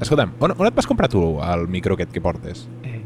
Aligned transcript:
Escolta'm, 0.00 0.32
on, 0.40 0.54
on 0.56 0.66
et 0.66 0.74
vas 0.74 0.86
comprar 0.88 1.10
tu 1.12 1.20
el 1.44 1.66
micro 1.68 1.92
aquest 1.92 2.12
que 2.14 2.22
portes? 2.24 2.64
Eh, 2.88 3.02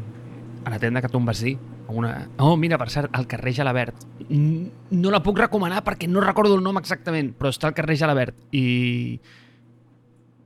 a 0.63 0.71
la 0.71 0.79
tenda 0.79 1.01
que 1.03 1.09
tu 1.11 1.19
em 1.19 1.25
vas 1.27 1.41
dir. 1.43 1.57
Una... 1.91 2.29
Oh, 2.39 2.55
mira, 2.57 2.79
per 2.81 2.87
cert, 2.89 3.11
al 3.13 3.27
carrer 3.27 3.51
Gelabert. 3.57 4.05
No 4.31 5.11
la 5.11 5.19
puc 5.21 5.41
recomanar 5.43 5.83
perquè 5.85 6.07
no 6.09 6.23
recordo 6.23 6.55
el 6.55 6.63
nom 6.63 6.79
exactament, 6.79 7.33
però 7.35 7.51
està 7.51 7.67
al 7.69 7.75
carrer 7.77 7.97
Gelabert. 7.99 8.39
I... 8.55 9.19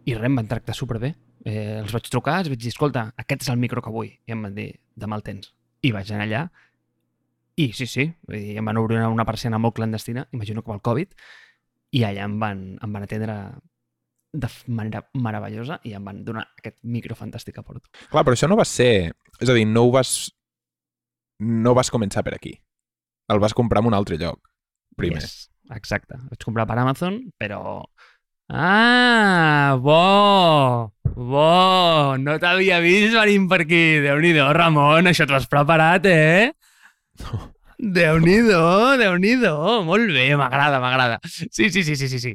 I 0.10 0.18
res, 0.18 0.26
em 0.26 0.42
van 0.42 0.50
tractar 0.50 0.74
superbé. 0.74 1.14
Eh, 1.46 1.78
els 1.84 1.94
vaig 1.94 2.10
trucar, 2.10 2.40
els 2.42 2.50
vaig 2.50 2.60
dir, 2.60 2.74
escolta, 2.74 3.06
aquest 3.22 3.46
és 3.46 3.54
el 3.54 3.62
micro 3.62 3.86
que 3.86 3.94
vull. 3.94 4.10
I 4.10 4.34
em 4.34 4.42
van 4.50 4.58
dir, 4.58 4.72
demà 4.98 5.22
el 5.22 5.26
tens. 5.30 5.54
I 5.86 5.94
vaig 5.96 6.10
anar 6.12 6.26
allà. 6.26 6.44
I 7.62 7.70
sí, 7.78 7.86
sí, 7.86 8.10
vull 8.26 8.42
dir, 8.42 8.58
em 8.58 8.66
van 8.66 8.82
obrir 8.82 8.98
una, 8.98 9.14
una 9.14 9.28
persiana 9.30 9.62
molt 9.62 9.78
clandestina, 9.78 10.26
imagino 10.34 10.66
com 10.66 10.80
el 10.80 10.82
Covid, 10.82 11.14
i 11.94 12.04
allà 12.08 12.26
em 12.26 12.40
van, 12.42 12.66
em 12.82 12.96
van 12.96 13.06
atendre 13.06 13.38
de 14.34 14.50
manera 14.68 15.04
meravellosa 15.14 15.80
i 15.84 15.96
em 15.98 16.06
van 16.06 16.24
donar 16.26 16.46
aquest 16.60 16.78
micro 16.84 17.16
fantàstic 17.18 17.58
a 17.58 17.64
Porto. 17.66 17.90
Clar, 18.12 18.24
però 18.26 18.38
això 18.38 18.50
no 18.50 18.60
va 18.60 18.68
ser... 18.68 19.12
És 19.40 19.50
a 19.50 19.56
dir, 19.56 19.66
no 19.68 19.88
ho 19.88 19.94
vas... 19.96 20.30
No 21.40 21.74
vas 21.78 21.90
començar 21.90 22.24
per 22.26 22.36
aquí. 22.36 22.54
El 23.32 23.40
vas 23.40 23.56
comprar 23.56 23.82
en 23.82 23.90
un 23.92 23.96
altre 23.96 24.18
lloc, 24.20 24.42
primer. 25.00 25.22
Yes, 25.24 25.50
exacte. 25.72 26.18
Vaig 26.30 26.44
comprar 26.44 26.68
per 26.70 26.80
Amazon, 26.82 27.22
però... 27.40 27.80
Ah, 28.50 29.78
bo! 29.80 30.92
Bo! 31.14 32.18
No 32.18 32.38
t'havia 32.42 32.80
vist 32.82 33.14
venint 33.14 33.46
per 33.50 33.62
aquí. 33.64 33.84
Déu-n'hi-do, 34.04 34.48
Ramon, 34.58 35.10
això 35.12 35.28
t'ho 35.30 35.38
has 35.38 35.48
preparat, 35.50 36.10
eh? 36.10 36.50
Déu-n'hi-do, 37.80 38.64
Déu-n'hi-do. 39.00 39.56
Molt 39.88 40.12
bé, 40.12 40.32
m'agrada, 40.36 40.82
m'agrada. 40.84 41.22
Sí, 41.30 41.70
sí, 41.70 41.84
sí, 41.84 41.96
sí, 41.96 42.10
sí, 42.10 42.20
sí. 42.20 42.34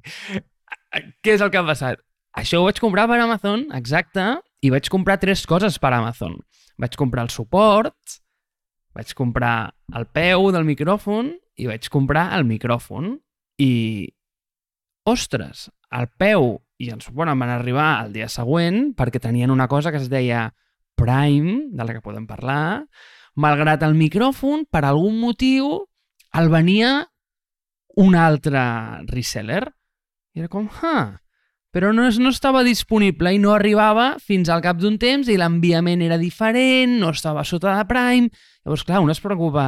Què 0.94 1.34
és 1.34 1.42
el 1.42 1.50
que 1.50 1.58
ha 1.58 1.66
passat? 1.66 2.02
Això 2.38 2.60
ho 2.60 2.66
vaig 2.66 2.80
comprar 2.82 3.06
per 3.10 3.20
Amazon, 3.22 3.68
exacte, 3.74 4.24
i 4.62 4.70
vaig 4.74 4.88
comprar 4.90 5.20
tres 5.22 5.44
coses 5.46 5.78
per 5.82 5.92
Amazon. 5.94 6.36
Vaig 6.80 6.96
comprar 6.98 7.26
el 7.26 7.30
suport, 7.30 8.18
vaig 8.94 9.14
comprar 9.18 9.74
el 9.94 10.06
peu 10.06 10.50
del 10.54 10.66
micròfon 10.66 11.32
i 11.58 11.68
vaig 11.70 11.86
comprar 11.92 12.28
el 12.38 12.46
micròfon. 12.48 13.14
I, 13.62 13.72
ostres, 15.06 15.68
el 15.94 16.08
peu 16.18 16.56
i 16.82 16.90
el 16.90 17.02
suport 17.04 17.30
em 17.30 17.42
van 17.44 17.52
arribar 17.54 17.88
el 18.04 18.14
dia 18.16 18.26
següent 18.30 18.94
perquè 18.98 19.22
tenien 19.22 19.52
una 19.54 19.68
cosa 19.70 19.92
que 19.94 20.00
es 20.02 20.10
deia 20.10 20.48
Prime, 20.98 21.70
de 21.74 21.84
la 21.86 21.94
que 21.94 22.02
podem 22.02 22.26
parlar, 22.26 22.86
malgrat 23.34 23.82
el 23.82 23.96
micròfon, 23.98 24.66
per 24.70 24.84
algun 24.86 25.18
motiu, 25.18 25.80
el 26.34 26.50
venia 26.50 27.00
un 27.98 28.14
altre 28.18 28.62
reseller. 29.10 29.64
I 30.34 30.42
era 30.42 30.50
com, 30.50 30.66
ah, 30.82 31.20
però 31.74 31.92
no, 31.94 32.06
no 32.06 32.30
estava 32.30 32.64
disponible 32.66 33.32
i 33.34 33.38
no 33.42 33.52
arribava 33.54 34.14
fins 34.22 34.50
al 34.50 34.62
cap 34.62 34.78
d'un 34.82 34.98
temps 34.98 35.30
i 35.30 35.38
l'enviament 35.38 36.02
era 36.02 36.18
diferent, 36.18 36.98
no 37.00 37.12
estava 37.14 37.42
sota 37.46 37.76
de 37.78 37.86
Prime. 37.90 38.30
Llavors, 38.64 38.84
clar, 38.86 39.02
un 39.02 39.14
es 39.14 39.22
preocupa, 39.22 39.66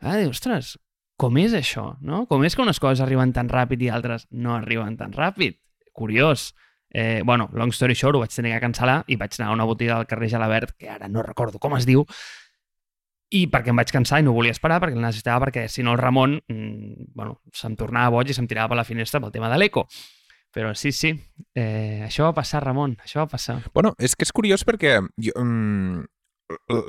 ah, 0.00 0.16
diu, 0.16 0.32
ostres, 0.32 0.74
com 1.16 1.36
és 1.40 1.56
això, 1.56 1.90
no? 2.04 2.24
Com 2.28 2.44
és 2.44 2.56
que 2.56 2.64
unes 2.64 2.80
coses 2.80 3.00
arriben 3.04 3.32
tan 3.36 3.48
ràpid 3.52 3.84
i 3.84 3.92
altres 3.92 4.26
no 4.32 4.56
arriben 4.56 4.96
tan 5.00 5.12
ràpid? 5.16 5.56
Curiós. 5.96 6.50
Eh, 6.92 7.22
bueno, 7.24 7.48
long 7.52 7.72
story 7.72 7.96
short, 7.96 8.16
ho 8.16 8.22
vaig 8.22 8.32
tenir 8.32 8.52
que 8.54 8.60
cancel·lar 8.62 9.02
i 9.08 9.16
vaig 9.20 9.36
anar 9.36 9.50
a 9.50 9.56
una 9.56 9.64
botiga 9.68 9.96
del 9.96 10.08
carrer 10.08 10.30
Gelabert, 10.32 10.76
que 10.76 10.88
ara 10.92 11.08
no 11.08 11.24
recordo 11.24 11.60
com 11.60 11.76
es 11.76 11.88
diu, 11.88 12.04
i 13.34 13.46
perquè 13.50 13.72
em 13.72 13.80
vaig 13.80 13.90
cansar 13.90 14.20
i 14.20 14.26
no 14.26 14.34
volia 14.36 14.54
esperar 14.54 14.78
perquè 14.82 14.94
el 14.94 15.02
necessitava 15.02 15.46
perquè 15.46 15.66
si 15.70 15.82
no 15.82 15.96
el 15.96 15.98
Ramon 15.98 16.36
mm, 16.38 17.08
bueno, 17.16 17.40
se'm 17.54 17.74
tornava 17.78 18.14
boig 18.14 18.30
i 18.30 18.36
se'm 18.36 18.46
tirava 18.46 18.70
per 18.70 18.78
la 18.78 18.86
finestra 18.86 19.20
pel 19.22 19.34
tema 19.34 19.50
de 19.50 19.58
l'eco. 19.58 19.86
Però 20.56 20.70
sí, 20.72 20.92
sí, 20.94 21.10
eh, 21.58 22.00
això 22.06 22.30
va 22.30 22.36
passar, 22.38 22.62
Ramon, 22.64 22.94
això 23.04 23.20
va 23.20 23.28
passar. 23.28 23.58
Bueno, 23.74 23.92
és 23.98 24.14
que 24.16 24.24
és 24.24 24.32
curiós 24.32 24.64
perquè 24.64 24.94
jo, 25.20 25.34
mm, 25.42 26.06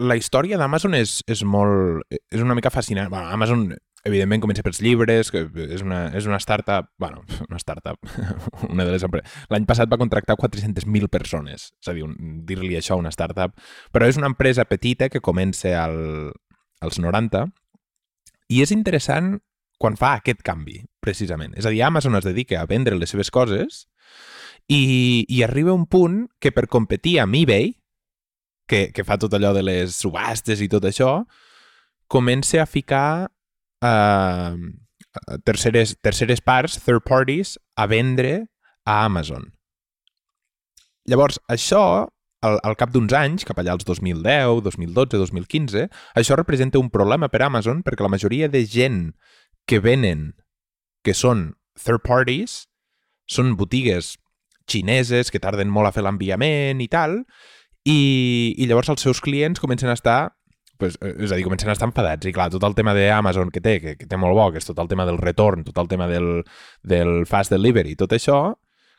la 0.08 0.16
història 0.16 0.60
d'Amazon 0.60 0.96
és, 0.96 1.18
és 1.28 1.44
molt... 1.44 2.06
és 2.14 2.44
una 2.44 2.56
mica 2.56 2.72
fascinant. 2.72 3.10
Bueno, 3.12 3.28
Amazon, 3.34 3.66
evidentment, 4.06 4.42
comença 4.44 4.64
pels 4.66 4.80
llibres, 4.84 5.32
que 5.34 5.46
és 5.68 5.84
una, 5.86 6.08
és 6.18 6.28
una 6.30 6.40
startup... 6.44 6.90
bueno, 7.02 7.24
una 7.50 7.60
startup, 7.62 7.98
una 8.70 8.86
de 8.86 8.94
les 8.94 9.06
empreses... 9.08 9.32
L'any 9.54 9.68
passat 9.70 9.92
va 9.92 10.00
contractar 10.02 10.38
400.000 10.40 11.10
persones, 11.14 11.72
és 11.72 11.92
a 11.92 11.96
dir, 11.98 12.08
dir-li 12.48 12.76
això 12.78 12.98
a 12.98 13.02
una 13.02 13.14
startup, 13.14 13.58
però 13.92 14.08
és 14.10 14.20
una 14.20 14.30
empresa 14.32 14.68
petita 14.70 15.10
que 15.10 15.24
comença 15.24 15.74
al, 15.84 16.32
als 16.82 17.00
90 17.02 17.48
i 18.54 18.62
és 18.64 18.72
interessant 18.72 19.38
quan 19.78 19.98
fa 19.98 20.16
aquest 20.18 20.42
canvi, 20.46 20.82
precisament. 21.04 21.54
És 21.58 21.68
a 21.68 21.74
dir, 21.74 21.84
Amazon 21.86 22.18
es 22.18 22.26
dedica 22.26 22.62
a 22.62 22.70
vendre 22.70 22.98
les 22.98 23.12
seves 23.14 23.30
coses 23.34 23.86
i, 24.68 25.26
i 25.30 25.44
arriba 25.46 25.76
un 25.76 25.86
punt 25.86 26.26
que 26.42 26.52
per 26.52 26.66
competir 26.72 27.20
amb 27.22 27.38
eBay, 27.38 27.76
que, 28.68 28.90
que 28.92 29.06
fa 29.08 29.20
tot 29.22 29.36
allò 29.38 29.54
de 29.56 29.64
les 29.64 29.96
subhastes 29.96 30.64
i 30.64 30.68
tot 30.72 30.88
això, 30.90 31.22
comença 32.12 32.64
a 32.64 32.68
ficar 32.68 33.30
eh, 33.82 34.58
terceres, 35.44 35.98
terceres 36.02 36.42
parts, 36.42 36.80
third 36.84 37.04
parties, 37.04 37.58
a 37.76 37.88
vendre 37.88 38.48
a 38.86 39.04
Amazon. 39.06 39.54
Llavors, 41.08 41.40
això, 41.48 42.08
al, 42.44 42.60
al 42.64 42.76
cap 42.80 42.92
d'uns 42.92 43.14
anys, 43.16 43.46
cap 43.48 43.60
allà 43.60 43.74
als 43.78 43.88
2010, 43.88 44.62
2012, 44.66 45.18
2015, 45.24 45.88
això 46.20 46.38
representa 46.38 46.82
un 46.82 46.92
problema 46.94 47.30
per 47.32 47.44
Amazon 47.46 47.84
perquè 47.84 48.04
la 48.04 48.12
majoria 48.12 48.50
de 48.52 48.66
gent 48.68 49.02
que 49.68 49.80
venen, 49.84 50.34
que 51.04 51.16
són 51.16 51.54
third 51.80 52.04
parties, 52.04 52.66
són 53.28 53.56
botigues 53.60 54.16
xineses 54.68 55.32
que 55.32 55.40
tarden 55.40 55.72
molt 55.72 55.90
a 55.90 55.94
fer 55.96 56.04
l'enviament 56.04 56.82
i 56.84 56.90
tal, 56.92 57.22
i, 57.88 58.54
i 58.60 58.68
llavors 58.68 58.92
els 58.92 59.04
seus 59.04 59.22
clients 59.24 59.62
comencen 59.64 59.90
a 59.90 59.96
estar 59.96 60.37
pues, 60.78 60.98
eh, 61.02 61.16
és 61.26 61.32
a 61.32 61.36
dir, 61.36 61.44
comencen 61.46 61.70
a 61.70 61.76
estar 61.76 61.90
enfadats 61.90 62.30
i 62.30 62.34
clar, 62.36 62.50
tot 62.54 62.64
el 62.64 62.76
tema 62.78 62.94
d'Amazon 62.96 63.52
que 63.54 63.62
té, 63.64 63.78
que, 63.84 63.96
que 64.00 64.08
té 64.10 64.20
molt 64.20 64.38
bo, 64.38 64.48
que 64.54 64.62
és 64.62 64.70
tot 64.70 64.80
el 64.80 64.90
tema 64.92 65.06
del 65.10 65.20
retorn, 65.22 65.66
tot 65.68 65.78
el 65.82 65.90
tema 65.92 66.08
del, 66.10 66.46
del 66.84 67.26
fast 67.30 67.54
delivery, 67.54 67.98
tot 68.00 68.16
això, 68.16 68.40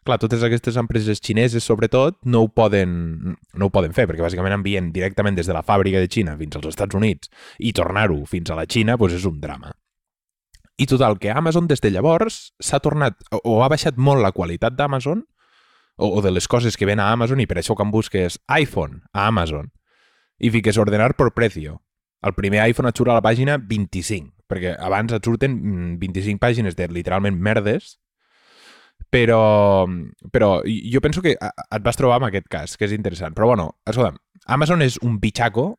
clar, 0.09 0.19
totes 0.21 0.45
aquestes 0.45 0.79
empreses 0.81 1.23
xineses, 1.25 1.65
sobretot, 1.65 2.19
no 2.25 2.45
ho 2.45 2.53
poden, 2.53 3.37
no 3.55 3.69
ho 3.69 3.73
poden 3.75 3.95
fer, 3.97 4.09
perquè 4.09 4.25
bàsicament 4.25 4.57
envien 4.59 4.93
directament 4.95 5.39
des 5.39 5.49
de 5.49 5.57
la 5.57 5.65
fàbrica 5.67 6.03
de 6.03 6.11
Xina 6.11 6.37
fins 6.39 6.59
als 6.59 6.71
Estats 6.73 6.99
Units 6.99 7.31
i 7.59 7.75
tornar-ho 7.77 8.25
fins 8.27 8.51
a 8.51 8.59
la 8.59 8.67
Xina 8.67 8.99
pues, 8.99 9.17
és 9.19 9.27
un 9.29 9.41
drama. 9.41 9.75
I 10.79 10.87
total, 10.87 11.19
que 11.19 11.33
Amazon 11.35 11.67
des 11.67 11.83
de 11.83 11.91
llavors 11.91 12.53
s'ha 12.63 12.79
tornat, 12.79 13.19
o 13.43 13.59
ha 13.65 13.71
baixat 13.71 13.97
molt 13.99 14.23
la 14.23 14.31
qualitat 14.33 14.77
d'Amazon, 14.79 15.25
o, 15.99 16.07
o 16.07 16.23
de 16.23 16.31
les 16.31 16.47
coses 16.47 16.79
que 16.79 16.87
ven 16.87 17.03
a 17.03 17.11
Amazon, 17.11 17.41
i 17.43 17.49
per 17.51 17.59
això 17.59 17.75
quan 17.75 17.91
busques 17.91 18.39
iPhone 18.55 19.03
a 19.13 19.27
Amazon 19.27 19.73
i 20.39 20.51
fiques 20.55 20.79
ordenar 20.79 21.15
per 21.19 21.31
precio, 21.35 21.81
el 22.23 22.35
primer 22.35 22.65
iPhone 22.69 22.91
et 22.91 22.99
surt 22.99 23.11
a 23.13 23.17
la 23.19 23.23
pàgina 23.25 23.59
25, 23.59 24.33
perquè 24.51 24.75
abans 24.79 25.13
et 25.15 25.25
surten 25.25 25.55
mm, 25.59 25.97
25 26.03 26.41
pàgines 26.43 26.77
de 26.79 26.89
literalment 26.91 27.39
merdes, 27.39 27.97
però, 29.11 29.87
però 30.33 30.49
jo 30.67 31.01
penso 31.01 31.23
que 31.23 31.37
et 31.39 31.83
vas 31.85 31.97
trobar 31.97 32.19
amb 32.19 32.29
aquest 32.29 32.49
cas, 32.51 32.77
que 32.77 32.85
és 32.89 32.93
interessant. 32.97 33.35
Però 33.37 33.47
bueno, 33.53 33.71
escolta'm, 33.89 34.19
Amazon 34.47 34.83
és 34.85 34.99
un 35.03 35.19
bitxaco 35.23 35.71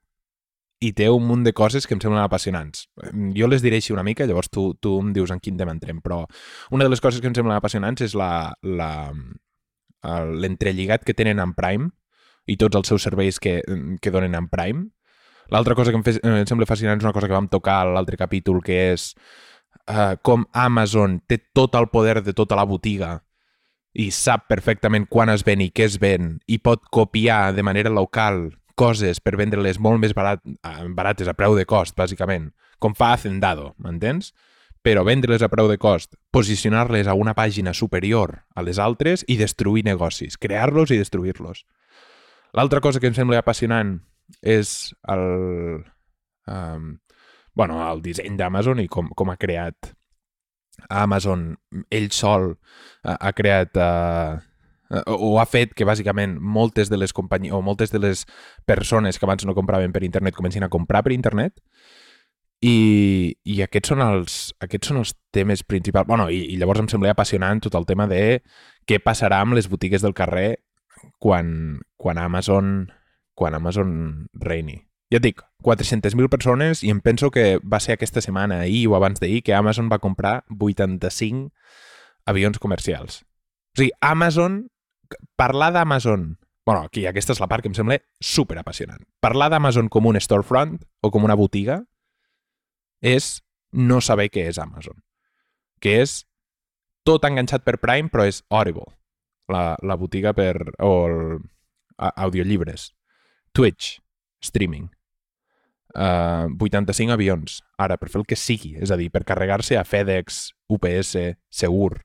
i 0.80 0.94
té 0.96 1.10
un 1.12 1.26
munt 1.28 1.44
de 1.44 1.52
coses 1.54 1.86
que 1.86 1.94
em 1.98 2.00
semblen 2.02 2.24
apassionants. 2.24 2.86
Jo 3.36 3.50
les 3.52 3.62
diré 3.62 3.82
així 3.82 3.92
una 3.94 4.06
mica, 4.08 4.26
llavors 4.26 4.48
tu, 4.50 4.72
tu 4.80 4.96
em 5.04 5.12
dius 5.14 5.32
en 5.36 5.42
quin 5.44 5.58
tema 5.60 5.76
entrem, 5.76 6.00
però 6.02 6.22
una 6.72 6.88
de 6.88 6.94
les 6.94 7.02
coses 7.04 7.20
que 7.20 7.28
em 7.28 7.36
semblen 7.36 7.58
apassionants 7.60 8.02
és 8.08 8.16
la, 8.16 8.32
el- 8.64 10.36
l'entrelligat 10.42 11.04
que 11.04 11.14
tenen 11.18 11.42
amb 11.44 11.58
Prime 11.60 11.92
i 12.50 12.58
tots 12.58 12.80
els 12.80 12.90
seus 12.90 13.06
serveis 13.06 13.40
que, 13.40 13.60
que 14.02 14.14
donen 14.14 14.36
amb 14.38 14.50
Prime. 14.52 14.88
L'altra 15.54 15.76
cosa 15.78 15.94
que 15.94 15.98
em, 15.98 16.06
fe, 16.06 16.18
em 16.22 16.46
sembla 16.50 16.68
fascinant 16.70 17.00
és 17.00 17.06
una 17.06 17.14
cosa 17.16 17.30
que 17.30 17.38
vam 17.38 17.50
tocar 17.50 17.82
a 17.82 17.94
l'altre 17.94 18.18
capítol, 18.18 18.62
que 18.66 18.78
és 18.92 19.14
uh, 19.90 20.16
com 20.26 20.46
Amazon 20.54 21.20
té 21.28 21.40
tot 21.54 21.78
el 21.80 21.90
poder 21.94 22.20
de 22.26 22.36
tota 22.38 22.58
la 22.60 22.68
botiga 22.70 23.18
i 23.98 24.10
sap 24.14 24.46
perfectament 24.50 25.08
quan 25.10 25.32
es 25.34 25.44
ven 25.46 25.64
i 25.66 25.72
què 25.74 25.88
es 25.90 25.98
ven 26.02 26.38
i 26.48 26.60
pot 26.62 26.86
copiar 26.94 27.56
de 27.58 27.66
manera 27.66 27.90
local 27.90 28.50
coses 28.80 29.20
per 29.20 29.36
vendre-les 29.40 29.80
molt 29.82 30.00
més 30.00 30.14
barat, 30.16 30.40
eh, 30.46 30.86
barates 30.96 31.28
a 31.28 31.36
preu 31.36 31.58
de 31.58 31.66
cost, 31.68 31.98
bàsicament, 31.98 32.52
com 32.80 32.96
fa 32.96 33.12
Hacendado, 33.14 33.74
m'entens? 33.78 34.32
Però 34.86 35.04
vendre-les 35.04 35.44
a 35.44 35.50
preu 35.52 35.68
de 35.68 35.76
cost, 35.78 36.16
posicionar-les 36.32 37.10
a 37.10 37.18
una 37.18 37.34
pàgina 37.36 37.74
superior 37.74 38.38
a 38.56 38.64
les 38.64 38.80
altres 38.80 39.26
i 39.28 39.36
destruir 39.36 39.84
negocis, 39.84 40.38
crear-los 40.38 40.94
i 40.96 41.02
destruir-los. 41.02 41.66
L'altra 42.58 42.82
cosa 42.82 43.00
que 43.00 43.10
em 43.10 43.16
sembla 43.18 43.42
apassionant 43.44 43.98
és 44.42 44.92
el, 45.10 45.24
um, 46.50 46.92
bueno, 47.54 47.80
el 47.86 48.04
disseny 48.06 48.38
d'Amazon 48.38 48.82
i 48.84 48.88
com, 48.92 49.10
com 49.18 49.32
ha 49.34 49.38
creat 49.42 49.94
Amazon 50.90 51.52
ell 51.92 52.08
sol 52.16 52.54
ha, 53.04 53.18
ha 53.18 53.32
creat 53.36 53.76
uh, 53.76 54.40
o 55.06 55.36
ha 55.38 55.46
fet 55.46 55.76
que 55.78 55.86
bàsicament 55.86 56.38
moltes 56.42 56.90
de 56.90 56.98
les 56.98 57.14
companyies 57.14 57.54
o 57.54 57.62
moltes 57.62 57.92
de 57.94 58.02
les 58.02 58.26
persones 58.66 59.20
que 59.20 59.28
abans 59.28 59.46
no 59.46 59.58
compraven 59.58 59.94
per 59.94 60.06
internet 60.08 60.38
comencin 60.38 60.66
a 60.66 60.72
comprar 60.74 61.04
per 61.06 61.14
internet 61.14 61.60
i, 62.66 63.36
i 63.46 63.62
aquests, 63.64 63.94
són 63.94 64.02
els, 64.04 64.40
aquests 64.60 64.90
són 64.92 65.00
els 65.00 65.14
temes 65.32 65.62
principals. 65.64 66.08
Bueno, 66.10 66.28
i, 66.34 66.42
i 66.54 66.58
llavors 66.60 66.82
em 66.82 66.90
sembla 66.92 67.14
apassionant 67.14 67.62
tot 67.64 67.78
el 67.80 67.88
tema 67.88 68.08
de 68.10 68.42
què 68.90 69.00
passarà 69.04 69.40
amb 69.44 69.56
les 69.56 69.70
botigues 69.72 70.04
del 70.04 70.18
carrer 70.18 70.58
quan, 71.20 71.80
quan 71.98 72.18
Amazon 72.18 72.92
quan 73.40 73.56
Amazon 73.56 74.28
reini. 74.34 74.82
Ja 75.10 75.18
et 75.18 75.24
dic, 75.24 75.40
400.000 75.64 76.28
persones 76.30 76.84
i 76.84 76.92
em 76.92 77.00
penso 77.02 77.32
que 77.32 77.58
va 77.64 77.80
ser 77.80 77.96
aquesta 77.96 78.22
setmana, 78.22 78.60
ahir 78.66 78.84
o 78.92 78.98
abans 78.98 79.22
d'ahir, 79.24 79.40
que 79.48 79.56
Amazon 79.56 79.88
va 79.90 80.02
comprar 80.04 80.44
85 80.52 81.48
avions 82.28 82.60
comercials. 82.60 83.24
O 83.74 83.80
sigui, 83.80 83.94
Amazon, 84.02 84.68
parlar 85.40 85.72
d'Amazon 85.74 86.36
bueno, 86.70 86.84
aquí 86.86 87.08
aquesta 87.10 87.34
és 87.34 87.40
la 87.42 87.48
part 87.50 87.64
que 87.66 87.72
em 87.72 87.74
sembla 87.74 87.96
super 88.22 88.60
apassionant. 88.60 89.02
Parlar 89.24 89.48
d'Amazon 89.50 89.88
com 89.90 90.06
un 90.06 90.20
storefront 90.22 90.76
o 91.02 91.10
com 91.10 91.24
una 91.26 91.38
botiga 91.40 91.80
és 93.02 93.40
no 93.74 93.98
saber 94.06 94.28
què 94.30 94.44
és 94.52 94.60
Amazon. 94.62 95.00
Que 95.82 95.96
és 96.04 96.28
tot 97.08 97.26
enganxat 97.26 97.66
per 97.66 97.80
Prime, 97.82 98.12
però 98.14 98.28
és 98.30 98.44
Audible, 98.54 98.86
la, 99.52 99.74
la 99.82 99.98
botiga 100.00 100.34
per... 100.38 100.56
o 100.80 100.94
el, 101.08 101.20
a, 101.98 102.14
audiollibres. 102.26 102.94
Twitch, 103.52 104.00
streaming. 104.42 104.90
Uh, 105.96 106.46
85 106.62 107.12
avions, 107.16 107.64
ara, 107.82 107.98
per 107.98 108.12
fer 108.14 108.22
el 108.22 108.28
que 108.30 108.38
sigui, 108.38 108.76
és 108.78 108.92
a 108.94 108.98
dir, 109.00 109.10
per 109.10 109.24
carregar-se 109.26 109.78
a 109.78 109.84
FedEx, 109.84 110.52
UPS, 110.70 111.16
Segur, 111.50 112.04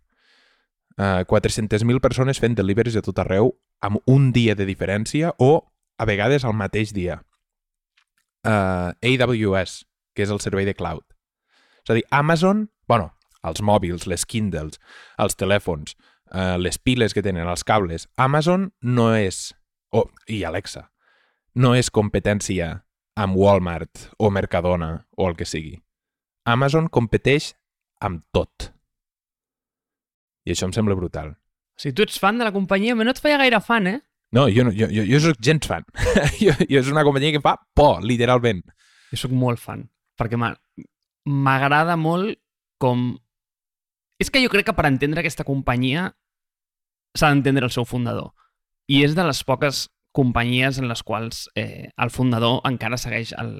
uh, 0.96 1.20
400.000 1.28 2.00
persones 2.00 2.40
fent 2.40 2.56
deliveries 2.56 2.96
a 2.96 3.04
tot 3.04 3.20
arreu 3.20 3.52
amb 3.84 4.00
un 4.08 4.30
dia 4.32 4.56
de 4.56 4.64
diferència 4.64 5.34
o 5.38 5.66
a 6.00 6.06
vegades 6.08 6.44
al 6.44 6.56
mateix 6.56 6.94
dia. 6.96 7.20
Uh, 8.44 8.96
AWS, 9.04 9.84
que 10.16 10.24
és 10.24 10.32
el 10.32 10.40
servei 10.40 10.64
de 10.64 10.74
cloud. 10.76 11.04
És 11.84 11.92
a 11.92 11.98
dir, 11.98 12.06
Amazon, 12.10 12.70
bueno, 12.88 13.12
els 13.44 13.60
mòbils, 13.60 14.08
les 14.08 14.24
Kindles, 14.24 14.80
els 15.20 15.36
telèfons, 15.36 15.92
uh, 16.34 16.56
les 16.58 16.78
piles 16.78 17.14
que 17.14 17.22
tenen, 17.22 17.48
els 17.48 17.64
cables, 17.64 18.08
Amazon 18.20 18.72
no 18.82 19.12
és, 19.16 19.54
oh, 19.94 20.08
i 20.26 20.42
Alexa, 20.44 20.88
no 21.54 21.74
és 21.78 21.90
competència 21.94 22.84
amb 23.14 23.38
Walmart 23.38 24.10
o 24.18 24.30
Mercadona 24.34 25.06
o 25.16 25.28
el 25.30 25.38
que 25.38 25.46
sigui. 25.46 25.78
Amazon 26.44 26.90
competeix 26.92 27.54
amb 28.02 28.24
tot. 28.34 28.72
I 30.44 30.52
això 30.52 30.68
em 30.68 30.74
sembla 30.76 30.96
brutal. 30.98 31.32
Si 31.80 31.94
tu 31.94 32.04
ets 32.04 32.18
fan 32.20 32.38
de 32.38 32.46
la 32.46 32.52
companyia, 32.54 32.94
no 32.94 33.10
et 33.10 33.22
feia 33.22 33.38
gaire 33.40 33.60
fan, 33.64 33.86
eh? 33.88 34.00
No, 34.34 34.48
jo, 34.50 34.64
no, 34.66 34.72
jo, 34.74 34.88
jo, 34.90 35.04
jo 35.06 35.20
soc 35.22 35.38
gens 35.42 35.66
fan. 35.70 35.86
jo, 36.42 36.52
jo 36.58 36.80
és 36.80 36.90
una 36.90 37.04
companyia 37.06 37.36
que 37.36 37.42
fa 37.42 37.54
por, 37.74 38.02
literalment. 38.02 38.64
Jo 39.12 39.20
sóc 39.24 39.34
molt 39.34 39.62
fan, 39.62 39.86
perquè 40.18 40.38
m'agrada 40.38 41.96
molt 41.96 42.34
com... 42.82 43.12
És 44.18 44.30
que 44.30 44.42
jo 44.42 44.50
crec 44.50 44.68
que 44.68 44.76
per 44.76 44.88
entendre 44.90 45.22
aquesta 45.22 45.46
companyia 45.46 46.12
s'ha 47.14 47.30
d'entendre 47.30 47.66
el 47.66 47.74
seu 47.74 47.86
fundador. 47.88 48.32
I 48.90 49.04
és 49.06 49.14
de 49.16 49.24
les 49.24 49.42
poques 49.46 49.88
companyies 50.14 50.78
en 50.78 50.88
les 50.88 51.02
quals 51.02 51.48
eh, 51.58 51.90
el 51.98 52.10
fundador 52.14 52.60
encara 52.68 52.98
segueix 53.00 53.32
el, 53.40 53.54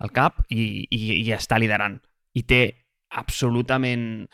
el 0.00 0.12
cap 0.16 0.40
i, 0.48 0.86
i, 0.88 1.00
i 1.20 1.28
està 1.36 1.58
liderant. 1.60 1.98
I 2.34 2.44
té 2.48 2.62
absolutament 3.14 4.26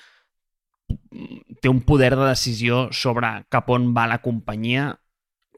té 1.60 1.70
un 1.70 1.82
poder 1.86 2.14
de 2.16 2.26
decisió 2.26 2.88
sobre 2.94 3.30
cap 3.52 3.68
on 3.70 3.90
va 3.94 4.08
la 4.10 4.20
companyia 4.22 4.90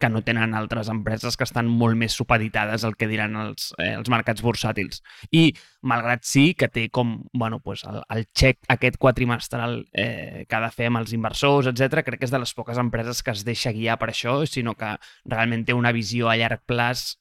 que 0.03 0.11
no 0.11 0.25
tenen 0.27 0.57
altres 0.59 0.91
empreses 0.91 1.39
que 1.39 1.47
estan 1.47 1.69
molt 1.71 1.95
més 1.99 2.17
supeditades 2.19 2.83
al 2.83 2.97
que 2.99 3.07
diran 3.07 3.39
els, 3.39 3.71
eh, 3.79 3.93
els 3.95 4.11
mercats 4.11 4.43
bursàtils. 4.43 4.99
I, 5.31 5.53
malgrat 5.87 6.27
sí 6.27 6.53
que 6.59 6.67
té 6.69 6.89
com, 6.91 7.21
bueno, 7.33 7.61
pues 7.63 7.87
el, 7.87 8.01
el 8.11 8.27
xec 8.35 8.59
aquest 8.75 8.99
quatrimestral 8.99 9.79
eh, 9.93 10.45
que 10.49 10.59
ha 10.59 10.65
de 10.67 10.73
fer 10.75 10.91
amb 10.91 11.03
els 11.05 11.15
inversors, 11.15 11.71
etc 11.71 12.03
crec 12.03 12.19
que 12.19 12.27
és 12.27 12.35
de 12.35 12.43
les 12.43 12.55
poques 12.59 12.81
empreses 12.83 13.23
que 13.23 13.35
es 13.35 13.47
deixa 13.47 13.75
guiar 13.75 14.01
per 14.03 14.11
això, 14.11 14.41
sinó 14.51 14.75
que 14.79 14.97
realment 15.31 15.67
té 15.69 15.79
una 15.79 15.95
visió 15.95 16.31
a 16.31 16.39
llarg 16.41 16.67
plaç 16.67 17.13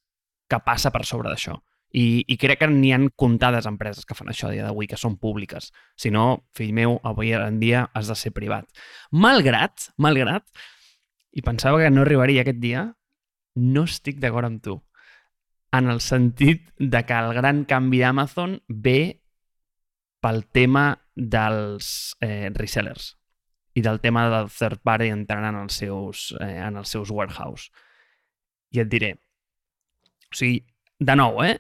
que 0.49 0.59
passa 0.65 0.89
per 0.91 1.05
sobre 1.05 1.29
d'això. 1.29 1.59
I, 1.91 2.23
i 2.31 2.37
crec 2.39 2.61
que 2.61 2.69
n'hi 2.71 2.93
han 2.95 3.09
comptades 3.19 3.67
empreses 3.67 4.07
que 4.07 4.15
fan 4.15 4.31
això 4.31 4.47
a 4.47 4.53
dia 4.55 4.65
d'avui, 4.65 4.87
que 4.87 4.99
són 4.99 5.17
públiques. 5.19 5.69
Si 5.99 6.09
no, 6.13 6.45
fill 6.55 6.71
meu, 6.73 6.97
avui 7.07 7.33
en 7.35 7.59
dia 7.59 7.89
has 7.93 8.07
de 8.07 8.15
ser 8.15 8.31
privat. 8.35 8.65
Malgrat, 9.11 9.91
malgrat, 9.99 10.47
i 11.31 11.43
pensava 11.45 11.79
que 11.81 11.91
no 11.91 12.03
arribaria 12.05 12.43
aquest 12.43 12.59
dia, 12.63 12.85
no 13.55 13.85
estic 13.87 14.19
d'acord 14.19 14.47
amb 14.47 14.61
tu. 14.63 14.77
En 15.71 15.87
el 15.87 16.01
sentit 16.03 16.67
de 16.77 17.03
que 17.07 17.15
el 17.15 17.33
gran 17.37 17.63
canvi 17.65 18.01
d'Amazon 18.03 18.57
ve 18.67 19.21
pel 20.21 20.43
tema 20.51 20.85
dels 21.15 22.15
eh, 22.21 22.51
resellers 22.53 23.15
i 23.73 23.81
del 23.81 24.01
tema 24.03 24.25
del 24.29 24.49
third 24.51 24.81
party 24.83 25.09
entrant 25.13 25.47
en 25.47 25.61
els 25.61 25.77
seus, 25.79 26.31
eh, 26.41 26.57
en 26.59 26.77
els 26.81 26.91
seus 26.91 27.11
warehouse. 27.11 27.71
I 28.75 28.83
et 28.83 28.91
diré, 28.91 29.13
o 30.27 30.35
sigui, 30.35 30.59
de 30.99 31.15
nou, 31.15 31.39
eh? 31.43 31.55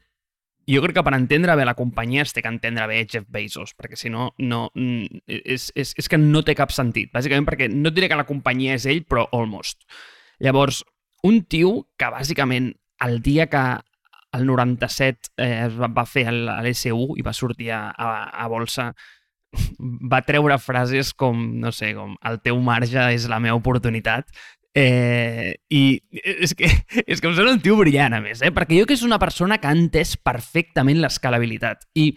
Jo 0.71 0.81
crec 0.83 0.97
que 0.97 1.03
per 1.05 1.13
entendre 1.17 1.55
bé 1.57 1.65
la 1.67 1.75
companyia 1.77 2.25
es 2.25 2.33
té 2.35 2.43
que 2.43 2.51
entendre 2.51 2.87
bé 2.89 3.03
Jeff 3.09 3.27
Bezos, 3.29 3.75
perquè 3.77 3.99
si 3.99 4.11
no, 4.13 4.31
no 4.39 4.67
mm, 4.73 5.21
és, 5.27 5.69
és, 5.75 5.93
és 5.97 6.09
que 6.09 6.19
no 6.21 6.43
té 6.47 6.55
cap 6.57 6.73
sentit. 6.75 7.11
Bàsicament 7.13 7.47
perquè 7.47 7.69
no 7.71 7.91
et 7.91 7.97
diré 7.97 8.09
que 8.11 8.19
la 8.19 8.27
companyia 8.29 8.77
és 8.79 8.87
ell, 8.89 9.03
però 9.09 9.27
almost. 9.37 9.83
Llavors, 10.41 10.83
un 11.27 11.43
tio 11.45 11.73
que 11.97 12.09
bàsicament 12.13 12.71
el 13.05 13.21
dia 13.25 13.47
que 13.49 13.63
el 14.31 14.45
97 14.47 15.33
eh, 15.37 15.65
es 15.65 15.75
va 15.75 16.05
fer 16.07 16.29
l'SU 16.31 17.17
i 17.19 17.25
va 17.25 17.33
sortir 17.35 17.71
a, 17.75 17.87
a, 17.91 18.11
a 18.43 18.47
bolsa 18.51 18.91
va 19.81 20.21
treure 20.23 20.55
frases 20.63 21.11
com, 21.13 21.41
no 21.59 21.73
sé, 21.75 21.91
com 21.97 22.15
el 22.27 22.39
teu 22.45 22.59
marge 22.63 23.03
és 23.11 23.27
la 23.27 23.41
meva 23.43 23.57
oportunitat 23.59 24.31
Eh, 24.73 25.55
I 25.69 25.81
és 26.21 26.53
que, 26.55 26.69
és 27.05 27.19
que 27.19 27.27
em 27.27 27.35
sembla 27.35 27.57
un 27.57 27.63
tio 27.63 27.75
brillant, 27.79 28.15
a 28.15 28.21
més, 28.23 28.43
eh? 28.43 28.53
perquè 28.55 28.79
jo 28.79 28.87
que 28.87 28.95
és 28.95 29.03
una 29.07 29.19
persona 29.19 29.59
que 29.59 29.67
ha 29.67 29.75
entès 29.75 30.15
perfectament 30.17 31.01
l'escalabilitat. 31.01 31.89
I 31.99 32.13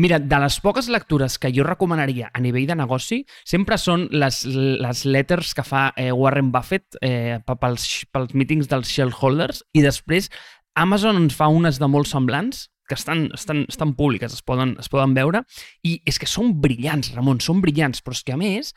Mira, 0.00 0.20
de 0.22 0.38
les 0.40 0.54
poques 0.62 0.86
lectures 0.88 1.34
que 1.36 1.50
jo 1.52 1.64
recomanaria 1.66 2.30
a 2.32 2.40
nivell 2.40 2.64
de 2.68 2.76
negoci 2.78 3.18
sempre 3.44 3.76
són 3.76 4.06
les, 4.14 4.38
les 4.46 5.02
letters 5.04 5.50
que 5.52 5.64
fa 5.66 5.90
eh, 5.92 6.12
Warren 6.14 6.48
Buffett 6.54 6.96
eh, 7.04 7.36
pels, 7.44 7.88
pels 8.08 8.32
meetings 8.32 8.70
dels 8.70 8.88
shareholders 8.88 9.64
i 9.76 9.82
després 9.84 10.30
Amazon 10.78 11.18
ens 11.20 11.36
fa 11.36 11.50
unes 11.52 11.82
de 11.82 11.90
molt 11.90 12.08
semblants 12.08 12.68
que 12.88 12.96
estan, 12.96 13.26
estan, 13.34 13.66
estan 13.68 13.92
públiques, 13.98 14.32
es 14.32 14.46
poden, 14.46 14.76
es 14.80 14.88
poden 14.88 15.12
veure, 15.14 15.44
i 15.86 15.98
és 16.08 16.18
que 16.18 16.26
són 16.26 16.54
brillants, 16.62 17.12
Ramon, 17.14 17.42
són 17.44 17.60
brillants, 17.62 18.00
però 18.02 18.16
és 18.16 18.24
que 18.24 18.34
a 18.34 18.40
més 18.40 18.72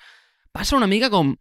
passa 0.54 0.76
una 0.78 0.90
mica 0.92 1.10
com 1.14 1.32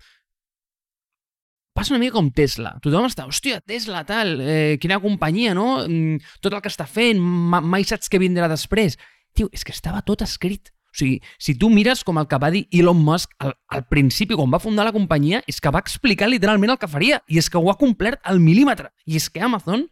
passa 1.73 1.95
una 1.95 2.01
mica 2.03 2.17
com 2.19 2.29
Tesla. 2.35 2.75
Tothom 2.85 3.09
està, 3.09 3.27
hòstia, 3.29 3.61
Tesla, 3.67 4.05
tal, 4.09 4.37
eh, 4.41 4.77
quina 4.81 5.01
companyia, 5.01 5.55
no? 5.55 5.83
Mm, 5.87 6.21
tot 6.45 6.53
el 6.53 6.63
que 6.63 6.73
està 6.73 6.87
fent, 6.87 7.21
ma 7.21 7.61
mai 7.61 7.85
saps 7.89 8.13
què 8.13 8.21
vindrà 8.21 8.49
després. 8.49 8.99
Tio, 9.33 9.49
és 9.53 9.65
que 9.65 9.73
estava 9.73 10.03
tot 10.03 10.23
escrit. 10.23 10.73
O 10.93 10.99
sigui, 10.99 11.23
si 11.41 11.55
tu 11.57 11.71
mires 11.73 12.03
com 12.05 12.19
el 12.21 12.27
que 12.29 12.37
va 12.37 12.51
dir 12.53 12.67
Elon 12.71 12.99
Musk 13.01 13.33
al, 13.41 13.55
al 13.73 13.87
principi, 13.89 14.37
quan 14.37 14.53
va 14.53 14.61
fundar 14.61 14.85
la 14.85 14.93
companyia, 14.93 15.41
és 15.49 15.59
que 15.61 15.73
va 15.73 15.81
explicar 15.81 16.29
literalment 16.29 16.75
el 16.75 16.79
que 16.79 16.91
faria, 16.91 17.23
i 17.33 17.41
és 17.41 17.49
que 17.49 17.57
ho 17.57 17.71
ha 17.73 17.79
complert 17.81 18.21
al 18.29 18.43
mil·límetre. 18.45 18.93
I 19.09 19.17
és 19.17 19.31
que 19.33 19.41
Amazon 19.41 19.87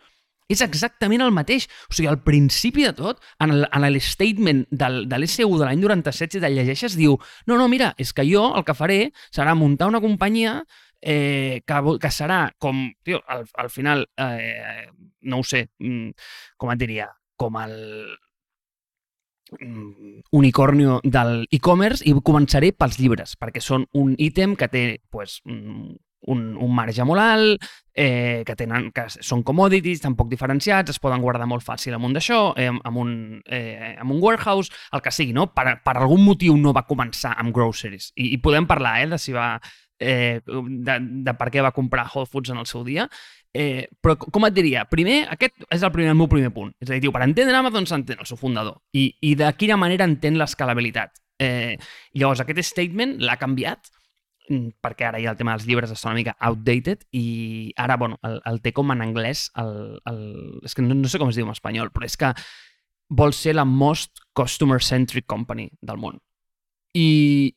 és 0.50 0.60
exactament 0.66 1.22
el 1.24 1.32
mateix. 1.32 1.68
O 1.88 1.96
sigui, 1.96 2.10
al 2.10 2.20
principi 2.26 2.84
de 2.84 2.92
tot, 2.98 3.24
en 3.40 3.54
el, 3.54 3.64
en 3.72 3.86
el 3.86 3.96
statement 4.04 4.66
del, 4.68 5.04
de 5.08 5.22
l'SU 5.22 5.48
de 5.56 5.64
l'any 5.64 5.80
97, 5.80 6.36
si 6.36 6.42
te'l 6.42 6.58
llegeixes, 6.58 6.98
diu 6.98 7.16
no, 7.46 7.56
no, 7.56 7.68
mira, 7.70 7.94
és 7.96 8.12
que 8.12 8.26
jo 8.28 8.50
el 8.58 8.66
que 8.66 8.76
faré 8.76 9.00
serà 9.30 9.56
muntar 9.56 9.88
una 9.88 10.02
companyia 10.04 10.60
eh, 11.00 11.62
que, 11.66 11.80
que 12.00 12.10
serà 12.12 12.42
com, 12.58 12.88
tio, 13.02 13.22
al, 13.26 13.46
al 13.54 13.70
final, 13.70 14.06
eh, 14.16 14.88
no 15.22 15.40
ho 15.40 15.44
sé, 15.46 15.68
mm, 15.78 16.10
com 16.56 16.72
et 16.72 16.80
diria, 16.80 17.08
com 17.40 17.56
el 17.60 17.74
mm, 19.60 20.20
unicornio 20.36 21.00
del 21.04 21.46
e-commerce 21.50 22.06
i 22.06 22.14
començaré 22.20 22.74
pels 22.76 23.00
llibres, 23.00 23.36
perquè 23.40 23.62
són 23.64 23.88
un 23.96 24.14
ítem 24.18 24.56
que 24.56 24.68
té 24.68 24.84
pues, 25.10 25.40
mm, 25.44 25.96
un, 26.28 26.56
un 26.56 26.74
marge 26.74 27.04
molt 27.04 27.22
alt, 27.22 27.64
eh, 27.94 28.42
que, 28.46 28.56
tenen, 28.56 28.90
que 28.92 29.06
són 29.10 29.42
commodities, 29.46 30.02
tan 30.04 30.16
poc 30.18 30.28
diferenciats, 30.30 30.92
es 30.92 31.00
poden 31.02 31.22
guardar 31.24 31.48
molt 31.48 31.64
fàcil 31.64 31.96
amunt 31.96 32.16
d'això, 32.16 32.40
eh, 32.60 32.70
amb, 32.70 32.96
un, 33.00 33.12
eh, 33.46 33.94
amb 33.98 34.12
un 34.12 34.20
warehouse, 34.22 34.72
el 34.92 35.02
que 35.04 35.12
sigui, 35.14 35.34
no? 35.36 35.48
Per, 35.54 35.66
per 35.84 35.96
algun 35.96 36.24
motiu 36.24 36.56
no 36.60 36.74
va 36.76 36.86
començar 36.88 37.34
amb 37.40 37.54
groceries. 37.56 38.12
I, 38.16 38.34
i 38.34 38.40
podem 38.42 38.68
parlar 38.68 38.98
eh, 39.00 39.08
de 39.10 39.20
si 39.20 39.32
va 39.36 39.54
eh, 40.00 40.40
de, 40.44 40.96
de 41.26 41.34
per 41.38 41.50
què 41.52 41.62
va 41.62 41.74
comprar 41.76 42.08
Whole 42.08 42.28
Foods 42.28 42.50
en 42.54 42.58
el 42.62 42.66
seu 42.66 42.82
dia. 42.86 43.06
Eh, 43.52 43.88
però 44.00 44.14
com 44.20 44.46
et 44.46 44.54
diria, 44.54 44.84
primer, 44.86 45.24
aquest 45.34 45.64
és 45.74 45.82
el, 45.82 45.90
primer, 45.94 46.12
el 46.14 46.18
meu 46.18 46.30
primer 46.30 46.52
punt. 46.54 46.72
És 46.80 46.90
a 46.90 46.98
dir, 46.98 47.12
per 47.12 47.24
entendre 47.26 47.56
Amazon 47.58 47.88
s'entén 47.90 48.22
el 48.22 48.28
seu 48.28 48.38
fundador 48.40 48.78
i, 48.94 49.10
i 49.26 49.34
de 49.38 49.48
quina 49.58 49.78
manera 49.80 50.06
entén 50.08 50.38
l'escalabilitat. 50.38 51.18
Eh, 51.40 51.76
llavors, 52.14 52.42
aquest 52.44 52.62
statement 52.68 53.16
l'ha 53.24 53.38
canviat 53.40 53.90
mm, 54.48 54.76
perquè 54.84 55.08
ara 55.08 55.20
ja 55.22 55.32
el 55.32 55.38
tema 55.38 55.56
dels 55.56 55.66
llibres 55.66 55.92
està 55.92 56.10
una 56.10 56.20
mica 56.20 56.36
outdated 56.46 57.06
i 57.16 57.72
ara, 57.80 57.96
bueno, 58.00 58.20
el, 58.28 58.38
el 58.46 58.60
té 58.62 58.74
com 58.76 58.92
en 58.92 59.02
anglès, 59.02 59.48
el, 59.60 60.00
el, 60.10 60.24
és 60.68 60.76
que 60.76 60.84
no, 60.84 60.96
no 60.98 61.10
sé 61.10 61.18
com 61.18 61.32
es 61.32 61.38
diu 61.40 61.48
en 61.48 61.54
espanyol, 61.56 61.90
però 61.94 62.06
és 62.06 62.18
que 62.20 62.34
vol 63.10 63.34
ser 63.34 63.56
la 63.56 63.66
most 63.66 64.22
customer-centric 64.38 65.26
company 65.26 65.70
del 65.82 65.98
món. 65.98 66.20
I 66.94 67.56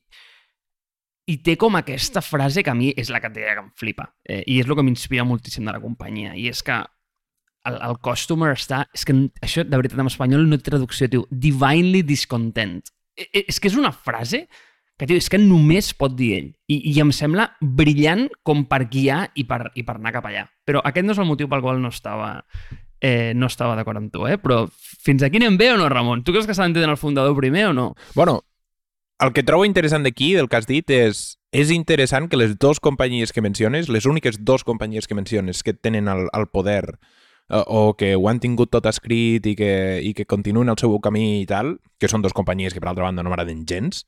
i 1.30 1.38
té 1.44 1.54
com 1.60 1.76
aquesta 1.78 2.20
frase 2.24 2.62
que 2.64 2.72
a 2.72 2.76
mi 2.76 2.90
és 2.96 3.10
la 3.12 3.20
que, 3.22 3.30
que 3.32 3.54
em 3.56 3.70
flipa. 3.78 4.10
Eh, 4.28 4.42
I 4.46 4.60
és 4.60 4.68
el 4.68 4.76
que 4.76 4.84
m'inspira 4.84 5.24
moltíssim 5.24 5.64
de 5.64 5.72
la 5.72 5.80
companyia. 5.80 6.34
I 6.36 6.50
és 6.52 6.60
que 6.64 6.76
el, 7.64 7.78
el 7.78 7.96
customer 8.04 8.52
està... 8.52 8.84
És 8.94 9.06
que 9.08 9.16
això, 9.44 9.64
de 9.64 9.80
veritat, 9.80 9.98
en 10.00 10.12
espanyol 10.12 10.44
no 10.48 10.60
té 10.60 10.68
traducció, 10.68 11.08
tio. 11.08 11.24
Divinely 11.30 12.04
discontent. 12.06 12.82
I, 13.16 13.46
és 13.46 13.60
que 13.60 13.70
és 13.72 13.78
una 13.80 13.94
frase 13.94 14.44
que, 14.98 15.08
tio, 15.08 15.16
és 15.16 15.30
que 15.32 15.40
només 15.40 15.94
pot 15.96 16.14
dir 16.18 16.30
ell. 16.36 16.52
I, 16.68 16.82
i 16.92 16.96
em 17.02 17.12
sembla 17.14 17.48
brillant 17.60 18.28
com 18.46 18.66
per 18.68 18.84
guiar 18.92 19.24
i 19.34 19.48
per, 19.48 19.64
i 19.74 19.86
per 19.86 19.96
anar 19.96 20.12
cap 20.18 20.28
allà. 20.28 20.44
Però 20.68 20.84
aquest 20.84 21.08
no 21.08 21.16
és 21.16 21.22
el 21.24 21.30
motiu 21.30 21.48
pel 21.50 21.64
qual 21.64 21.80
no 21.80 21.92
estava 21.94 22.36
eh, 23.04 23.32
no 23.36 23.48
estava 23.50 23.74
d'acord 23.76 24.00
amb 24.00 24.12
tu, 24.12 24.24
eh? 24.28 24.38
Però 24.40 24.64
fins 25.04 25.24
aquí 25.24 25.40
anem 25.40 25.58
bé 25.60 25.72
o 25.74 25.78
no, 25.80 25.90
Ramon? 25.92 26.22
Tu 26.24 26.32
creus 26.32 26.46
que 26.48 26.56
s'ha 26.56 26.64
d'entendre 26.64 26.94
el 26.94 27.00
fundador 27.00 27.36
primer 27.36 27.66
o 27.68 27.74
no? 27.76 27.90
Bueno, 28.14 28.42
el 29.20 29.32
que 29.32 29.44
trobo 29.46 29.64
interessant 29.64 30.02
d'aquí, 30.02 30.32
del 30.34 30.48
que 30.48 30.58
has 30.58 30.66
dit, 30.70 30.90
és 30.90 31.34
és 31.54 31.70
interessant 31.70 32.26
que 32.28 32.36
les 32.36 32.56
dues 32.58 32.80
companyies 32.82 33.30
que 33.32 33.42
menciones, 33.42 33.88
les 33.88 34.08
úniques 34.10 34.40
dues 34.42 34.64
companyies 34.66 35.06
que 35.06 35.14
menciones 35.14 35.62
que 35.62 35.72
tenen 35.72 36.08
el, 36.10 36.26
el 36.34 36.48
poder 36.50 36.98
eh, 37.48 37.62
o 37.66 37.94
que 37.94 38.16
ho 38.16 38.26
han 38.28 38.40
tingut 38.42 38.72
tot 38.74 38.88
escrit 38.90 39.46
i 39.46 39.54
que, 39.54 40.02
i 40.02 40.10
que 40.18 40.26
continuen 40.26 40.72
el 40.72 40.80
seu 40.80 40.98
camí 40.98 41.44
i 41.44 41.46
tal, 41.46 41.76
que 42.02 42.10
són 42.10 42.26
dues 42.26 42.34
companyies 42.34 42.74
que 42.74 42.82
per 42.82 42.90
altra 42.90 43.06
banda 43.06 43.22
no 43.22 43.30
m'agraden 43.30 43.62
gens, 43.70 44.02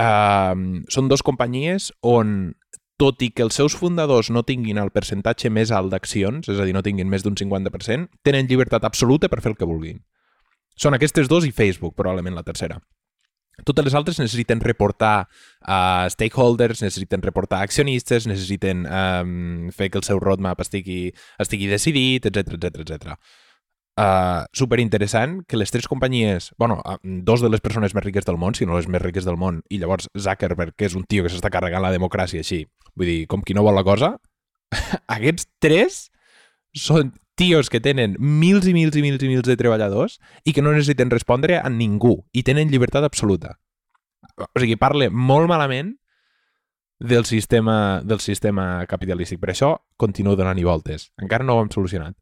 uh, 0.00 0.56
són 0.88 1.12
dues 1.12 1.22
companyies 1.22 1.90
on 2.00 2.54
tot 2.96 3.20
i 3.26 3.28
que 3.28 3.44
els 3.44 3.60
seus 3.60 3.76
fundadors 3.76 4.32
no 4.32 4.46
tinguin 4.48 4.80
el 4.80 4.94
percentatge 4.94 5.52
més 5.52 5.68
alt 5.74 5.92
d'accions, 5.92 6.48
és 6.48 6.56
a 6.56 6.64
dir, 6.64 6.72
no 6.72 6.82
tinguin 6.86 7.10
més 7.12 7.26
d'un 7.26 7.36
50%, 7.36 8.08
tenen 8.24 8.48
llibertat 8.48 8.88
absoluta 8.88 9.28
per 9.28 9.42
fer 9.44 9.52
el 9.52 9.60
que 9.60 9.68
vulguin. 9.68 10.00
Són 10.80 10.96
aquestes 10.96 11.28
dos 11.28 11.44
i 11.44 11.52
Facebook, 11.52 11.92
probablement 11.98 12.38
la 12.38 12.46
tercera. 12.46 12.80
Totes 13.62 13.86
les 13.86 13.94
altres 13.94 14.18
necessiten 14.18 14.60
reportar 14.64 15.28
a 15.62 15.78
uh, 16.04 16.10
stakeholders, 16.10 16.82
necessiten 16.82 17.22
reportar 17.22 17.62
accionistes, 17.62 18.26
necessiten 18.26 18.84
um, 18.88 19.70
fer 19.70 19.90
que 19.90 20.00
el 20.00 20.06
seu 20.06 20.18
roadmap 20.18 20.60
estigui, 20.64 21.12
estigui 21.38 21.70
decidit, 21.70 22.26
etc 22.26 22.58
etc 22.58 22.82
etc. 22.82 23.16
Uh, 23.94 24.42
super 24.50 24.80
interessant 24.82 25.44
que 25.46 25.56
les 25.56 25.70
tres 25.70 25.86
companyies, 25.86 26.50
bueno, 26.58 26.80
uh, 26.82 26.98
dos 27.22 27.44
de 27.44 27.50
les 27.52 27.62
persones 27.62 27.94
més 27.94 28.02
riques 28.02 28.26
del 28.26 28.40
món, 28.42 28.56
si 28.58 28.66
no 28.66 28.74
les 28.74 28.88
més 28.90 29.02
riques 29.02 29.28
del 29.28 29.38
món, 29.38 29.62
i 29.70 29.78
llavors 29.78 30.10
Zuckerberg, 30.18 30.74
que 30.74 30.88
és 30.88 30.96
un 30.98 31.06
tio 31.06 31.22
que 31.22 31.30
s'està 31.30 31.52
carregant 31.54 31.84
la 31.84 31.94
democràcia 31.94 32.42
així, 32.42 32.64
vull 32.98 33.06
dir, 33.06 33.20
com 33.30 33.46
qui 33.46 33.54
no 33.54 33.62
vol 33.62 33.78
la 33.78 33.86
cosa, 33.86 34.16
aquests 35.16 35.46
tres 35.62 36.08
són 36.74 37.14
tios 37.34 37.70
que 37.70 37.80
tenen 37.82 38.16
mils 38.18 38.66
i 38.66 38.74
mils 38.74 38.96
i 38.96 39.02
mils 39.02 39.22
i 39.22 39.30
mils 39.30 39.46
de 39.46 39.56
treballadors 39.58 40.20
i 40.44 40.54
que 40.54 40.62
no 40.62 40.72
necessiten 40.74 41.10
respondre 41.10 41.58
a 41.58 41.70
ningú 41.70 42.20
i 42.32 42.44
tenen 42.46 42.70
llibertat 42.70 43.06
absoluta. 43.06 43.56
O 44.38 44.60
sigui, 44.60 44.76
parle 44.80 45.10
molt 45.10 45.48
malament 45.50 45.94
del 46.98 47.24
sistema, 47.24 48.00
del 48.04 48.20
sistema 48.20 48.86
capitalístic. 48.86 49.40
Per 49.42 49.50
això 49.52 49.74
continuo 49.96 50.36
donant-hi 50.38 50.64
voltes. 50.64 51.10
Encara 51.22 51.44
no 51.44 51.58
ho 51.58 51.64
hem 51.64 51.70
solucionat. 51.74 52.16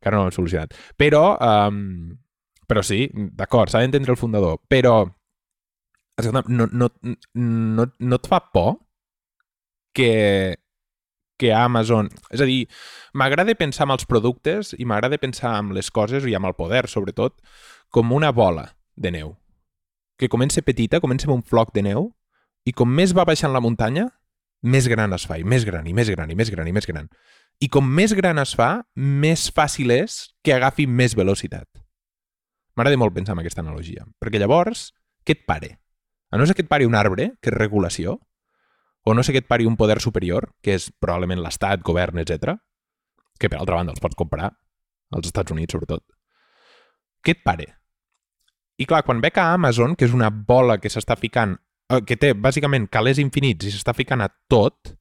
Encara 0.00 0.16
no 0.16 0.24
ho 0.24 0.30
hem 0.30 0.34
solucionat. 0.34 0.74
Però, 0.98 1.36
um, 1.36 2.16
però 2.68 2.82
sí, 2.86 3.06
d'acord, 3.12 3.70
s'ha 3.70 3.84
d'entendre 3.84 4.16
el 4.16 4.20
fundador. 4.20 4.58
Però, 4.68 5.04
escolta, 6.16 6.44
no, 6.48 6.68
no, 6.72 6.90
no, 7.34 7.86
no 7.98 8.20
et 8.20 8.30
fa 8.30 8.40
por 8.52 8.78
que 9.92 10.59
que 11.40 11.54
Amazon... 11.56 12.10
És 12.28 12.42
a 12.44 12.48
dir, 12.48 12.66
m'agrada 13.16 13.56
pensar 13.56 13.86
en 13.88 13.94
els 13.96 14.04
productes 14.08 14.74
i 14.76 14.84
m'agrada 14.84 15.18
pensar 15.22 15.56
en 15.62 15.72
les 15.76 15.88
coses 15.90 16.26
i 16.28 16.36
amb 16.36 16.50
el 16.50 16.56
poder, 16.58 16.84
sobretot, 16.92 17.40
com 17.88 18.12
una 18.12 18.30
bola 18.36 18.74
de 18.94 19.14
neu. 19.16 19.34
Que 20.20 20.28
comença 20.28 20.62
petita, 20.62 21.00
comença 21.00 21.30
amb 21.30 21.38
un 21.38 21.44
floc 21.46 21.72
de 21.72 21.86
neu 21.88 22.10
i 22.68 22.76
com 22.76 22.92
més 22.92 23.16
va 23.16 23.24
baixant 23.24 23.56
la 23.56 23.64
muntanya, 23.64 24.10
més 24.60 24.86
gran 24.92 25.16
es 25.16 25.24
fa, 25.24 25.40
i 25.40 25.44
més 25.48 25.64
gran, 25.64 25.88
i 25.88 25.96
més 25.96 26.12
gran, 26.12 26.28
i 26.28 26.36
més 26.36 26.52
gran, 26.52 26.68
i 26.68 26.76
més 26.76 26.86
gran. 26.86 27.08
I 27.60 27.68
com 27.72 27.88
més 27.88 28.12
gran 28.16 28.38
es 28.40 28.52
fa, 28.56 28.84
més 28.94 29.48
fàcil 29.56 29.92
és 29.96 30.20
que 30.44 30.52
agafi 30.52 30.84
més 30.86 31.16
velocitat. 31.16 31.66
M'agrada 32.76 33.00
molt 33.00 33.16
pensar 33.16 33.32
en 33.32 33.40
aquesta 33.40 33.64
analogia, 33.64 34.04
perquè 34.20 34.40
llavors, 34.40 34.90
què 35.24 35.38
et 35.38 35.46
pare? 35.48 35.78
A 36.30 36.38
no 36.38 36.44
ser 36.46 36.54
que 36.54 36.62
et 36.62 36.70
pari 36.70 36.86
un 36.86 36.94
arbre, 36.94 37.32
que 37.40 37.50
és 37.50 37.56
regulació, 37.56 38.20
o 39.04 39.14
no 39.14 39.24
sé 39.24 39.32
què 39.32 39.42
et 39.42 39.48
pari 39.48 39.66
un 39.68 39.78
poder 39.80 40.00
superior, 40.02 40.50
que 40.62 40.76
és 40.76 40.90
probablement 41.00 41.40
l'Estat, 41.42 41.82
govern, 41.86 42.20
etc, 42.22 42.56
que 43.40 43.48
per 43.48 43.60
altra 43.60 43.80
banda 43.80 43.94
els 43.94 44.02
pots 44.02 44.18
comprar, 44.18 44.50
als 45.16 45.30
Estats 45.30 45.52
Units 45.54 45.72
sobretot, 45.74 46.04
què 47.24 47.36
et 47.36 47.42
pare? 47.44 47.66
I 48.80 48.86
clar, 48.88 49.02
quan 49.04 49.20
veig 49.20 49.36
a 49.40 49.50
Amazon, 49.56 49.96
que 49.96 50.06
és 50.08 50.14
una 50.16 50.30
bola 50.30 50.78
que 50.80 50.92
s'està 50.92 51.16
ficant, 51.20 51.56
eh, 51.92 52.00
que 52.06 52.16
té 52.16 52.32
bàsicament 52.32 52.88
calés 52.92 53.20
infinits 53.20 53.68
i 53.68 53.72
s'està 53.74 53.94
ficant 53.96 54.24
a 54.24 54.30
tot, 54.48 54.94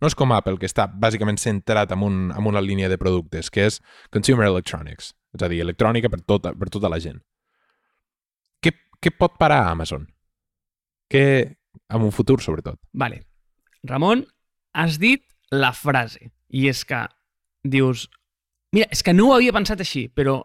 no 0.00 0.08
és 0.08 0.14
com 0.14 0.32
Apple, 0.32 0.56
que 0.60 0.68
està 0.68 0.86
bàsicament 0.88 1.40
centrat 1.42 1.92
en, 1.92 2.04
un, 2.06 2.18
en 2.30 2.48
una 2.48 2.62
línia 2.64 2.88
de 2.88 2.98
productes, 3.00 3.50
que 3.50 3.66
és 3.66 3.80
consumer 4.14 4.46
electronics, 4.48 5.12
és 5.34 5.44
a 5.44 5.50
dir, 5.50 5.60
electrònica 5.64 6.10
per 6.12 6.22
tota, 6.22 6.54
per 6.56 6.70
tota 6.72 6.90
la 6.92 7.00
gent. 7.02 7.18
Què, 8.62 8.72
què 9.02 9.12
pot 9.12 9.36
parar 9.40 9.64
Amazon? 9.72 10.06
Què, 11.10 11.24
en 11.88 12.04
un 12.04 12.14
futur, 12.14 12.38
sobretot? 12.44 12.78
Vale. 12.92 13.24
Ramon, 13.86 14.24
has 14.74 14.98
dit 14.98 15.22
la 15.50 15.72
frase, 15.72 16.32
i 16.48 16.68
és 16.68 16.84
que 16.84 17.04
dius... 17.64 18.08
Mira, 18.74 18.88
és 18.92 19.02
que 19.02 19.14
no 19.14 19.28
ho 19.28 19.36
havia 19.36 19.54
pensat 19.54 19.80
així, 19.80 20.08
però... 20.12 20.42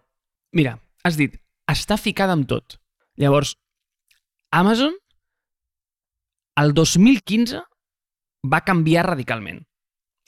Mira, 0.56 0.78
has 1.04 1.18
dit, 1.20 1.36
està 1.70 1.98
ficada 1.98 2.36
amb 2.38 2.48
tot. 2.48 2.78
Llavors, 3.20 3.56
Amazon, 4.54 4.94
el 6.62 6.74
2015, 6.78 7.62
va 8.50 8.64
canviar 8.64 9.08
radicalment. 9.10 9.64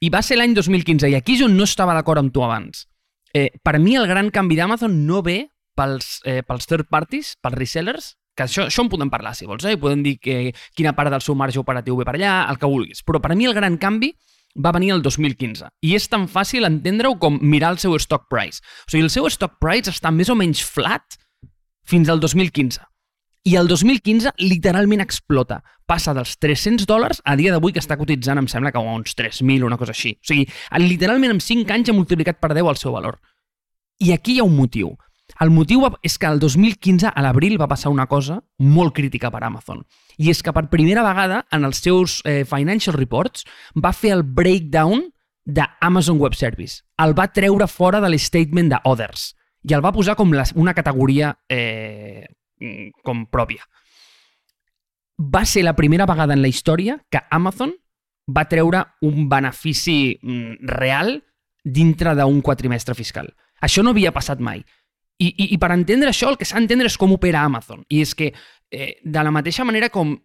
I 0.04 0.12
va 0.12 0.22
ser 0.26 0.38
l'any 0.40 0.56
2015, 0.58 1.10
i 1.10 1.16
aquí 1.16 1.38
on 1.46 1.56
no 1.56 1.68
estava 1.68 1.96
d'acord 1.96 2.20
amb 2.20 2.34
tu 2.34 2.44
abans. 2.44 2.88
Eh, 3.36 3.52
per 3.64 3.78
mi, 3.80 3.96
el 3.96 4.08
gran 4.08 4.32
canvi 4.32 4.58
d'Amazon 4.58 5.06
no 5.08 5.22
ve 5.24 5.46
pels, 5.76 6.22
eh, 6.26 6.42
pels 6.44 6.68
third 6.68 6.90
parties, 6.92 7.36
pels 7.44 7.58
resellers, 7.60 8.14
que 8.36 8.46
això, 8.46 8.68
això 8.68 8.84
en 8.84 8.92
podem 8.92 9.10
parlar, 9.12 9.34
si 9.36 9.48
vols, 9.48 9.66
eh? 9.66 9.78
podem 9.80 10.04
dir 10.04 10.18
que 10.20 10.54
quina 10.76 10.94
part 10.96 11.14
del 11.14 11.24
seu 11.24 11.38
marge 11.40 11.60
operatiu 11.62 11.98
ve 11.98 12.08
per 12.08 12.18
allà, 12.18 12.38
el 12.52 12.60
que 12.60 12.70
vulguis. 12.70 13.04
Però 13.06 13.22
per 13.24 13.32
a 13.32 13.38
mi 13.40 13.48
el 13.48 13.56
gran 13.56 13.80
canvi 13.82 14.12
va 14.56 14.72
venir 14.76 14.92
el 14.96 15.02
2015. 15.04 15.70
I 15.84 15.96
és 15.98 16.08
tan 16.12 16.28
fàcil 16.32 16.68
entendre-ho 16.68 17.18
com 17.20 17.40
mirar 17.42 17.74
el 17.76 17.80
seu 17.82 17.96
stock 18.00 18.28
price. 18.32 18.64
O 18.88 18.92
sigui, 18.92 19.06
el 19.08 19.14
seu 19.14 19.28
stock 19.32 19.58
price 19.64 19.92
està 19.92 20.12
més 20.12 20.32
o 20.32 20.36
menys 20.36 20.64
flat 20.64 21.18
fins 21.88 22.10
al 22.10 22.20
2015. 22.24 22.84
I 23.46 23.56
el 23.60 23.68
2015 23.70 24.32
literalment 24.42 25.04
explota. 25.04 25.60
Passa 25.86 26.16
dels 26.18 26.34
300 26.42 26.88
dòlars 26.90 27.22
a 27.30 27.36
dia 27.38 27.52
d'avui 27.54 27.76
que 27.76 27.84
està 27.84 27.98
cotitzant, 28.00 28.40
em 28.42 28.48
sembla 28.50 28.72
que 28.74 28.82
a 28.82 28.96
uns 28.96 29.14
3.000 29.14 29.62
o 29.62 29.68
una 29.70 29.78
cosa 29.78 29.94
així. 29.94 30.16
O 30.18 30.26
sigui, 30.32 30.48
literalment 30.82 31.36
en 31.36 31.42
5 31.44 31.76
anys 31.76 31.92
ha 31.92 31.98
multiplicat 31.98 32.40
per 32.42 32.56
10 32.56 32.72
el 32.72 32.82
seu 32.82 32.96
valor. 32.96 33.20
I 34.02 34.16
aquí 34.16 34.34
hi 34.36 34.40
ha 34.42 34.48
un 34.50 34.56
motiu. 34.58 34.96
El 35.42 35.52
motiu 35.52 35.84
és 36.06 36.16
que 36.22 36.30
el 36.30 36.40
2015, 36.40 37.10
a 37.10 37.22
l'abril, 37.26 37.58
va 37.60 37.68
passar 37.68 37.92
una 37.92 38.06
cosa 38.08 38.40
molt 38.60 38.94
crítica 38.96 39.32
per 39.34 39.44
Amazon. 39.44 39.82
I 40.18 40.30
és 40.32 40.42
que 40.44 40.54
per 40.56 40.70
primera 40.72 41.04
vegada, 41.04 41.44
en 41.52 41.66
els 41.68 41.82
seus 41.84 42.22
eh, 42.24 42.44
financial 42.48 42.96
reports, 42.96 43.44
va 43.76 43.92
fer 43.92 44.14
el 44.16 44.24
breakdown 44.24 45.10
d'Amazon 45.46 46.20
Web 46.22 46.38
Service. 46.38 46.84
El 47.02 47.18
va 47.18 47.32
treure 47.34 47.68
fora 47.68 48.00
de 48.02 48.10
l'statement 48.10 48.72
de 48.72 48.80
Others 48.86 49.34
i 49.66 49.74
el 49.74 49.84
va 49.84 49.94
posar 49.94 50.16
com 50.16 50.32
la, 50.34 50.46
una 50.56 50.74
categoria 50.78 51.34
eh, 51.50 52.26
com 53.04 53.26
pròpia. 53.28 53.66
Va 55.20 55.46
ser 55.46 55.64
la 55.64 55.76
primera 55.76 56.06
vegada 56.06 56.36
en 56.36 56.42
la 56.44 56.52
història 56.52 57.00
que 57.10 57.24
Amazon 57.32 57.74
va 58.30 58.48
treure 58.50 58.84
un 59.06 59.30
benefici 59.30 60.18
mm, 60.22 60.68
real 60.70 61.20
dintre 61.64 62.16
d'un 62.18 62.42
quatrimestre 62.42 62.96
fiscal. 62.96 63.30
Això 63.62 63.84
no 63.84 63.94
havia 63.94 64.14
passat 64.14 64.42
mai. 64.42 64.64
I, 65.20 65.28
i, 65.32 65.50
I 65.56 65.58
per 65.62 65.72
entendre 65.76 66.12
això, 66.12 66.30
el 66.32 66.38
que 66.40 66.48
s'ha 66.48 66.60
d'entendre 66.60 66.90
és 66.92 66.98
com 67.00 67.14
opera 67.16 67.46
Amazon. 67.48 67.86
I 67.90 68.02
és 68.04 68.16
que, 68.16 68.32
eh, 68.72 68.96
de 69.04 69.24
la 69.24 69.32
mateixa 69.32 69.66
manera 69.68 69.90
com 69.90 70.16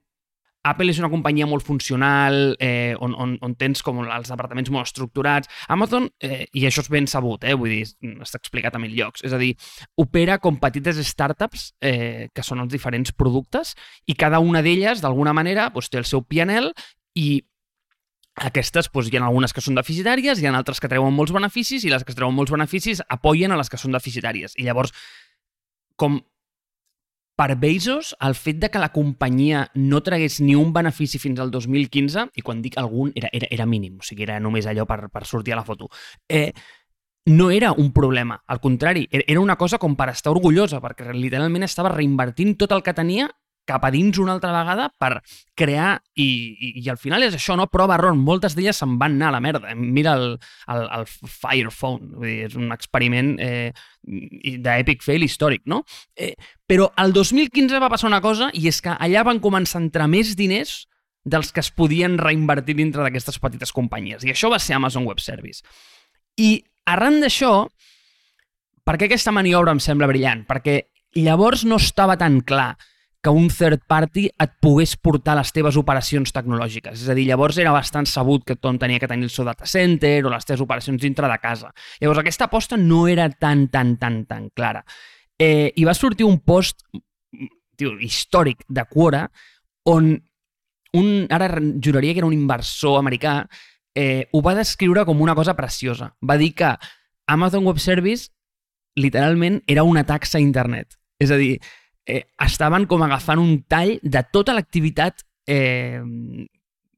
Apple 0.62 0.92
és 0.92 0.98
una 1.00 1.08
companyia 1.08 1.46
molt 1.48 1.64
funcional, 1.64 2.56
eh, 2.60 2.94
on, 3.00 3.14
on, 3.16 3.36
on 3.40 3.54
tens 3.56 3.80
com 3.84 4.02
els 4.02 4.28
departaments 4.28 4.68
molt 4.72 4.90
estructurats. 4.90 5.48
Amazon, 5.72 6.10
eh, 6.20 6.44
i 6.52 6.66
això 6.68 6.84
és 6.84 6.90
ben 6.92 7.08
sabut, 7.08 7.46
eh, 7.48 7.54
vull 7.56 7.72
dir, 7.72 7.86
està 8.20 8.40
explicat 8.42 8.76
a 8.76 8.82
mil 8.82 8.92
llocs, 8.96 9.24
és 9.24 9.32
a 9.32 9.40
dir, 9.40 9.54
opera 10.00 10.36
com 10.38 10.58
petites 10.60 11.00
startups, 11.08 11.70
eh, 11.80 12.28
que 12.34 12.44
són 12.44 12.60
els 12.60 12.72
diferents 12.72 13.14
productes, 13.16 13.72
i 14.06 14.18
cada 14.20 14.42
una 14.44 14.60
d'elles, 14.60 15.00
d'alguna 15.00 15.32
manera, 15.32 15.70
doncs, 15.72 15.88
té 15.88 16.02
el 16.02 16.08
seu 16.08 16.26
PNL 16.26 16.74
i 17.16 17.40
aquestes, 18.36 18.88
doncs, 18.92 19.10
hi 19.10 19.18
ha 19.18 19.26
algunes 19.26 19.52
que 19.52 19.62
són 19.64 19.74
deficitàries, 19.78 20.40
hi 20.40 20.46
ha 20.46 20.56
altres 20.56 20.80
que 20.80 20.88
treuen 20.88 21.14
molts 21.14 21.32
beneficis 21.32 21.84
i 21.84 21.90
les 21.90 22.04
que 22.04 22.14
treuen 22.14 22.34
molts 22.34 22.52
beneficis 22.52 23.02
apoyen 23.08 23.52
a 23.52 23.58
les 23.58 23.68
que 23.68 23.80
són 23.80 23.92
deficitàries. 23.92 24.54
I 24.56 24.68
llavors, 24.68 24.94
com 25.96 26.20
per 27.40 27.56
Bezos, 27.56 28.14
el 28.20 28.34
fet 28.36 28.58
de 28.60 28.68
que 28.68 28.78
la 28.78 28.90
companyia 28.92 29.70
no 29.74 30.02
tragués 30.04 30.42
ni 30.44 30.54
un 30.54 30.74
benefici 30.74 31.18
fins 31.18 31.40
al 31.40 31.50
2015, 31.50 32.26
i 32.36 32.42
quan 32.44 32.60
dic 32.60 32.76
algun, 32.76 33.14
era, 33.16 33.30
era, 33.32 33.48
era 33.50 33.66
mínim, 33.66 33.96
o 34.00 34.04
sigui, 34.04 34.26
era 34.26 34.36
només 34.40 34.68
allò 34.68 34.84
per, 34.84 35.06
per 35.08 35.24
sortir 35.24 35.54
a 35.54 35.60
la 35.62 35.64
foto, 35.64 35.88
eh, 36.28 36.52
no 37.32 37.50
era 37.50 37.72
un 37.72 37.92
problema, 37.96 38.42
al 38.46 38.60
contrari, 38.60 39.06
era 39.10 39.40
una 39.40 39.56
cosa 39.56 39.78
com 39.78 39.96
per 39.96 40.10
estar 40.12 40.34
orgullosa, 40.34 40.82
perquè 40.84 41.14
literalment 41.14 41.64
estava 41.64 41.94
reinvertint 41.94 42.58
tot 42.60 42.76
el 42.76 42.84
que 42.84 42.96
tenia 42.96 43.30
cap 43.68 43.84
a 43.84 43.90
dins 43.94 44.18
una 44.18 44.34
altra 44.36 44.52
vegada 44.54 44.88
per 44.98 45.20
crear, 45.58 46.00
i, 46.14 46.26
i, 46.26 46.72
i 46.82 46.88
al 46.90 46.98
final 47.00 47.22
és 47.26 47.36
això, 47.36 47.56
no? 47.58 47.68
Prova 47.70 47.96
error. 47.96 48.16
Moltes 48.18 48.56
d'elles 48.58 48.78
se'n 48.80 48.96
van 49.00 49.16
anar 49.18 49.30
a 49.30 49.36
la 49.36 49.42
merda. 49.44 49.74
Mira 49.78 50.16
el, 50.18 50.36
el, 50.74 50.86
el 50.98 51.06
Fire 51.06 51.70
Phone, 51.74 52.12
vull 52.16 52.28
dir, 52.28 52.36
és 52.48 52.58
un 52.58 52.74
experiment 52.74 53.34
eh, 53.42 53.70
d'èpic 54.02 55.04
fail 55.06 55.26
històric, 55.26 55.66
no? 55.70 55.82
Eh, 56.16 56.34
però 56.66 56.90
el 57.02 57.14
2015 57.16 57.82
va 57.82 57.90
passar 57.92 58.10
una 58.10 58.22
cosa 58.24 58.50
i 58.54 58.66
és 58.70 58.80
que 58.82 58.96
allà 58.96 59.24
van 59.26 59.42
començar 59.42 59.78
a 59.80 59.84
entrar 59.84 60.08
més 60.10 60.34
diners 60.38 60.84
dels 61.24 61.52
que 61.52 61.60
es 61.60 61.70
podien 61.76 62.16
reinvertir 62.18 62.74
dintre 62.78 63.04
d'aquestes 63.04 63.38
petites 63.42 63.74
companyies. 63.76 64.24
I 64.24 64.32
això 64.32 64.50
va 64.50 64.58
ser 64.58 64.78
Amazon 64.78 65.06
Web 65.06 65.20
Service. 65.20 65.60
I 66.40 66.62
arran 66.88 67.20
d'això, 67.20 67.68
per 68.86 68.96
què 68.96 69.06
aquesta 69.06 69.34
maniobra 69.34 69.74
em 69.76 69.82
sembla 69.82 70.08
brillant? 70.08 70.46
Perquè 70.48 70.80
llavors 71.20 71.66
no 71.68 71.76
estava 71.76 72.16
tan 72.16 72.40
clar 72.46 72.72
que 73.22 73.30
un 73.30 73.50
third 73.52 73.82
party 73.86 74.28
et 74.30 74.52
pogués 74.64 74.94
portar 74.96 75.34
les 75.36 75.50
teves 75.52 75.76
operacions 75.76 76.32
tecnològiques. 76.32 77.02
És 77.02 77.08
a 77.12 77.16
dir, 77.16 77.26
llavors 77.28 77.58
era 77.60 77.74
bastant 77.74 78.08
sabut 78.08 78.46
que 78.46 78.56
tothom 78.56 78.78
tenia 78.80 79.00
que 79.00 79.08
tenir 79.10 79.28
el 79.28 79.34
seu 79.34 79.44
data 79.44 79.68
center 79.68 80.24
o 80.24 80.32
les 80.32 80.48
teves 80.48 80.62
operacions 80.64 81.02
dintre 81.02 81.28
de 81.28 81.38
casa. 81.42 81.72
Llavors 82.00 82.22
aquesta 82.22 82.48
aposta 82.48 82.78
no 82.80 83.06
era 83.08 83.28
tan, 83.28 83.68
tan, 83.68 83.98
tan, 84.00 84.24
tan 84.24 84.48
clara. 84.56 84.84
Eh, 85.38 85.72
I 85.76 85.84
va 85.84 85.94
sortir 85.96 86.24
un 86.24 86.40
post 86.40 86.86
tio, 87.76 87.92
històric 88.00 88.64
de 88.68 88.84
Quora 88.88 89.26
on 89.88 90.14
un, 90.96 91.26
ara 91.30 91.60
juraria 91.82 92.14
que 92.14 92.20
era 92.20 92.28
un 92.28 92.34
inversor 92.34 92.98
americà, 92.98 93.44
eh, 93.94 94.28
ho 94.32 94.40
va 94.42 94.56
descriure 94.56 95.04
com 95.04 95.20
una 95.20 95.36
cosa 95.36 95.54
preciosa. 95.56 96.14
Va 96.24 96.36
dir 96.40 96.54
que 96.54 96.72
Amazon 97.28 97.66
Web 97.66 97.78
Service 97.78 98.30
literalment 98.96 99.60
era 99.66 99.84
una 99.84 100.04
taxa 100.04 100.38
a 100.38 100.42
internet. 100.42 100.96
És 101.20 101.30
a 101.30 101.38
dir, 101.38 101.60
eh, 102.10 102.26
estaven 102.42 102.86
com 102.90 103.02
agafant 103.06 103.40
un 103.42 103.60
tall 103.70 103.98
de 104.02 104.22
tota 104.32 104.54
l'activitat 104.56 105.22
eh, 105.46 106.02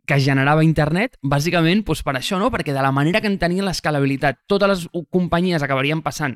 que 0.07 0.19
generava 0.21 0.65
internet, 0.67 1.19
bàsicament 1.23 1.85
doncs 1.87 2.03
per 2.05 2.17
això, 2.19 2.39
no? 2.41 2.51
perquè 2.51 2.75
de 2.75 2.83
la 2.83 2.93
manera 2.95 3.21
que 3.21 3.31
en 3.31 3.39
tenien 3.39 3.67
l'escalabilitat, 3.69 4.43
totes 4.51 4.73
les 4.73 5.05
companyies 5.15 5.63
acabarien 5.63 6.03
passant, 6.03 6.35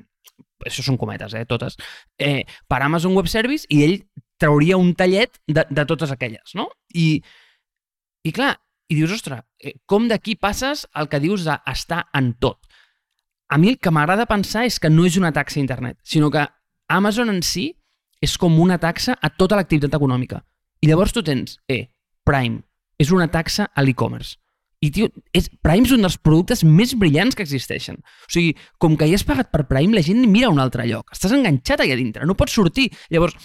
això 0.64 0.85
són 0.85 0.99
cometes, 1.00 1.35
eh, 1.35 1.45
totes, 1.49 1.76
eh, 2.18 2.45
per 2.68 2.83
Amazon 2.83 3.16
Web 3.16 3.28
Service 3.33 3.66
i 3.68 3.83
ell 3.85 3.99
trauria 4.38 4.78
un 4.78 4.95
tallet 4.95 5.40
de, 5.49 5.64
de 5.68 5.85
totes 5.88 6.12
aquelles, 6.12 6.54
no? 6.54 6.68
I, 6.95 7.23
i 8.25 8.33
clar, 8.33 8.54
i 8.88 8.99
dius, 8.99 9.16
ostres, 9.18 9.42
eh, 9.61 9.75
com 9.87 10.06
d'aquí 10.09 10.37
passes 10.38 10.87
el 10.95 11.11
que 11.11 11.21
dius 11.23 11.47
d'estar 11.49 12.06
en 12.14 12.35
tot? 12.38 12.62
A 13.49 13.59
mi 13.59 13.71
el 13.71 13.78
que 13.78 13.92
m'agrada 13.95 14.26
pensar 14.26 14.64
és 14.66 14.78
que 14.83 14.90
no 14.90 15.06
és 15.06 15.18
una 15.18 15.33
taxa 15.35 15.59
a 15.61 15.64
internet, 15.64 15.99
sinó 16.04 16.30
que 16.30 16.47
Amazon 16.88 17.30
en 17.30 17.42
si 17.42 17.73
és 18.26 18.35
com 18.40 18.59
una 18.62 18.80
taxa 18.83 19.14
a 19.23 19.30
tota 19.30 19.59
l'activitat 19.59 19.95
econòmica. 19.95 20.42
I 20.83 20.90
llavors 20.90 21.14
tu 21.14 21.23
tens, 21.23 21.61
eh, 21.71 21.87
Prime, 22.26 22.64
és 22.99 23.12
una 23.14 23.28
taxa 23.30 23.68
a 23.73 23.85
l'e-commerce. 23.85 24.37
I, 24.85 24.90
tio, 24.92 25.09
és, 25.33 25.49
Prime 25.64 25.87
és 25.87 25.92
un 25.95 26.04
dels 26.04 26.18
productes 26.21 26.62
més 26.64 26.92
brillants 26.99 27.37
que 27.37 27.45
existeixen. 27.47 27.97
O 28.26 28.33
sigui, 28.33 28.56
com 28.83 28.97
que 28.99 29.06
hi 29.09 29.14
has 29.16 29.25
pagat 29.25 29.50
per 29.52 29.64
Prime, 29.71 29.95
la 29.97 30.04
gent 30.04 30.26
mira 30.28 30.50
a 30.50 30.52
un 30.52 30.61
altre 30.61 30.85
lloc. 30.88 31.14
Estàs 31.14 31.33
enganxat 31.33 31.80
allà 31.80 31.97
dintre, 31.97 32.26
no 32.28 32.37
pots 32.37 32.56
sortir. 32.59 32.90
Llavors, 33.14 33.38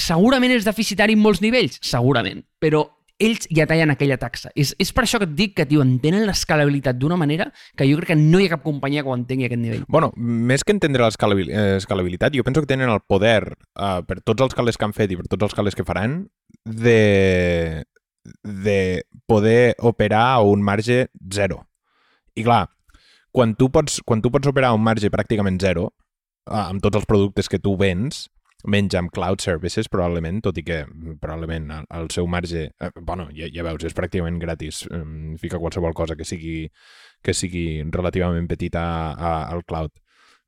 segurament 0.00 0.54
és 0.54 0.64
deficitari 0.64 1.18
en 1.18 1.22
molts 1.24 1.42
nivells? 1.44 1.78
Segurament. 1.84 2.40
Però 2.62 2.86
ells 3.20 3.46
ja 3.52 3.66
tallen 3.68 3.92
aquella 3.92 4.16
taxa. 4.20 4.50
És, 4.58 4.72
és 4.80 4.90
per 4.96 5.04
això 5.04 5.20
que 5.20 5.28
et 5.28 5.36
dic 5.36 5.54
que, 5.58 5.66
tio, 5.68 5.84
entenen 5.84 6.24
l'escalabilitat 6.28 6.98
d'una 6.98 7.18
manera 7.20 7.50
que 7.78 7.86
jo 7.88 7.98
crec 8.00 8.14
que 8.14 8.18
no 8.18 8.40
hi 8.40 8.48
ha 8.48 8.54
cap 8.54 8.64
companyia 8.64 9.04
que 9.04 9.12
ho 9.12 9.16
entengui 9.18 9.46
a 9.46 9.50
aquest 9.50 9.62
nivell. 9.62 9.84
Bueno, 9.92 10.10
més 10.16 10.64
que 10.64 10.74
entendre 10.74 11.06
l'escalabilitat, 11.06 12.34
jo 12.36 12.46
penso 12.46 12.64
que 12.64 12.70
tenen 12.72 12.92
el 12.92 13.02
poder, 13.06 13.54
uh, 13.76 14.00
per 14.08 14.20
tots 14.24 14.48
els 14.48 14.56
calés 14.56 14.80
que 14.80 14.88
han 14.88 14.96
fet 14.96 15.12
i 15.12 15.20
per 15.20 15.28
tots 15.28 15.50
els 15.50 15.56
calés 15.56 15.76
que 15.78 15.86
faran, 15.86 16.22
de, 16.64 17.84
de 18.42 18.80
poder 19.30 19.76
operar 19.78 20.26
a 20.34 20.42
un 20.46 20.64
marge 20.64 21.06
zero. 21.32 21.64
I 22.34 22.44
clar, 22.46 22.64
quan 23.30 23.54
tu 23.54 23.70
pots, 23.70 24.00
quan 24.06 24.24
tu 24.24 24.32
pots 24.32 24.48
operar 24.50 24.72
a 24.72 24.78
un 24.78 24.84
marge 24.84 25.12
pràcticament 25.12 25.60
zero, 25.62 25.90
uh, 26.48 26.66
amb 26.66 26.82
tots 26.82 27.02
els 27.02 27.08
productes 27.08 27.52
que 27.52 27.60
tu 27.62 27.76
vens, 27.80 28.28
menys 28.68 28.94
amb 28.98 29.12
cloud 29.14 29.40
services 29.40 29.88
probablement, 29.88 30.40
tot 30.44 30.58
i 30.60 30.64
que 30.66 30.82
mm, 30.84 31.18
probablement 31.22 31.70
el, 31.78 31.88
el 32.00 32.10
seu 32.12 32.28
marge, 32.30 32.70
eh, 32.72 32.90
bueno, 33.00 33.28
ja, 33.36 33.48
ja 33.52 33.64
veus, 33.66 33.84
és 33.86 33.96
pràcticament 33.96 34.40
gratis, 34.42 34.84
eh, 34.90 35.02
fica 35.40 35.60
qualsevol 35.60 35.94
cosa 35.96 36.16
que 36.16 36.26
sigui, 36.28 36.64
que 37.22 37.34
sigui 37.36 37.82
relativament 37.90 38.48
petita 38.50 38.82
a, 39.12 39.34
al 39.50 39.64
cloud 39.64 39.94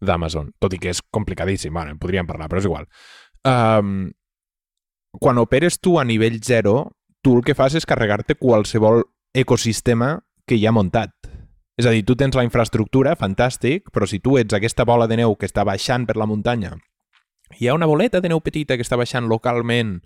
d'Amazon, 0.03 0.53
tot 0.61 0.75
i 0.75 0.81
que 0.83 0.93
és 0.93 1.03
complicadíssim, 1.15 1.73
bueno, 1.73 1.95
en 1.95 2.03
podríem 2.03 2.27
parlar, 2.27 2.51
però 2.51 2.63
és 2.63 2.69
igual. 2.69 2.89
Um, 3.47 4.11
quan 5.23 5.39
operes 5.39 5.79
tu 5.79 5.99
a 6.01 6.05
nivell 6.05 6.41
zero, 6.43 6.91
tu 7.23 7.37
el 7.39 7.45
que 7.47 7.55
fas 7.55 7.77
és 7.79 7.87
carregar-te 7.87 8.35
qualsevol 8.35 9.05
ecosistema 9.35 10.17
que 10.47 10.59
hi 10.59 10.67
ha 10.67 10.75
muntat. 10.75 11.15
És 11.79 11.87
a 11.87 11.93
dir, 11.95 12.03
tu 12.05 12.17
tens 12.19 12.35
la 12.37 12.45
infraestructura, 12.45 13.15
fantàstic, 13.17 13.89
però 13.95 14.07
si 14.11 14.19
tu 14.21 14.37
ets 14.41 14.55
aquesta 14.55 14.85
bola 14.85 15.07
de 15.09 15.23
neu 15.23 15.37
que 15.39 15.47
està 15.49 15.65
baixant 15.65 16.05
per 16.09 16.19
la 16.19 16.27
muntanya 16.29 16.75
hi 17.59 17.69
ha 17.69 17.75
una 17.75 17.87
boleta 17.87 18.21
de 18.21 18.31
neu 18.33 18.41
petita 18.41 18.77
que 18.77 18.85
està 18.85 18.97
baixant 18.99 19.29
localment, 19.31 20.01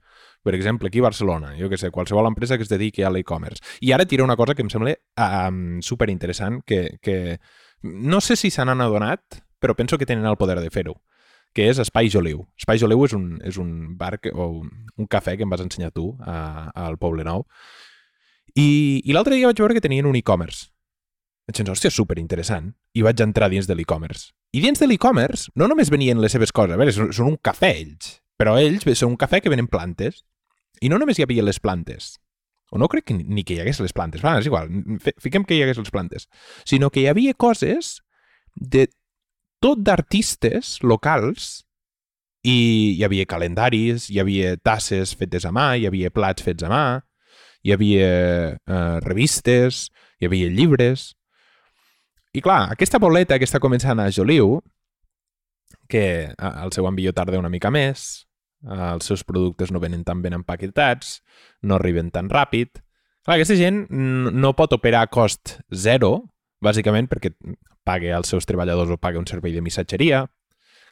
per 0.46 0.54
exemple, 0.54 0.88
aquí 0.88 1.00
a 1.00 1.08
Barcelona, 1.08 1.54
jo 1.58 1.68
que 1.68 1.78
sé, 1.78 1.90
qualsevol 1.90 2.28
empresa 2.28 2.56
que 2.56 2.62
es 2.62 2.70
dediqui 2.70 3.02
a 3.02 3.10
l'e-commerce. 3.10 3.62
I 3.80 3.92
ara 3.96 4.06
tira 4.06 4.24
una 4.24 4.36
cosa 4.36 4.54
que 4.54 4.62
em 4.62 4.70
sembla 4.70 4.94
um, 5.18 5.80
superinteressant, 5.82 6.60
que, 6.66 6.98
que 7.02 7.40
no 7.82 8.20
sé 8.20 8.36
si 8.36 8.52
se 8.54 8.64
n'han 8.64 8.84
adonat, 8.84 9.40
però 9.58 9.74
penso 9.74 9.98
que 9.98 10.06
tenen 10.06 10.26
el 10.26 10.38
poder 10.38 10.60
de 10.60 10.70
fer-ho, 10.70 11.00
que 11.56 11.66
és 11.70 11.80
Espai 11.82 12.12
Joliu. 12.12 12.44
Espai 12.60 12.78
Joliu 12.78 13.02
és 13.08 13.16
un, 13.16 13.26
és 13.42 13.58
un 13.58 13.96
bar 13.98 14.20
que, 14.20 14.30
o 14.30 14.62
un 14.62 15.10
cafè 15.10 15.36
que 15.36 15.46
em 15.48 15.50
vas 15.50 15.64
ensenyar 15.64 15.90
tu 15.90 16.12
a, 16.20 16.70
al 16.86 16.98
Poble 17.00 17.24
Nou. 17.26 17.46
I, 18.54 19.02
i 19.04 19.12
l'altre 19.16 19.36
dia 19.36 19.48
vaig 19.48 19.60
veure 19.60 19.74
que 19.76 19.84
tenien 19.84 20.06
un 20.06 20.16
e-commerce. 20.16 20.68
Vaig 21.48 21.58
pensar, 21.58 21.74
hòstia, 21.74 21.92
superinteressant. 21.92 22.74
I 22.94 23.04
vaig 23.06 23.20
entrar 23.24 23.50
dins 23.52 23.68
de 23.68 23.74
l'e-commerce. 23.74 24.35
I 24.56 24.62
dins 24.64 24.80
de 24.80 24.86
l'e-commerce 24.88 25.50
no 25.60 25.68
només 25.68 25.90
venien 25.92 26.20
les 26.22 26.32
seves 26.32 26.54
coses, 26.56 26.72
a 26.72 26.80
veure, 26.80 26.94
són, 26.94 27.10
són 27.12 27.34
un 27.34 27.40
cafè 27.44 27.74
ells, 27.76 28.14
però 28.40 28.54
ells 28.56 28.86
són 28.96 29.12
un 29.12 29.18
cafè 29.20 29.42
que 29.44 29.52
venen 29.52 29.68
plantes. 29.68 30.22
I 30.80 30.88
no 30.92 31.00
només 31.00 31.18
hi 31.18 31.24
havia 31.26 31.44
les 31.44 31.60
plantes, 31.60 32.14
o 32.72 32.80
no 32.80 32.88
crec 32.92 33.08
que 33.10 33.16
ni 33.16 33.44
que 33.44 33.56
hi 33.56 33.60
hagués 33.62 33.80
les 33.84 33.94
plantes, 33.96 34.24
va, 34.24 34.36
és 34.40 34.48
igual, 34.48 34.70
fiquem 35.22 35.44
que 35.44 35.56
hi 35.56 35.62
hagués 35.64 35.80
les 35.80 35.92
plantes, 35.92 36.28
sinó 36.68 36.90
que 36.92 37.02
hi 37.02 37.10
havia 37.10 37.36
coses 37.36 37.98
de 38.56 38.86
tot 39.62 39.82
d'artistes 39.84 40.76
locals 40.84 41.66
i 42.46 42.96
hi 42.96 43.04
havia 43.04 43.28
calendaris, 43.28 44.08
hi 44.12 44.20
havia 44.22 44.56
tasses 44.56 45.12
fetes 45.18 45.44
a 45.44 45.52
mà, 45.52 45.74
hi 45.76 45.86
havia 45.88 46.12
plats 46.14 46.44
fets 46.46 46.64
a 46.64 46.72
mà, 46.72 46.84
hi 47.66 47.74
havia 47.74 48.10
eh, 48.56 48.98
revistes, 49.04 49.86
hi 50.20 50.28
havia 50.28 50.52
llibres, 50.52 51.10
i 52.36 52.42
clar, 52.44 52.66
aquesta 52.74 53.00
boleta 53.00 53.38
que 53.40 53.46
està 53.48 53.60
començant 53.62 54.00
a 54.02 54.10
Joliu, 54.12 54.58
que 55.88 56.32
el 56.36 56.72
seu 56.74 56.86
envió 56.88 57.14
tarda 57.16 57.40
una 57.40 57.52
mica 57.52 57.70
més, 57.72 58.26
els 58.66 59.06
seus 59.08 59.22
productes 59.24 59.72
no 59.72 59.80
venen 59.80 60.02
tan 60.04 60.20
ben 60.24 60.36
empaquetats, 60.36 61.20
no 61.62 61.80
arriben 61.80 62.12
tan 62.12 62.28
ràpid... 62.32 62.82
Clar, 63.26 63.40
aquesta 63.40 63.56
gent 63.58 63.80
no 63.90 64.52
pot 64.54 64.70
operar 64.76 65.00
a 65.02 65.08
cost 65.10 65.56
zero, 65.74 66.28
bàsicament 66.62 67.08
perquè 67.10 67.32
pague 67.82 68.12
als 68.14 68.30
seus 68.30 68.46
treballadors 68.46 68.92
o 68.94 68.98
pague 69.02 69.18
un 69.18 69.26
servei 69.26 69.50
de 69.50 69.64
missatgeria. 69.66 70.20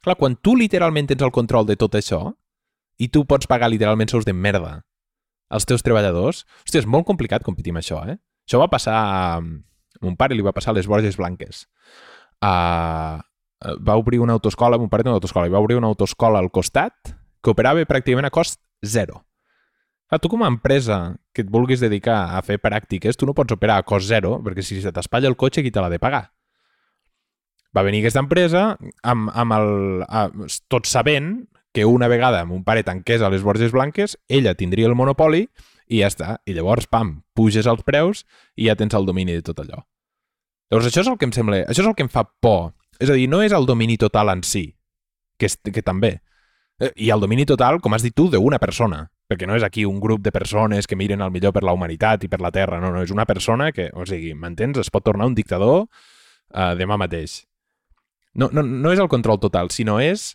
Clar, 0.03 0.17
quan 0.19 0.35
tu 0.43 0.57
literalment 0.59 1.07
tens 1.13 1.23
el 1.23 1.31
control 1.31 1.69
de 1.69 1.77
tot 1.79 1.95
això 1.95 2.25
i 2.99 3.07
tu 3.15 3.23
pots 3.31 3.47
pagar 3.47 3.71
literalment 3.71 4.11
sous 4.11 4.27
de 4.27 4.35
merda 4.35 4.81
als 5.47 5.69
teus 5.71 5.87
treballadors, 5.87 6.43
hòstia, 6.67 6.83
és 6.83 6.91
molt 6.91 7.07
complicat 7.07 7.47
competir 7.47 7.71
amb 7.71 7.85
això, 7.85 8.01
eh? 8.03 8.19
Això 8.49 8.59
va 8.59 8.67
passar 8.73 8.99
mon 10.03 10.17
pare 10.17 10.35
li 10.35 10.45
va 10.45 10.55
passar 10.57 10.75
les 10.75 10.89
Borges 10.91 11.19
Blanques. 11.21 11.67
Uh, 12.45 13.21
va 13.81 13.97
obrir 13.97 14.21
una 14.21 14.35
autoscola, 14.35 14.79
mon 14.79 14.91
pare 14.93 15.05
té 15.05 15.11
una 15.11 15.21
autoscola, 15.21 15.47
i 15.49 15.55
va 15.55 15.63
obrir 15.63 15.79
una 15.79 15.89
autoscola 15.93 16.41
al 16.43 16.51
costat 16.51 17.15
que 17.43 17.53
operava 17.53 17.85
pràcticament 17.89 18.29
a 18.29 18.35
cost 18.35 18.61
zero. 18.85 19.23
Clar, 20.09 20.21
tu 20.21 20.29
com 20.29 20.45
a 20.45 20.51
empresa 20.53 21.17
que 21.33 21.45
et 21.45 21.51
vulguis 21.51 21.81
dedicar 21.81 22.37
a 22.37 22.43
fer 22.45 22.59
pràctiques, 22.61 23.17
tu 23.17 23.27
no 23.27 23.35
pots 23.37 23.57
operar 23.57 23.79
a 23.81 23.87
cost 23.87 24.09
zero, 24.09 24.37
perquè 24.45 24.63
si 24.63 24.81
se 24.83 24.93
t'espatlla 24.93 25.31
el 25.33 25.37
cotxe, 25.41 25.65
qui 25.65 25.73
te 25.73 25.81
l'ha 25.81 25.93
de 25.93 26.01
pagar? 26.03 26.27
Va 27.75 27.83
venir 27.83 28.05
aquesta 28.05 28.23
empresa 28.23 28.77
amb, 29.03 29.33
amb 29.35 29.57
el, 29.57 30.05
a, 30.07 30.29
tot 30.71 30.87
sabent 30.87 31.49
que 31.75 31.89
una 31.91 32.07
vegada 32.07 32.45
mon 32.47 32.63
pare 32.63 32.85
tanqués 32.87 33.23
a 33.23 33.31
les 33.33 33.43
Borges 33.43 33.73
Blanques, 33.75 34.15
ella 34.29 34.55
tindria 34.55 34.87
el 34.87 34.95
monopoli 34.95 35.49
i 35.89 36.01
ja 36.01 36.11
està. 36.11 36.37
I 36.49 36.55
llavors, 36.57 36.89
pam, 36.91 37.19
puges 37.37 37.69
els 37.71 37.85
preus 37.87 38.25
i 38.57 38.69
ja 38.69 38.77
tens 38.79 38.95
el 38.97 39.07
domini 39.09 39.37
de 39.37 39.45
tot 39.45 39.61
allò. 39.63 39.83
Llavors, 40.71 40.89
això 40.89 41.05
és 41.05 41.11
el 41.11 41.19
que 41.21 41.29
em 41.29 41.35
sembla... 41.37 41.65
Això 41.69 41.85
és 41.85 41.91
el 41.91 41.97
que 41.97 42.07
em 42.07 42.13
fa 42.13 42.25
por. 42.25 42.73
És 43.01 43.11
a 43.11 43.17
dir, 43.19 43.27
no 43.31 43.43
és 43.45 43.53
el 43.53 43.67
domini 43.69 43.99
total 44.01 44.33
en 44.33 44.45
si, 44.47 44.69
que, 45.39 45.51
és, 45.51 45.59
que 45.59 45.83
també. 45.85 46.17
Eh, 46.81 46.93
I 47.07 47.11
el 47.15 47.23
domini 47.23 47.47
total, 47.47 47.81
com 47.85 47.95
has 47.95 48.07
dit 48.07 48.15
tu, 48.17 48.31
d'una 48.33 48.61
persona. 48.63 49.05
Perquè 49.29 49.49
no 49.49 49.57
és 49.57 49.65
aquí 49.65 49.87
un 49.89 50.01
grup 50.01 50.23
de 50.25 50.33
persones 50.33 50.87
que 50.87 50.97
miren 51.01 51.25
el 51.25 51.33
millor 51.33 51.55
per 51.57 51.65
la 51.65 51.73
humanitat 51.77 52.25
i 52.25 52.31
per 52.33 52.41
la 52.45 52.53
Terra. 52.55 52.81
No, 52.81 52.93
no, 52.95 53.03
és 53.05 53.13
una 53.15 53.27
persona 53.29 53.71
que, 53.73 53.91
o 53.93 54.07
sigui, 54.09 54.35
m'entens? 54.37 54.81
Es 54.81 54.93
pot 54.93 55.05
tornar 55.05 55.29
un 55.31 55.37
dictador 55.37 55.85
uh, 55.85 56.73
demà 56.79 56.99
mateix. 57.01 57.43
No, 58.35 58.51
no, 58.53 58.65
no 58.65 58.93
és 58.93 59.01
el 59.01 59.09
control 59.13 59.41
total, 59.41 59.71
sinó 59.71 60.01
és... 60.03 60.33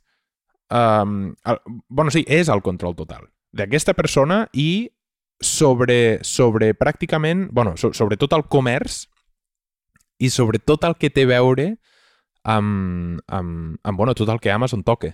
Um, 0.69 1.33
el, 1.49 1.57
bueno, 1.89 2.13
sí, 2.13 2.21
és 2.29 2.49
el 2.53 2.61
control 2.61 2.93
total. 2.93 3.25
d'aquesta 3.55 3.95
persona 3.97 4.43
i 4.53 4.89
sobre, 5.39 6.19
sobre 6.23 6.73
pràcticament, 6.75 7.47
bueno, 7.51 7.75
so, 7.77 7.93
sobre 7.93 8.17
tot 8.19 8.33
el 8.35 8.45
comerç 8.51 9.05
i 10.19 10.29
sobre 10.29 10.59
tot 10.59 10.83
el 10.83 10.97
que 10.99 11.09
té 11.09 11.23
a 11.23 11.31
veure 11.31 11.69
amb, 12.43 13.21
amb, 13.27 13.79
amb 13.83 13.97
bueno, 13.97 14.15
tot 14.15 14.29
el 14.29 14.41
que 14.43 14.51
Amazon 14.51 14.83
toque. 14.83 15.13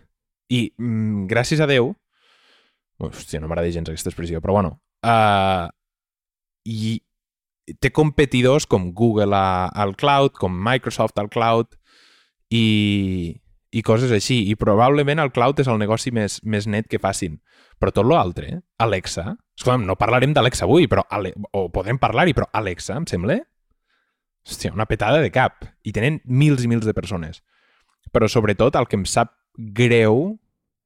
I 0.50 0.72
mm, 0.78 1.26
gràcies 1.30 1.62
a 1.62 1.70
Déu, 1.70 1.94
hòstia, 3.02 3.42
no 3.42 3.50
m'agrada 3.50 3.74
gens 3.74 3.90
aquesta 3.90 4.12
expressió, 4.12 4.42
però 4.42 4.58
bueno, 4.58 4.76
uh, 5.06 5.70
i 6.66 6.98
té 7.82 7.90
competidors 7.94 8.68
com 8.70 8.92
Google 8.94 9.34
a, 9.36 9.70
al 9.74 9.96
cloud, 9.98 10.38
com 10.38 10.54
Microsoft 10.54 11.18
al 11.22 11.30
cloud 11.34 11.74
i, 12.54 13.36
i 13.76 13.84
coses 13.84 14.12
així. 14.16 14.46
I 14.52 14.56
probablement 14.60 15.20
el 15.20 15.34
cloud 15.36 15.60
és 15.60 15.70
el 15.72 15.82
negoci 15.82 16.14
més, 16.16 16.40
més 16.44 16.68
net 16.72 16.88
que 16.92 17.02
facin. 17.02 17.40
Però 17.80 17.92
tot 17.92 18.08
l'altre, 18.08 18.54
eh? 18.56 18.62
Alexa... 18.86 19.34
Escolta, 19.56 19.86
no 19.88 19.96
parlarem 20.00 20.34
d'Alexa 20.36 20.66
avui, 20.66 20.88
però 20.92 21.06
Ale... 21.16 21.34
o 21.56 21.68
podem 21.72 22.00
parlar-hi, 22.00 22.36
però 22.36 22.48
Alexa, 22.56 22.96
em 23.00 23.08
sembla... 23.10 23.40
Hòstia, 24.46 24.74
una 24.76 24.86
petada 24.86 25.20
de 25.24 25.32
cap. 25.34 25.66
I 25.84 25.92
tenen 25.96 26.22
mils 26.26 26.64
i 26.64 26.70
mils 26.70 26.86
de 26.86 26.94
persones. 26.94 27.42
Però 28.14 28.30
sobretot 28.30 28.76
el 28.78 28.88
que 28.88 29.00
em 29.00 29.06
sap 29.10 29.34
greu 29.58 30.36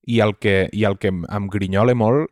i 0.07 0.21
el 0.23 0.37
que, 0.39 0.69
i 0.73 0.85
el 0.87 0.97
que 0.97 1.11
em 1.11 1.49
grinyola 1.51 1.93
molt 1.97 2.29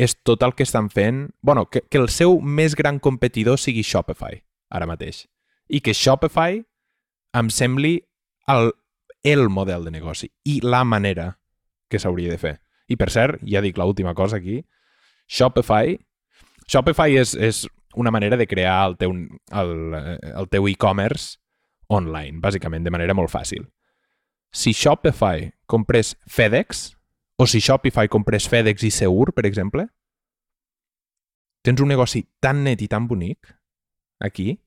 és 0.00 0.14
tot 0.24 0.44
el 0.46 0.54
que 0.56 0.64
estan 0.64 0.88
fent... 0.88 1.26
bueno, 1.42 1.66
que, 1.68 1.82
que 1.82 1.98
el 2.00 2.08
seu 2.08 2.38
més 2.40 2.76
gran 2.78 3.00
competidor 3.02 3.60
sigui 3.60 3.82
Shopify, 3.84 4.40
ara 4.72 4.88
mateix. 4.88 5.26
I 5.68 5.82
que 5.84 5.92
Shopify 5.92 6.62
em 7.36 7.50
sembli 7.52 7.98
el, 8.48 8.72
el 9.22 9.48
model 9.48 9.84
de 9.84 9.92
negoci 9.94 10.30
i 10.44 10.60
la 10.64 10.84
manera 10.84 11.34
que 11.90 11.98
s'hauria 11.98 12.30
de 12.30 12.38
fer. 12.38 12.54
I 12.90 12.96
per 12.96 13.10
cert, 13.10 13.42
ja 13.46 13.62
dic 13.62 13.78
l'última 13.78 14.14
cosa 14.14 14.38
aquí, 14.40 14.60
Shopify 15.30 15.98
Shopify 16.70 17.16
és, 17.18 17.34
és 17.34 17.64
una 17.98 18.12
manera 18.14 18.36
de 18.38 18.46
crear 18.46 18.78
el 18.86 18.96
teu, 18.98 19.10
el, 19.10 19.72
el 20.30 20.48
teu 20.50 20.68
e-commerce 20.70 21.38
online, 21.90 22.38
bàsicament, 22.42 22.84
de 22.86 22.92
manera 22.94 23.16
molt 23.18 23.32
fàcil. 23.32 23.64
Si 24.54 24.70
Shopify 24.74 25.48
comprés 25.66 26.14
FedEx, 26.30 26.92
o 27.38 27.46
si 27.50 27.58
Shopify 27.58 28.06
comprés 28.10 28.46
FedEx 28.50 28.86
i 28.86 28.92
Seur, 28.94 29.32
per 29.34 29.46
exemple, 29.48 29.88
tens 31.66 31.82
un 31.82 31.90
negoci 31.90 32.22
tan 32.40 32.62
net 32.64 32.82
i 32.82 32.88
tan 32.88 33.08
bonic 33.10 33.50
aquí, 34.22 34.60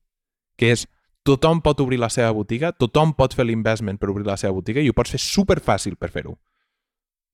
que 0.60 0.74
és 0.76 0.84
tothom 1.24 1.62
pot 1.64 1.80
obrir 1.80 1.98
la 1.98 2.10
seva 2.12 2.32
botiga, 2.36 2.70
tothom 2.72 3.14
pot 3.16 3.34
fer 3.34 3.46
l'investment 3.48 3.98
per 3.98 4.10
obrir 4.12 4.26
la 4.28 4.36
seva 4.40 4.52
botiga 4.58 4.82
i 4.84 4.90
ho 4.90 4.96
pots 4.96 5.14
fer 5.14 5.20
super 5.22 5.58
fàcil 5.64 5.96
per 5.96 6.12
fer-ho. 6.12 6.36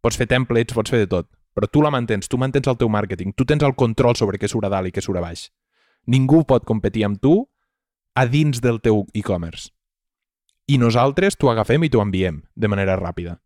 Pots 0.00 0.16
fer 0.16 0.28
templates, 0.30 0.76
pots 0.76 0.94
fer 0.94 1.02
de 1.02 1.10
tot, 1.10 1.28
però 1.54 1.66
tu 1.66 1.82
la 1.82 1.90
mantens, 1.90 2.30
tu 2.30 2.38
mantens 2.38 2.70
el 2.70 2.78
teu 2.78 2.88
màrqueting, 2.88 3.34
tu 3.34 3.44
tens 3.44 3.66
el 3.66 3.74
control 3.74 4.16
sobre 4.16 4.38
què 4.38 4.48
surt 4.48 4.68
a 4.68 4.72
dalt 4.72 4.88
i 4.88 4.94
què 4.94 5.02
surt 5.02 5.18
a 5.18 5.24
baix. 5.26 5.48
Ningú 6.06 6.44
pot 6.48 6.64
competir 6.64 7.04
amb 7.04 7.20
tu 7.20 7.34
a 8.14 8.24
dins 8.26 8.62
del 8.62 8.80
teu 8.80 9.04
e-commerce. 9.12 9.68
I 10.70 10.78
nosaltres 10.78 11.36
t'ho 11.36 11.50
agafem 11.50 11.82
i 11.84 11.90
t'ho 11.90 12.00
enviem 12.00 12.44
de 12.54 12.70
manera 12.70 12.96
ràpida. 12.96 13.40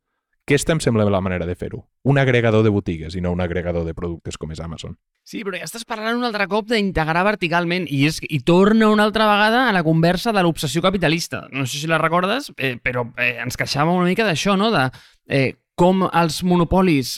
Aquesta 0.44 0.74
em 0.74 0.80
sembla 0.84 1.06
la 1.08 1.22
manera 1.24 1.46
de 1.48 1.54
fer-ho. 1.56 1.86
Un 2.04 2.18
agregador 2.20 2.62
de 2.66 2.68
botigues 2.68 3.14
i 3.16 3.22
no 3.24 3.32
un 3.32 3.40
agregador 3.40 3.86
de 3.86 3.94
productes 3.96 4.36
com 4.36 4.50
és 4.52 4.60
Amazon. 4.60 4.98
Sí, 5.24 5.40
però 5.40 5.56
ja 5.56 5.64
estàs 5.64 5.86
parlant 5.88 6.18
un 6.18 6.28
altre 6.28 6.44
cop 6.52 6.68
d'integrar 6.68 7.22
verticalment 7.24 7.86
i, 7.88 8.02
és, 8.10 8.20
i 8.28 8.42
torna 8.44 8.90
una 8.92 9.06
altra 9.08 9.24
vegada 9.30 9.62
a 9.70 9.72
la 9.72 9.82
conversa 9.86 10.34
de 10.36 10.44
l'obsessió 10.44 10.84
capitalista. 10.84 11.46
No 11.50 11.64
sé 11.64 11.80
si 11.80 11.88
la 11.88 12.00
recordes, 12.02 12.50
eh, 12.58 12.76
però 12.76 13.06
eh, 13.16 13.38
ens 13.40 13.56
queixàvem 13.56 13.96
una 13.96 14.10
mica 14.10 14.28
d'això, 14.28 14.58
no? 14.60 14.68
De 14.74 14.90
eh, 15.32 15.54
com 15.80 16.04
els 16.10 16.42
monopolis 16.44 17.16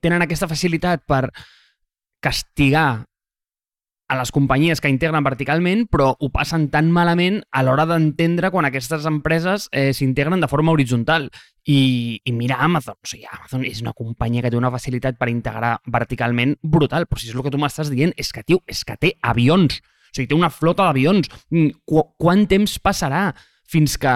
tenen 0.00 0.24
aquesta 0.24 0.48
facilitat 0.48 1.04
per 1.04 1.26
castigar 2.24 3.04
a 4.08 4.16
les 4.18 4.32
companyies 4.32 4.80
que 4.80 4.88
integren 4.92 5.24
verticalment, 5.24 5.86
però 5.90 6.12
ho 6.16 6.28
passen 6.32 6.68
tan 6.72 6.90
malament 6.92 7.42
a 7.52 7.62
l'hora 7.64 7.86
d'entendre 7.88 8.50
quan 8.52 8.68
aquestes 8.68 9.04
empreses 9.08 9.68
eh, 9.72 9.92
s'integren 9.96 10.40
de 10.40 10.48
forma 10.48 10.72
horitzontal. 10.72 11.30
I, 11.64 12.20
I 12.24 12.32
mira 12.32 12.58
Amazon. 12.60 12.96
O 13.00 13.08
sigui, 13.08 13.24
Amazon 13.30 13.64
és 13.64 13.80
una 13.80 13.94
companyia 13.96 14.44
que 14.44 14.52
té 14.52 14.58
una 14.58 14.72
facilitat 14.74 15.16
per 15.20 15.30
integrar 15.32 15.78
verticalment 15.90 16.56
brutal, 16.62 17.08
però 17.08 17.20
si 17.20 17.30
és 17.30 17.36
el 17.36 17.44
que 17.44 17.52
tu 17.54 17.60
m'estàs 17.60 17.92
dient, 17.92 18.12
és 18.20 18.32
que, 18.32 18.44
tio, 18.44 18.60
és 18.68 18.84
que 18.84 18.96
té 19.00 19.14
avions. 19.24 19.80
O 19.80 20.16
sigui, 20.16 20.28
té 20.30 20.36
una 20.36 20.52
flota 20.52 20.88
d'avions. 20.88 21.30
Mm, 21.50 21.72
qu 21.88 22.04
quant 22.20 22.44
temps 22.50 22.76
passarà 22.84 23.30
fins 23.70 23.96
que 24.00 24.14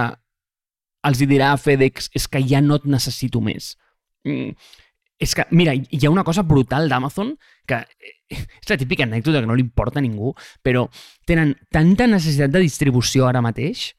els 1.08 1.22
dirà 1.24 1.54
a 1.54 1.60
FedEx 1.60 2.10
és 2.18 2.28
que 2.28 2.42
ja 2.44 2.60
no 2.64 2.76
et 2.76 2.86
necessito 2.90 3.40
més? 3.40 3.72
Mm, 4.28 4.52
és 5.18 5.34
que, 5.34 5.46
mira, 5.50 5.74
hi 5.74 6.04
ha 6.04 6.12
una 6.12 6.26
cosa 6.26 6.44
brutal 6.46 6.88
d'Amazon 6.90 7.32
que 7.66 7.80
eh, 7.80 8.12
és 8.60 8.70
la 8.70 8.76
típica 8.78 9.06
anècdota 9.08 9.40
que 9.40 9.48
no 9.50 9.56
li 9.56 9.64
importa 9.64 9.98
a 9.98 10.04
ningú, 10.04 10.34
però 10.62 10.84
tenen 11.26 11.56
tanta 11.74 12.06
necessitat 12.06 12.52
de 12.52 12.62
distribució 12.62 13.26
ara 13.26 13.42
mateix 13.42 13.94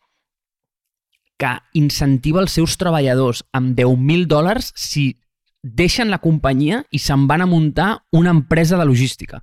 que 1.39 1.55
incentiva 1.79 2.43
els 2.43 2.55
seus 2.57 2.75
treballadors 2.79 3.45
amb 3.55 3.77
10.000 3.77 4.27
dòlars 4.27 4.73
si 4.75 5.13
deixen 5.63 6.11
la 6.11 6.21
companyia 6.23 6.83
i 6.91 6.99
se'n 6.99 7.25
van 7.27 7.43
a 7.43 7.49
muntar 7.49 7.91
una 8.15 8.33
empresa 8.35 8.77
de 8.79 8.87
logística. 8.87 9.41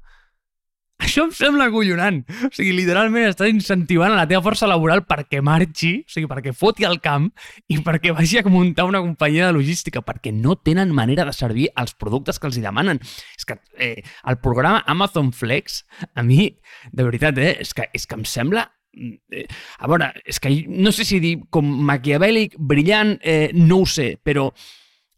Això 0.97 1.27
em 1.27 1.33
sembla 1.37 1.67
acollonant. 1.69 2.23
O 2.47 2.49
sigui, 2.57 2.71
literalment 2.73 3.27
estàs 3.29 3.51
incentivant 3.53 4.15
a 4.15 4.23
la 4.23 4.29
teva 4.29 4.41
força 4.47 4.69
laboral 4.69 5.03
perquè 5.05 5.43
marxi, 5.45 5.91
o 6.07 6.13
sigui, 6.13 6.29
perquè 6.31 6.55
foti 6.57 6.87
al 6.89 7.03
camp 7.05 7.27
i 7.69 7.83
perquè 7.85 8.15
vagi 8.17 8.41
a 8.41 8.47
muntar 8.49 8.87
una 8.89 9.03
companyia 9.05 9.51
de 9.51 9.59
logística, 9.59 10.01
perquè 10.01 10.33
no 10.33 10.57
tenen 10.57 10.95
manera 10.97 11.27
de 11.29 11.37
servir 11.37 11.69
els 11.77 11.93
productes 12.01 12.41
que 12.41 12.49
els 12.49 12.57
hi 12.57 12.65
demanen. 12.65 13.03
És 13.37 13.45
que 13.45 13.59
eh, 13.77 14.01
el 14.25 14.41
programa 14.41 14.85
Amazon 14.89 15.35
Flex, 15.37 15.83
a 16.15 16.25
mi, 16.25 16.49
de 16.93 17.05
veritat, 17.05 17.45
eh, 17.45 17.59
és, 17.61 17.77
que, 17.77 17.91
és 17.93 18.09
que 18.09 18.17
em 18.17 18.25
sembla 18.25 18.65
a 18.97 19.89
veure, 19.91 20.11
és 20.25 20.41
que 20.41 20.53
no 20.69 20.93
sé 20.95 21.07
si 21.09 21.21
dir 21.23 21.37
com 21.53 21.69
maquiavèlic, 21.89 22.57
brillant, 22.59 23.17
eh, 23.23 23.51
no 23.55 23.83
ho 23.83 23.89
sé, 23.89 24.15
però 24.23 24.49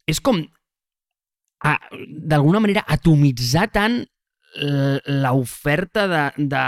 és 0.08 0.20
com 0.24 0.40
d'alguna 1.58 2.62
manera 2.62 2.84
atomitzar 2.86 3.66
tant 3.74 4.00
l'oferta 4.58 6.06
de, 6.08 6.22
de, 6.50 6.62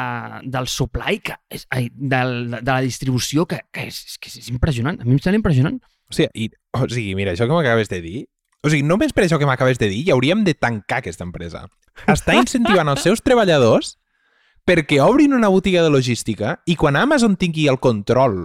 del 0.52 0.66
supply, 0.68 1.20
que 1.24 1.36
és, 1.50 1.64
ai, 1.74 1.88
del, 1.94 2.34
de 2.60 2.68
la 2.68 2.80
distribució, 2.84 3.46
que, 3.48 3.62
que, 3.72 3.86
és, 3.90 4.18
que 4.20 4.30
és 4.30 4.50
impressionant. 4.52 5.00
A 5.00 5.06
mi 5.06 5.16
em 5.16 5.22
sembla 5.22 5.40
impressionant. 5.40 5.80
O 6.10 6.14
sigui, 6.14 6.46
i, 6.46 6.50
o 6.76 6.86
sigui 6.90 7.14
mira, 7.18 7.34
això 7.34 7.48
que 7.48 7.56
m'acabes 7.56 7.90
de 7.90 8.00
dir, 8.04 8.20
o 8.60 8.70
sigui, 8.70 8.84
només 8.86 9.14
per 9.16 9.24
això 9.24 9.40
que 9.40 9.48
m'acabes 9.48 9.80
de 9.80 9.88
dir, 9.90 10.04
ja 10.06 10.14
hauríem 10.14 10.44
de 10.44 10.54
tancar 10.54 11.00
aquesta 11.00 11.26
empresa. 11.26 11.64
Està 12.10 12.36
incentivant 12.42 12.92
els 12.92 13.02
seus 13.06 13.24
treballadors 13.24 13.96
perquè 14.66 15.00
obrin 15.02 15.34
una 15.34 15.50
botiga 15.52 15.82
de 15.82 15.90
logística 15.92 16.58
i 16.66 16.76
quan 16.76 16.96
Amazon 16.96 17.36
tingui 17.36 17.68
el 17.70 17.80
control 17.80 18.44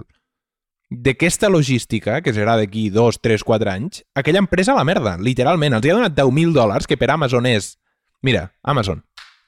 d'aquesta 0.90 1.50
logística, 1.50 2.20
que 2.22 2.32
serà 2.34 2.54
d'aquí 2.58 2.88
2, 2.94 3.18
3, 3.22 3.42
4 3.42 3.72
anys, 3.72 4.04
aquella 4.14 4.42
empresa 4.42 4.72
a 4.72 4.78
la 4.78 4.86
merda, 4.86 5.16
literalment. 5.18 5.74
Els 5.74 5.88
ha 5.90 5.96
donat 5.98 6.14
10.000 6.14 6.54
dòlars, 6.54 6.86
que 6.86 6.98
per 6.98 7.10
Amazon 7.10 7.46
és... 7.50 7.74
Mira, 8.22 8.46
Amazon, 8.62 9.02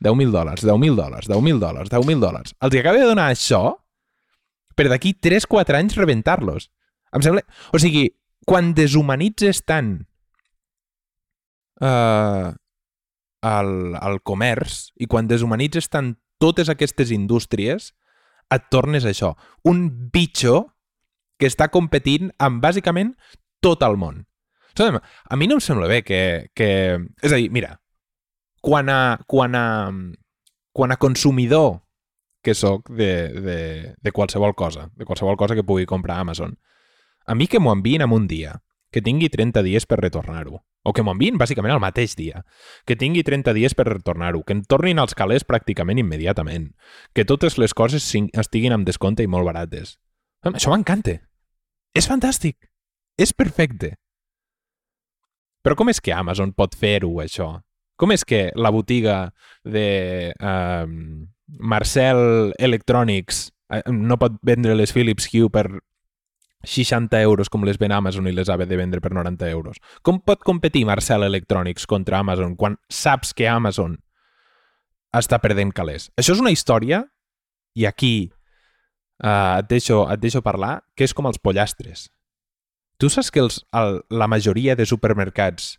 10.000 0.04 0.34
dòlars, 0.34 0.64
10.000 0.66 0.98
dòlars, 0.98 1.28
10.000 1.30 1.62
dòlars, 1.62 1.90
10.000 1.90 2.22
dòlars. 2.22 2.54
Els 2.60 2.78
acaba 2.80 2.98
de 2.98 3.06
donar 3.06 3.28
això 3.30 3.62
per 4.78 4.88
d'aquí 4.90 5.14
3-4 5.14 5.78
anys 5.78 5.98
rebentar-los. 5.98 6.70
Em 7.14 7.24
sembla... 7.24 7.42
O 7.74 7.80
sigui, 7.82 8.08
quan 8.46 8.72
deshumanitzes 8.76 9.62
tant 9.66 9.96
uh, 11.82 12.54
el, 13.44 13.72
el 13.98 14.22
comerç 14.26 14.88
i 14.98 15.08
quan 15.10 15.28
deshumanitzes 15.30 15.90
tant 15.90 16.14
totes 16.38 16.70
aquestes 16.72 17.12
indústries, 17.14 17.92
et 18.48 18.68
tornes 18.72 19.04
això. 19.04 19.34
Un 19.68 19.88
bitxo 20.12 20.68
que 21.38 21.48
està 21.50 21.68
competint 21.70 22.32
amb 22.42 22.62
bàsicament 22.64 23.12
tot 23.62 23.82
el 23.86 23.98
món. 24.00 24.24
A 24.78 25.36
mi 25.36 25.48
no 25.50 25.58
em 25.58 25.62
sembla 25.64 25.88
bé 25.90 26.02
que... 26.06 26.50
que... 26.54 26.70
És 27.22 27.34
a 27.34 27.38
dir, 27.40 27.50
mira, 27.50 27.76
quan 28.62 28.88
a, 28.92 29.18
quan 29.26 29.56
a, 29.58 29.66
quan 30.72 30.94
a 30.94 30.98
consumidor 31.02 31.80
que 32.42 32.54
sóc 32.54 32.88
de, 32.90 33.28
de, 33.34 33.58
de 33.98 34.12
qualsevol 34.14 34.54
cosa, 34.54 34.88
de 34.94 35.04
qualsevol 35.04 35.36
cosa 35.36 35.56
que 35.58 35.66
pugui 35.66 35.86
comprar 35.86 36.16
a 36.16 36.26
Amazon, 36.26 36.54
a 37.26 37.34
mi 37.34 37.48
que 37.50 37.58
m'ho 37.58 37.74
enviïn 37.74 38.06
en 38.06 38.14
un 38.14 38.28
dia, 38.30 38.54
que 38.90 39.02
tingui 39.04 39.28
30 39.28 39.62
dies 39.66 39.86
per 39.86 40.00
retornar-ho, 40.00 40.62
o 40.84 40.92
que 40.92 41.04
m'ho 41.04 41.14
bàsicament 41.36 41.74
el 41.74 41.82
mateix 41.82 42.16
dia, 42.16 42.44
que 42.86 42.96
tingui 42.96 43.22
30 43.22 43.52
dies 43.52 43.74
per 43.74 43.88
retornar-ho, 43.88 44.42
que 44.42 44.54
em 44.56 44.62
tornin 44.62 44.98
als 44.98 45.14
calés 45.14 45.44
pràcticament 45.44 45.98
immediatament, 45.98 46.72
que 47.14 47.24
totes 47.24 47.58
les 47.58 47.74
coses 47.74 48.04
estiguin 48.32 48.72
amb 48.72 48.86
descompte 48.86 49.22
i 49.22 49.28
molt 49.28 49.44
barates. 49.44 49.98
Això 50.44 50.70
m'encanta. 50.70 51.18
És 51.94 52.08
fantàstic. 52.08 52.56
És 53.18 53.32
perfecte. 53.34 53.96
Però 55.64 55.74
com 55.76 55.90
és 55.90 56.00
que 56.00 56.14
Amazon 56.14 56.52
pot 56.54 56.76
fer-ho, 56.78 57.10
això? 57.20 57.58
Com 57.98 58.14
és 58.14 58.24
que 58.24 58.52
la 58.54 58.70
botiga 58.70 59.32
de 59.66 60.30
uh, 60.38 60.86
Marcel 61.58 62.54
Electronics 62.58 63.48
uh, 63.74 63.82
no 63.90 64.16
pot 64.22 64.38
vendre 64.46 64.76
les 64.78 64.94
Philips 64.94 65.26
Hue 65.32 65.50
per 65.50 65.66
60 66.64 67.20
euros 67.22 67.48
com 67.48 67.62
les 67.64 67.78
ven 67.78 67.92
Amazon 67.94 68.26
i 68.26 68.32
les 68.34 68.48
ha 68.50 68.56
de 68.58 68.76
vendre 68.76 69.00
per 69.00 69.12
90 69.14 69.50
euros? 69.50 69.78
Com 70.02 70.20
pot 70.20 70.42
competir 70.44 70.84
Marcel 70.86 71.22
Electronics 71.22 71.86
contra 71.86 72.18
Amazon 72.18 72.56
quan 72.56 72.78
saps 72.90 73.34
que 73.34 73.48
Amazon 73.48 73.98
està 75.14 75.38
perdent 75.38 75.72
calés? 75.72 76.10
Això 76.18 76.34
és 76.34 76.42
una 76.42 76.52
història, 76.52 77.04
i 77.78 77.86
aquí 77.86 78.30
uh, 79.22 79.58
et, 79.60 79.68
deixo, 79.70 80.02
et 80.10 80.20
deixo 80.20 80.42
parlar, 80.42 80.80
que 80.96 81.06
és 81.06 81.14
com 81.14 81.28
els 81.30 81.38
pollastres. 81.38 82.08
Tu 82.98 83.10
saps 83.12 83.30
que 83.30 83.42
els, 83.44 83.60
el, 83.78 84.00
la 84.10 84.26
majoria 84.26 84.74
de 84.74 84.86
supermercats 84.88 85.76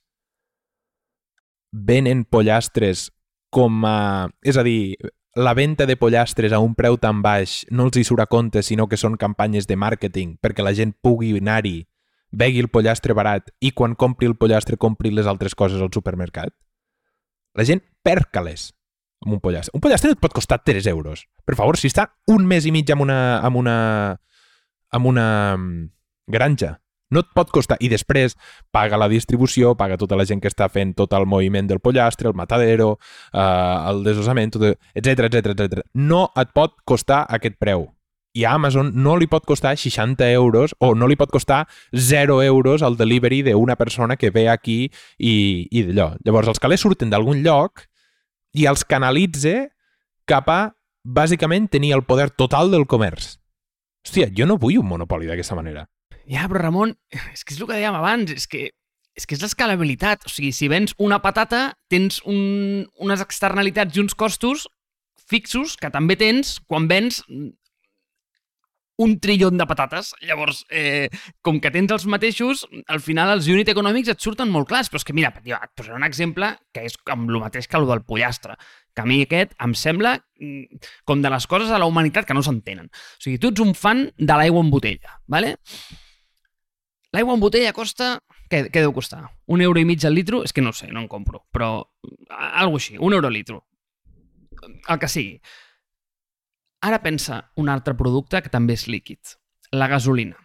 venen 1.71 2.23
pollastres 2.23 3.09
com 3.53 3.83
a... 3.85 4.29
És 4.45 4.57
a 4.57 4.63
dir, 4.63 4.95
la 5.35 5.53
venda 5.53 5.85
de 5.85 5.95
pollastres 5.97 6.51
a 6.51 6.59
un 6.59 6.73
preu 6.75 6.97
tan 6.97 7.21
baix 7.21 7.63
no 7.69 7.85
els 7.85 7.97
hi 7.97 8.03
surt 8.07 8.23
a 8.23 8.27
compte, 8.29 8.63
sinó 8.65 8.87
que 8.89 8.97
són 8.97 9.17
campanyes 9.17 9.67
de 9.69 9.77
màrqueting 9.77 10.37
perquè 10.41 10.65
la 10.65 10.73
gent 10.73 10.95
pugui 11.01 11.35
anar-hi, 11.37 11.85
vegui 12.31 12.63
el 12.63 12.69
pollastre 12.69 13.13
barat 13.13 13.53
i 13.61 13.71
quan 13.71 13.95
compri 13.95 14.29
el 14.29 14.35
pollastre 14.35 14.77
compri 14.77 15.11
les 15.13 15.29
altres 15.29 15.55
coses 15.55 15.81
al 15.81 15.93
supermercat? 15.93 16.53
La 17.55 17.65
gent 17.65 17.81
perd 18.03 18.29
calés 18.33 18.71
amb 19.25 19.35
un 19.35 19.39
pollastre. 19.43 19.75
Un 19.75 19.83
pollastre 19.83 20.13
et 20.15 20.19
pot 20.21 20.33
costar 20.33 20.61
3 20.63 20.87
euros. 20.87 21.25
Per 21.45 21.55
favor, 21.59 21.77
si 21.77 21.89
està 21.91 22.07
un 22.31 22.45
mes 22.47 22.65
i 22.65 22.71
mig 22.71 22.89
amb 22.93 23.03
una, 23.03 23.39
amb 23.43 23.59
una, 23.59 23.77
amb 24.95 25.09
una 25.09 25.57
mm, 25.57 25.89
granja 26.31 26.77
no 27.09 27.23
et 27.23 27.29
pot 27.35 27.51
costar. 27.53 27.77
I 27.81 27.89
després 27.91 28.35
paga 28.71 28.97
la 28.99 29.09
distribució, 29.11 29.75
paga 29.77 29.97
tota 29.97 30.17
la 30.19 30.25
gent 30.29 30.41
que 30.41 30.49
està 30.51 30.69
fent 30.69 30.95
tot 30.97 31.13
el 31.17 31.25
moviment 31.29 31.67
del 31.69 31.81
pollastre, 31.81 32.29
el 32.29 32.37
matadero, 32.37 32.97
eh, 33.33 33.39
el 33.91 34.03
desossament, 34.05 34.55
etc 34.93 35.29
etc 35.29 35.53
etc. 35.55 35.85
No 35.93 36.29
et 36.37 36.53
pot 36.53 36.77
costar 36.85 37.25
aquest 37.29 37.57
preu. 37.59 37.89
I 38.37 38.45
a 38.45 38.53
Amazon 38.53 38.91
no 38.93 39.15
li 39.17 39.25
pot 39.27 39.45
costar 39.45 39.73
60 39.75 40.27
euros 40.31 40.75
o 40.77 40.93
no 40.93 41.07
li 41.09 41.17
pot 41.17 41.31
costar 41.33 41.63
0 41.91 42.43
euros 42.45 42.83
el 42.85 42.95
delivery 42.95 43.41
d'una 43.43 43.75
persona 43.75 44.17
que 44.17 44.29
ve 44.29 44.47
aquí 44.49 44.91
i, 45.17 45.67
i 45.71 45.83
d'allò. 45.87 46.13
Llavors, 46.23 46.47
els 46.47 46.61
calés 46.61 46.85
surten 46.85 47.09
d'algun 47.09 47.41
lloc 47.41 47.87
i 48.53 48.67
els 48.69 48.85
canalitze 48.85 49.71
cap 50.29 50.49
a, 50.53 50.61
bàsicament, 51.03 51.71
tenir 51.73 51.95
el 51.95 52.05
poder 52.05 52.29
total 52.29 52.69
del 52.69 52.85
comerç. 52.85 53.39
Hòstia, 54.05 54.29
jo 54.29 54.45
no 54.45 54.59
vull 54.61 54.77
un 54.77 54.87
monopoli 54.87 55.25
d'aquesta 55.25 55.57
manera. 55.57 55.87
Ja, 56.29 56.45
però 56.45 56.61
Ramon, 56.61 56.93
és 57.33 57.41
que 57.43 57.55
és 57.55 57.61
el 57.61 57.65
que 57.65 57.77
dèiem 57.77 57.95
abans, 57.97 58.31
és 58.35 58.45
que 58.49 58.69
és 59.19 59.25
que 59.27 59.35
és 59.35 59.43
l'escalabilitat. 59.43 60.25
O 60.27 60.31
sigui, 60.31 60.51
si 60.55 60.69
vens 60.71 60.95
una 61.01 61.19
patata, 61.23 61.73
tens 61.91 62.21
un, 62.29 62.85
unes 63.03 63.23
externalitats 63.25 63.97
i 63.97 64.03
uns 64.03 64.15
costos 64.15 64.67
fixos 65.29 65.75
que 65.77 65.91
també 65.93 66.15
tens 66.17 66.57
quan 66.69 66.87
vens 66.89 67.19
un 68.99 69.15
trillon 69.23 69.59
de 69.59 69.65
patates. 69.67 70.11
Llavors, 70.27 70.65
eh, 70.69 71.07
com 71.41 71.59
que 71.63 71.71
tens 71.71 71.91
els 71.95 72.05
mateixos, 72.11 72.65
al 72.87 72.99
final 73.03 73.31
els 73.31 73.47
unit 73.47 73.71
econòmics 73.71 74.11
et 74.11 74.19
surten 74.19 74.51
molt 74.51 74.67
clars. 74.67 74.91
Però 74.91 74.99
és 74.99 75.07
que, 75.07 75.15
mira, 75.15 75.31
et 75.31 75.71
posaré 75.75 75.95
un 75.95 76.07
exemple 76.07 76.51
que 76.75 76.83
és 76.87 76.97
amb 77.11 77.31
el 77.31 77.39
mateix 77.39 77.67
que 77.67 77.79
el 77.79 77.87
del 77.87 78.03
pollastre. 78.03 78.57
Que 78.95 79.05
a 79.05 79.07
mi 79.07 79.21
aquest 79.23 79.55
em 79.63 79.73
sembla 79.73 80.17
mm, 80.39 80.83
com 81.07 81.23
de 81.23 81.31
les 81.31 81.47
coses 81.47 81.71
de 81.71 81.79
la 81.79 81.87
humanitat 81.87 82.27
que 82.27 82.35
no 82.35 82.43
s'entenen. 82.43 82.91
O 82.91 83.23
sigui, 83.23 83.39
tu 83.39 83.53
ets 83.53 83.63
un 83.63 83.73
fan 83.73 84.09
de 84.17 84.35
l'aigua 84.35 84.63
en 84.63 84.71
botella, 84.71 85.19
¿vale? 85.27 85.55
L'aigua 87.15 87.33
en 87.33 87.41
botella 87.41 87.73
costa... 87.73 88.17
Què, 88.49 88.63
què 88.73 88.81
deu 88.81 88.93
costar? 88.93 89.23
Un 89.49 89.61
euro 89.61 89.81
i 89.81 89.85
mig 89.85 90.03
al 90.05 90.15
litro? 90.17 90.43
És 90.45 90.53
que 90.53 90.61
no 90.61 90.73
sé, 90.73 90.89
no 90.93 91.03
en 91.03 91.09
compro. 91.09 91.43
Però 91.53 91.71
algo 92.29 92.77
així, 92.77 92.97
un 92.97 93.13
euro 93.13 93.29
al 93.29 93.37
litro. 93.37 93.63
El 94.61 94.99
que 95.01 95.09
sigui. 95.09 95.39
Ara 96.85 97.01
pensa 97.03 97.43
un 97.59 97.69
altre 97.69 97.95
producte 97.97 98.41
que 98.41 98.53
també 98.53 98.77
és 98.77 98.87
líquid. 98.89 99.35
La 99.75 99.89
gasolina. 99.91 100.37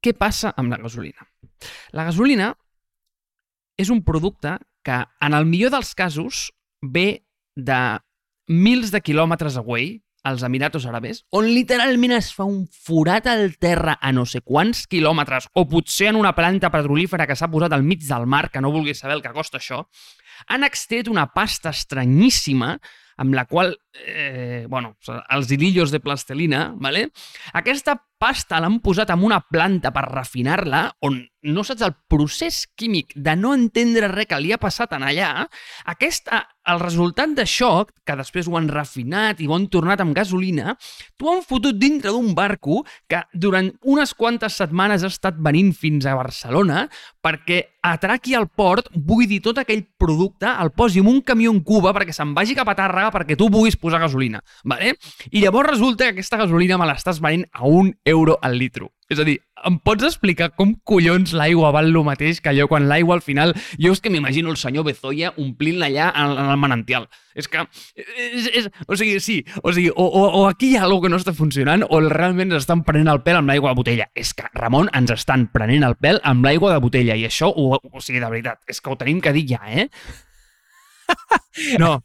Què 0.00 0.14
passa 0.16 0.52
amb 0.56 0.72
la 0.72 0.80
gasolina? 0.80 1.28
La 1.96 2.06
gasolina 2.08 2.54
és 3.80 3.92
un 3.92 4.02
producte 4.04 4.56
que, 4.84 4.96
en 5.20 5.36
el 5.36 5.46
millor 5.48 5.72
dels 5.74 5.92
casos, 5.96 6.48
ve 6.80 7.22
de 7.56 7.80
mils 8.48 8.92
de 8.92 9.00
quilòmetres 9.04 9.58
away, 9.60 10.00
als 10.22 10.42
Emiratos 10.46 10.86
Àrabes, 10.86 11.24
on 11.36 11.48
literalment 11.48 12.14
es 12.16 12.30
fa 12.36 12.46
un 12.48 12.64
forat 12.68 13.28
al 13.30 13.54
terra 13.60 13.96
a 14.00 14.12
no 14.12 14.26
sé 14.28 14.42
quants 14.44 14.86
quilòmetres, 14.90 15.50
o 15.54 15.66
potser 15.68 16.10
en 16.10 16.20
una 16.20 16.34
planta 16.36 16.70
petrolífera 16.72 17.26
que 17.26 17.36
s'ha 17.36 17.50
posat 17.50 17.72
al 17.72 17.86
mig 17.86 18.04
del 18.06 18.26
mar, 18.26 18.48
que 18.50 18.60
no 18.60 18.72
vulgui 18.72 18.94
saber 18.94 19.18
el 19.18 19.24
que 19.24 19.34
costa 19.36 19.60
això, 19.60 19.84
han 20.48 20.64
extret 20.64 21.08
una 21.08 21.26
pasta 21.34 21.70
estranyíssima 21.70 22.78
amb 23.20 23.34
la 23.36 23.44
qual, 23.44 23.74
eh, 23.92 24.64
bueno, 24.68 24.96
els 25.28 25.50
hilillos 25.52 25.90
de 25.90 26.00
plastelina, 26.00 26.72
¿vale? 26.76 27.10
aquesta 27.52 27.98
pasta 28.20 28.58
l'han 28.60 28.78
posat 28.84 29.10
en 29.14 29.24
una 29.24 29.40
planta 29.40 29.92
per 29.96 30.04
refinar-la, 30.10 30.82
on 31.08 31.22
no 31.48 31.62
saps 31.64 31.86
el 31.86 31.94
procés 32.12 32.66
químic 32.76 33.14
de 33.16 33.32
no 33.36 33.54
entendre 33.56 34.10
res 34.12 34.28
que 34.28 34.38
li 34.44 34.52
ha 34.52 34.60
passat 34.60 34.92
en 34.92 35.06
allà, 35.08 35.46
aquesta, 35.88 36.42
el 36.68 36.82
resultat 36.82 37.32
d'això, 37.32 37.86
que 38.04 38.16
després 38.18 38.48
ho 38.48 38.58
han 38.58 38.68
refinat 38.68 39.40
i 39.40 39.48
ho 39.48 39.54
han 39.56 39.70
tornat 39.72 40.02
amb 40.04 40.12
gasolina, 40.16 40.76
t'ho 41.16 41.32
han 41.32 41.40
fotut 41.46 41.78
dintre 41.80 42.12
d'un 42.12 42.34
barco 42.36 42.82
que 43.08 43.22
durant 43.32 43.72
unes 43.88 44.12
quantes 44.12 44.58
setmanes 44.60 45.04
ha 45.04 45.12
estat 45.12 45.40
venint 45.40 45.72
fins 45.72 46.04
a 46.04 46.18
Barcelona 46.18 46.84
perquè 47.24 47.62
atraqui 47.88 48.36
al 48.36 48.50
port, 48.52 48.90
buidi 48.92 49.40
tot 49.40 49.62
aquell 49.62 49.86
producte, 49.96 50.44
el 50.44 50.74
posi 50.76 51.00
en 51.00 51.08
un 51.08 51.22
camió 51.24 51.54
en 51.54 51.64
Cuba 51.64 51.94
perquè 51.96 52.12
se'n 52.12 52.36
vagi 52.36 52.56
cap 52.58 52.68
a 52.68 52.76
Tàrrega 52.76 53.09
perquè 53.14 53.36
tu 53.38 53.50
puguis 53.52 53.78
posar 53.80 54.00
gasolina. 54.02 54.42
Vale? 54.64 54.94
I 55.30 55.44
llavors 55.44 55.70
resulta 55.72 56.06
que 56.06 56.18
aquesta 56.18 56.40
gasolina 56.40 56.78
me 56.80 56.88
l'estàs 56.90 57.20
venint 57.22 57.46
a 57.52 57.66
un 57.66 57.94
euro 58.04 58.38
al 58.42 58.58
litro. 58.58 58.92
És 59.10 59.18
a 59.18 59.24
dir, 59.26 59.40
em 59.66 59.74
pots 59.82 60.06
explicar 60.06 60.52
com 60.54 60.76
collons 60.86 61.32
l'aigua 61.34 61.72
val 61.74 61.88
el 61.90 61.96
mateix 62.06 62.38
que 62.40 62.52
allò 62.52 62.68
quan 62.70 62.86
l'aigua 62.86 63.16
al 63.16 63.24
final... 63.26 63.52
Jo 63.82 63.90
és 63.96 64.00
que 64.00 64.12
m'imagino 64.12 64.52
el 64.52 64.58
senyor 64.60 64.86
Bezoya 64.86 65.32
omplint-la 65.34 65.88
allà 65.90 66.12
en, 66.14 66.36
en 66.38 66.50
el 66.52 66.60
manantial. 66.62 67.08
És 67.34 67.50
que... 67.50 67.64
És, 67.98 68.46
és, 68.54 68.70
o 68.86 68.94
sigui, 68.94 69.18
sí, 69.24 69.40
o 69.64 69.74
sigui, 69.74 69.90
o, 69.90 70.06
o, 70.06 70.22
o 70.38 70.44
aquí 70.46 70.70
hi 70.70 70.78
ha 70.78 70.84
alguna 70.86 71.08
que 71.08 71.12
no 71.16 71.18
està 71.18 71.34
funcionant 71.34 71.82
o 71.88 72.00
realment 72.06 72.52
ens 72.52 72.62
estan 72.62 72.84
prenent 72.86 73.10
el 73.10 73.22
pèl 73.26 73.40
amb 73.40 73.50
l'aigua 73.50 73.74
de 73.74 73.80
botella. 73.82 74.06
És 74.14 74.30
que, 74.38 74.46
Ramon, 74.54 74.92
ens 74.94 75.10
estan 75.16 75.48
prenent 75.50 75.88
el 75.90 75.98
pèl 75.98 76.22
amb 76.30 76.46
l'aigua 76.46 76.76
de 76.76 76.80
botella 76.86 77.18
i 77.18 77.26
això, 77.26 77.50
o, 77.50 77.82
o 77.82 78.04
sigui, 78.04 78.22
de 78.22 78.30
veritat, 78.30 78.62
és 78.70 78.78
que 78.78 78.94
ho 78.94 78.98
tenim 79.00 79.18
que 79.24 79.34
dir 79.34 79.48
ja, 79.56 79.62
eh? 79.66 79.88
No, 81.82 81.96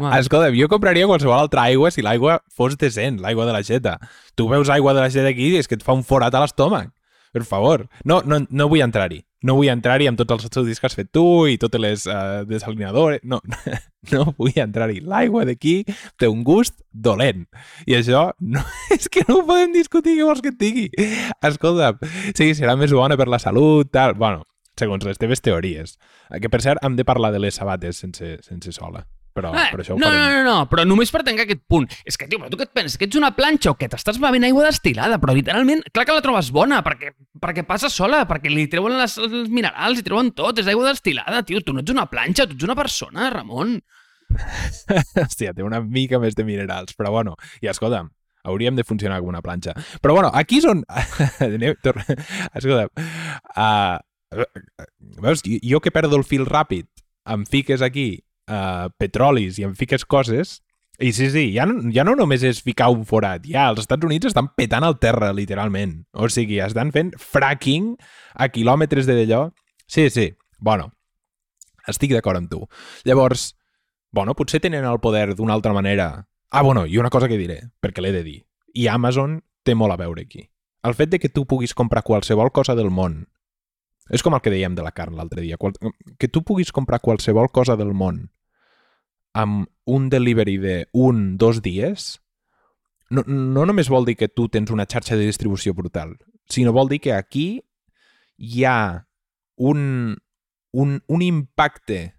Home. 0.00 0.12
Escolta, 0.18 0.50
jo 0.54 0.68
compraria 0.68 1.08
qualsevol 1.08 1.38
altra 1.38 1.66
aigua 1.70 1.90
si 1.92 2.04
l'aigua 2.04 2.40
fos 2.54 2.76
decent, 2.80 3.20
l'aigua 3.22 3.46
de 3.48 3.54
la 3.56 3.62
xeta. 3.66 3.96
Tu 4.36 4.48
veus 4.48 4.70
aigua 4.72 4.94
de 4.94 5.02
la 5.04 5.10
xeta 5.12 5.32
aquí 5.32 5.52
i 5.54 5.60
és 5.60 5.68
que 5.68 5.78
et 5.78 5.84
fa 5.84 5.96
un 5.96 6.04
forat 6.06 6.34
a 6.34 6.42
l'estómac. 6.44 6.92
Per 7.36 7.44
favor. 7.44 7.88
No, 8.08 8.22
no, 8.24 8.40
no 8.48 8.68
vull 8.70 8.80
entrar-hi. 8.80 9.20
No 9.44 9.58
vull 9.58 9.68
entrar-hi 9.68 10.06
amb 10.08 10.16
tots 10.16 10.32
els 10.32 10.46
estudis 10.48 10.80
que 10.80 10.88
has 10.88 10.96
fet 10.96 11.10
tu 11.12 11.44
i 11.50 11.58
totes 11.60 11.82
les 11.82 12.06
uh, 12.08 12.46
desalinadores. 12.48 13.20
No, 13.28 13.42
no 14.14 14.22
vull 14.38 14.56
entrar-hi. 14.56 15.02
L'aigua 15.04 15.44
d'aquí 15.48 15.82
té 16.16 16.30
un 16.32 16.40
gust 16.46 16.78
dolent. 16.90 17.44
I 17.84 17.98
això 17.98 18.30
no, 18.40 18.64
és 18.96 19.10
que 19.12 19.26
no 19.28 19.42
ho 19.42 19.46
podem 19.48 19.76
discutir, 19.76 20.16
què 20.16 20.28
vols 20.28 20.40
que 20.44 20.54
et 20.54 20.60
digui? 20.62 20.86
Escolta, 21.44 21.92
sí, 22.32 22.54
serà 22.56 22.78
més 22.80 22.94
bona 22.96 23.20
per 23.20 23.28
la 23.28 23.42
salut, 23.42 23.92
tal... 23.92 24.16
Bueno, 24.16 24.46
segons 24.80 25.04
les 25.04 25.20
teves 25.20 25.44
teories. 25.44 25.98
Que, 26.40 26.48
per 26.48 26.64
cert, 26.64 26.80
hem 26.84 26.96
de 26.96 27.04
parlar 27.04 27.34
de 27.36 27.44
les 27.44 27.60
sabates 27.60 28.00
sense, 28.00 28.38
sense 28.48 28.72
sola 28.72 29.04
però, 29.36 29.52
eh, 29.52 29.66
però 29.74 29.84
això 29.84 29.94
ho 29.94 30.00
no, 30.00 30.08
farem. 30.08 30.22
no, 30.22 30.38
no, 30.38 30.44
no, 30.46 30.68
però 30.70 30.86
només 30.88 31.12
per 31.12 31.22
tancar 31.26 31.44
aquest 31.44 31.62
punt. 31.68 31.86
És 32.08 32.16
que, 32.16 32.28
tio, 32.30 32.40
però 32.40 32.48
tu 32.52 32.60
què 32.60 32.66
et 32.66 32.72
penses? 32.76 32.96
Que 32.96 33.08
ets 33.08 33.18
una 33.20 33.32
planxa 33.36 33.72
o 33.72 33.76
que 33.78 33.90
t'estàs 33.92 34.20
bevent 34.22 34.48
aigua 34.48 34.64
destilada? 34.66 35.20
Però 35.22 35.36
literalment, 35.36 35.84
clar 35.92 36.06
que 36.08 36.16
la 36.16 36.24
trobes 36.24 36.50
bona, 36.54 36.80
perquè, 36.86 37.12
perquè 37.42 37.66
passa 37.68 37.92
sola, 37.92 38.24
perquè 38.30 38.52
li 38.52 38.66
treuen 38.72 38.96
les, 38.96 39.18
els 39.20 39.52
minerals, 39.52 40.00
li 40.00 40.06
treuen 40.06 40.32
tot, 40.36 40.62
és 40.62 40.72
aigua 40.72 40.88
destilada, 40.88 41.44
tio. 41.46 41.60
Tu 41.60 41.76
no 41.76 41.84
ets 41.84 41.92
una 41.92 42.08
planxa, 42.10 42.48
tu 42.48 42.56
ets 42.56 42.68
una 42.68 42.78
persona, 42.78 43.30
Ramon. 43.34 43.76
Hòstia, 45.26 45.52
té 45.54 45.64
una 45.64 45.82
mica 45.84 46.20
més 46.22 46.36
de 46.38 46.44
minerals, 46.48 46.96
però 46.96 47.12
bueno, 47.14 47.36
i 47.62 47.70
escolta'm, 47.70 48.10
hauríem 48.46 48.76
de 48.78 48.84
funcionar 48.86 49.20
com 49.20 49.30
una 49.34 49.42
planxa. 49.44 49.74
Però 50.02 50.16
bueno, 50.16 50.32
aquí 50.34 50.60
és 50.62 50.68
on... 50.70 50.84
Escolta, 52.56 52.88
uh, 53.56 53.98
veus, 55.22 55.44
jo 55.44 55.82
que 55.82 55.94
perdo 55.94 56.18
el 56.18 56.26
fil 56.26 56.46
ràpid, 56.48 56.88
em 57.26 57.44
fiques 57.48 57.82
aquí 57.82 58.25
uh, 58.50 58.88
petrolis 58.98 59.58
i 59.60 59.66
en 59.66 59.74
fiques 59.78 60.04
coses, 60.04 60.60
i 60.98 61.12
sí, 61.12 61.28
sí, 61.30 61.50
ja 61.52 61.66
no, 61.68 61.90
ja 61.92 62.06
no 62.08 62.14
només 62.16 62.44
és 62.46 62.62
ficar 62.64 62.88
un 62.92 63.04
forat, 63.04 63.44
ja 63.44 63.66
els 63.68 63.82
Estats 63.82 64.06
Units 64.06 64.30
estan 64.30 64.48
petant 64.56 64.86
el 64.86 64.96
terra, 65.02 65.32
literalment. 65.36 65.98
O 66.16 66.30
sigui, 66.32 66.56
estan 66.64 66.92
fent 66.94 67.12
fracking 67.20 67.94
a 68.32 68.48
quilòmetres 68.52 69.08
de 69.08 69.18
d'allò. 69.18 69.42
Sí, 69.86 70.08
sí, 70.10 70.30
bueno, 70.58 70.90
estic 71.86 72.14
d'acord 72.16 72.40
amb 72.40 72.50
tu. 72.50 72.62
Llavors, 73.04 73.50
bueno, 74.10 74.34
potser 74.34 74.62
tenen 74.64 74.88
el 74.88 75.00
poder 75.04 75.34
d'una 75.36 75.52
altra 75.52 75.74
manera. 75.76 76.26
Ah, 76.50 76.62
bueno, 76.62 76.86
i 76.86 76.96
una 76.96 77.10
cosa 77.10 77.28
que 77.28 77.36
diré, 77.36 77.60
perquè 77.82 78.00
l'he 78.00 78.14
de 78.14 78.24
dir. 78.24 78.40
I 78.72 78.88
Amazon 78.88 79.42
té 79.64 79.74
molt 79.74 79.92
a 79.92 80.00
veure 80.00 80.24
aquí. 80.24 80.48
El 80.86 80.94
fet 80.94 81.10
de 81.12 81.18
que 81.18 81.28
tu 81.28 81.44
puguis 81.44 81.74
comprar 81.74 82.06
qualsevol 82.06 82.52
cosa 82.54 82.76
del 82.78 82.90
món 82.90 83.26
és 84.06 84.22
com 84.22 84.36
el 84.36 84.40
que 84.40 84.52
dèiem 84.54 84.76
de 84.78 84.84
la 84.86 84.92
carn 84.94 85.16
l'altre 85.18 85.42
dia. 85.42 85.58
Que 85.58 86.28
tu 86.30 86.44
puguis 86.46 86.70
comprar 86.72 87.02
qualsevol 87.02 87.50
cosa 87.50 87.74
del 87.76 87.92
món 87.92 88.28
amb 89.36 89.68
un 89.84 90.08
delivery 90.08 90.56
de 90.56 90.76
un, 90.92 91.36
dos 91.36 91.60
dies, 91.62 92.22
no, 93.10 93.22
no 93.26 93.66
només 93.68 93.90
vol 93.92 94.08
dir 94.08 94.16
que 94.16 94.30
tu 94.32 94.48
tens 94.48 94.72
una 94.72 94.86
xarxa 94.88 95.18
de 95.18 95.28
distribució 95.28 95.74
brutal, 95.76 96.16
sinó 96.48 96.72
vol 96.72 96.88
dir 96.88 97.02
que 97.04 97.12
aquí 97.12 97.60
hi 98.36 98.64
ha 98.64 99.06
un, 99.56 100.16
un, 100.72 101.02
un 101.06 101.22
impacte 101.22 102.14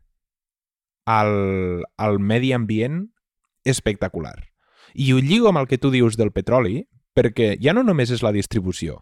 al, 1.08 1.84
al 1.98 2.20
medi 2.20 2.54
ambient 2.54 3.08
espectacular. 3.66 4.38
I 4.94 5.12
ho 5.14 5.20
lligo 5.20 5.50
amb 5.50 5.64
el 5.64 5.68
que 5.68 5.82
tu 5.82 5.90
dius 5.92 6.18
del 6.22 6.32
petroli, 6.36 6.86
perquè 7.18 7.56
ja 7.58 7.74
no 7.74 7.84
només 7.84 8.14
és 8.14 8.22
la 8.22 8.34
distribució. 8.36 9.02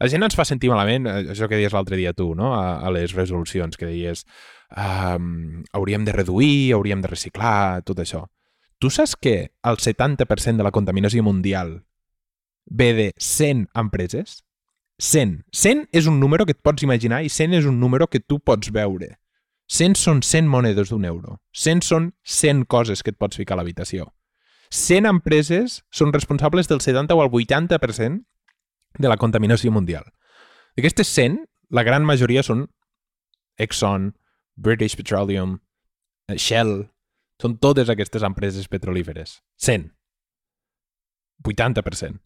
La 0.00 0.08
gent 0.08 0.24
ens 0.24 0.36
fa 0.36 0.46
sentir 0.48 0.70
malament, 0.72 1.06
eh, 1.06 1.30
això 1.34 1.48
que 1.48 1.58
deies 1.58 1.74
l'altre 1.76 1.98
dia 2.00 2.14
tu, 2.16 2.32
no? 2.34 2.54
a, 2.56 2.80
a 2.80 2.92
les 2.94 3.12
resolucions, 3.12 3.76
que 3.76 3.88
deies 3.88 4.24
um, 4.72 5.62
hauríem 5.76 6.06
de 6.06 6.14
reduir, 6.16 6.72
hauríem 6.74 7.02
de 7.04 7.10
reciclar, 7.10 7.82
tot 7.84 8.00
això. 8.00 8.24
Tu 8.80 8.88
saps 8.88 9.12
que 9.20 9.52
el 9.62 9.76
70% 9.76 10.56
de 10.56 10.64
la 10.64 10.72
contaminació 10.72 11.22
mundial 11.22 11.82
ve 12.64 12.94
de 12.96 13.10
100 13.18 13.68
empreses? 13.76 14.40
100. 15.00 15.44
100 15.52 15.88
és 15.92 16.06
un 16.08 16.20
número 16.20 16.46
que 16.46 16.56
et 16.56 16.62
pots 16.64 16.84
imaginar 16.84 17.20
i 17.24 17.28
100 17.28 17.58
és 17.60 17.68
un 17.68 17.76
número 17.80 18.08
que 18.08 18.20
tu 18.20 18.38
pots 18.40 18.72
veure. 18.72 19.18
100 19.68 20.00
són 20.00 20.24
100 20.24 20.48
monedes 20.48 20.90
d'un 20.90 21.04
euro. 21.04 21.36
100 21.52 21.84
són 21.84 22.08
100 22.24 22.64
coses 22.72 23.04
que 23.04 23.12
et 23.12 23.20
pots 23.20 23.36
ficar 23.36 23.54
a 23.54 23.60
l'habitació. 23.60 24.08
100 24.70 25.08
empreses 25.10 25.80
són 25.90 26.12
responsables 26.14 26.68
del 26.70 26.80
70 26.80 27.14
o 27.14 27.22
el 27.24 27.30
80% 27.30 28.24
de 28.98 29.08
la 29.08 29.18
contaminació 29.20 29.72
mundial. 29.72 30.06
D'aquestes 30.76 31.10
100, 31.12 31.38
la 31.70 31.84
gran 31.86 32.06
majoria 32.06 32.42
són 32.46 32.66
Exxon, 33.60 34.14
British 34.56 34.96
Petroleum, 34.96 35.58
eh, 36.28 36.38
Shell, 36.38 36.90
són 37.40 37.56
totes 37.58 37.88
aquestes 37.92 38.24
empreses 38.26 38.68
petrolíferes. 38.68 39.40
100. 39.56 39.90
80%. 41.46 42.20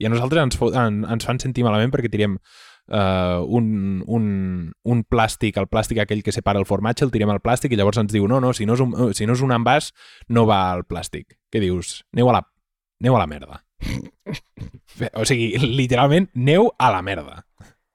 I 0.00 0.06
a 0.06 0.10
nosaltres 0.10 0.42
ens, 0.42 0.56
en, 0.74 1.02
ens 1.06 1.26
fan 1.26 1.38
sentir 1.38 1.62
malament 1.66 1.92
perquè 1.92 2.10
tirem 2.10 2.38
uh, 2.38 3.44
un, 3.46 3.66
un, 4.10 4.24
un 4.90 5.02
plàstic, 5.06 5.60
el 5.60 5.68
plàstic 5.70 6.00
aquell 6.02 6.24
que 6.24 6.34
separa 6.34 6.58
el 6.58 6.66
formatge, 6.66 7.04
el 7.06 7.12
tirem 7.14 7.30
al 7.30 7.42
plàstic 7.44 7.72
i 7.72 7.78
llavors 7.78 8.00
ens 8.02 8.12
diu 8.12 8.26
no, 8.30 8.40
no, 8.42 8.52
si 8.56 8.66
no 8.66 8.74
és 8.74 8.82
un, 8.82 8.96
si 9.14 9.28
no 9.28 9.36
és 9.38 9.44
un 9.44 9.54
envàs 9.54 9.92
no 10.34 10.48
va 10.50 10.64
al 10.72 10.82
plàstic. 10.88 11.38
Què 11.52 11.62
dius? 11.62 12.00
Neu 12.16 12.32
a 12.32 12.40
la, 12.40 12.42
neu 13.04 13.14
a 13.14 13.22
la 13.22 13.30
merda. 13.30 13.63
O 15.20 15.24
sigui, 15.28 15.54
literalment, 15.58 16.30
neu 16.34 16.70
a 16.78 16.90
la 16.94 17.02
merda. 17.06 17.42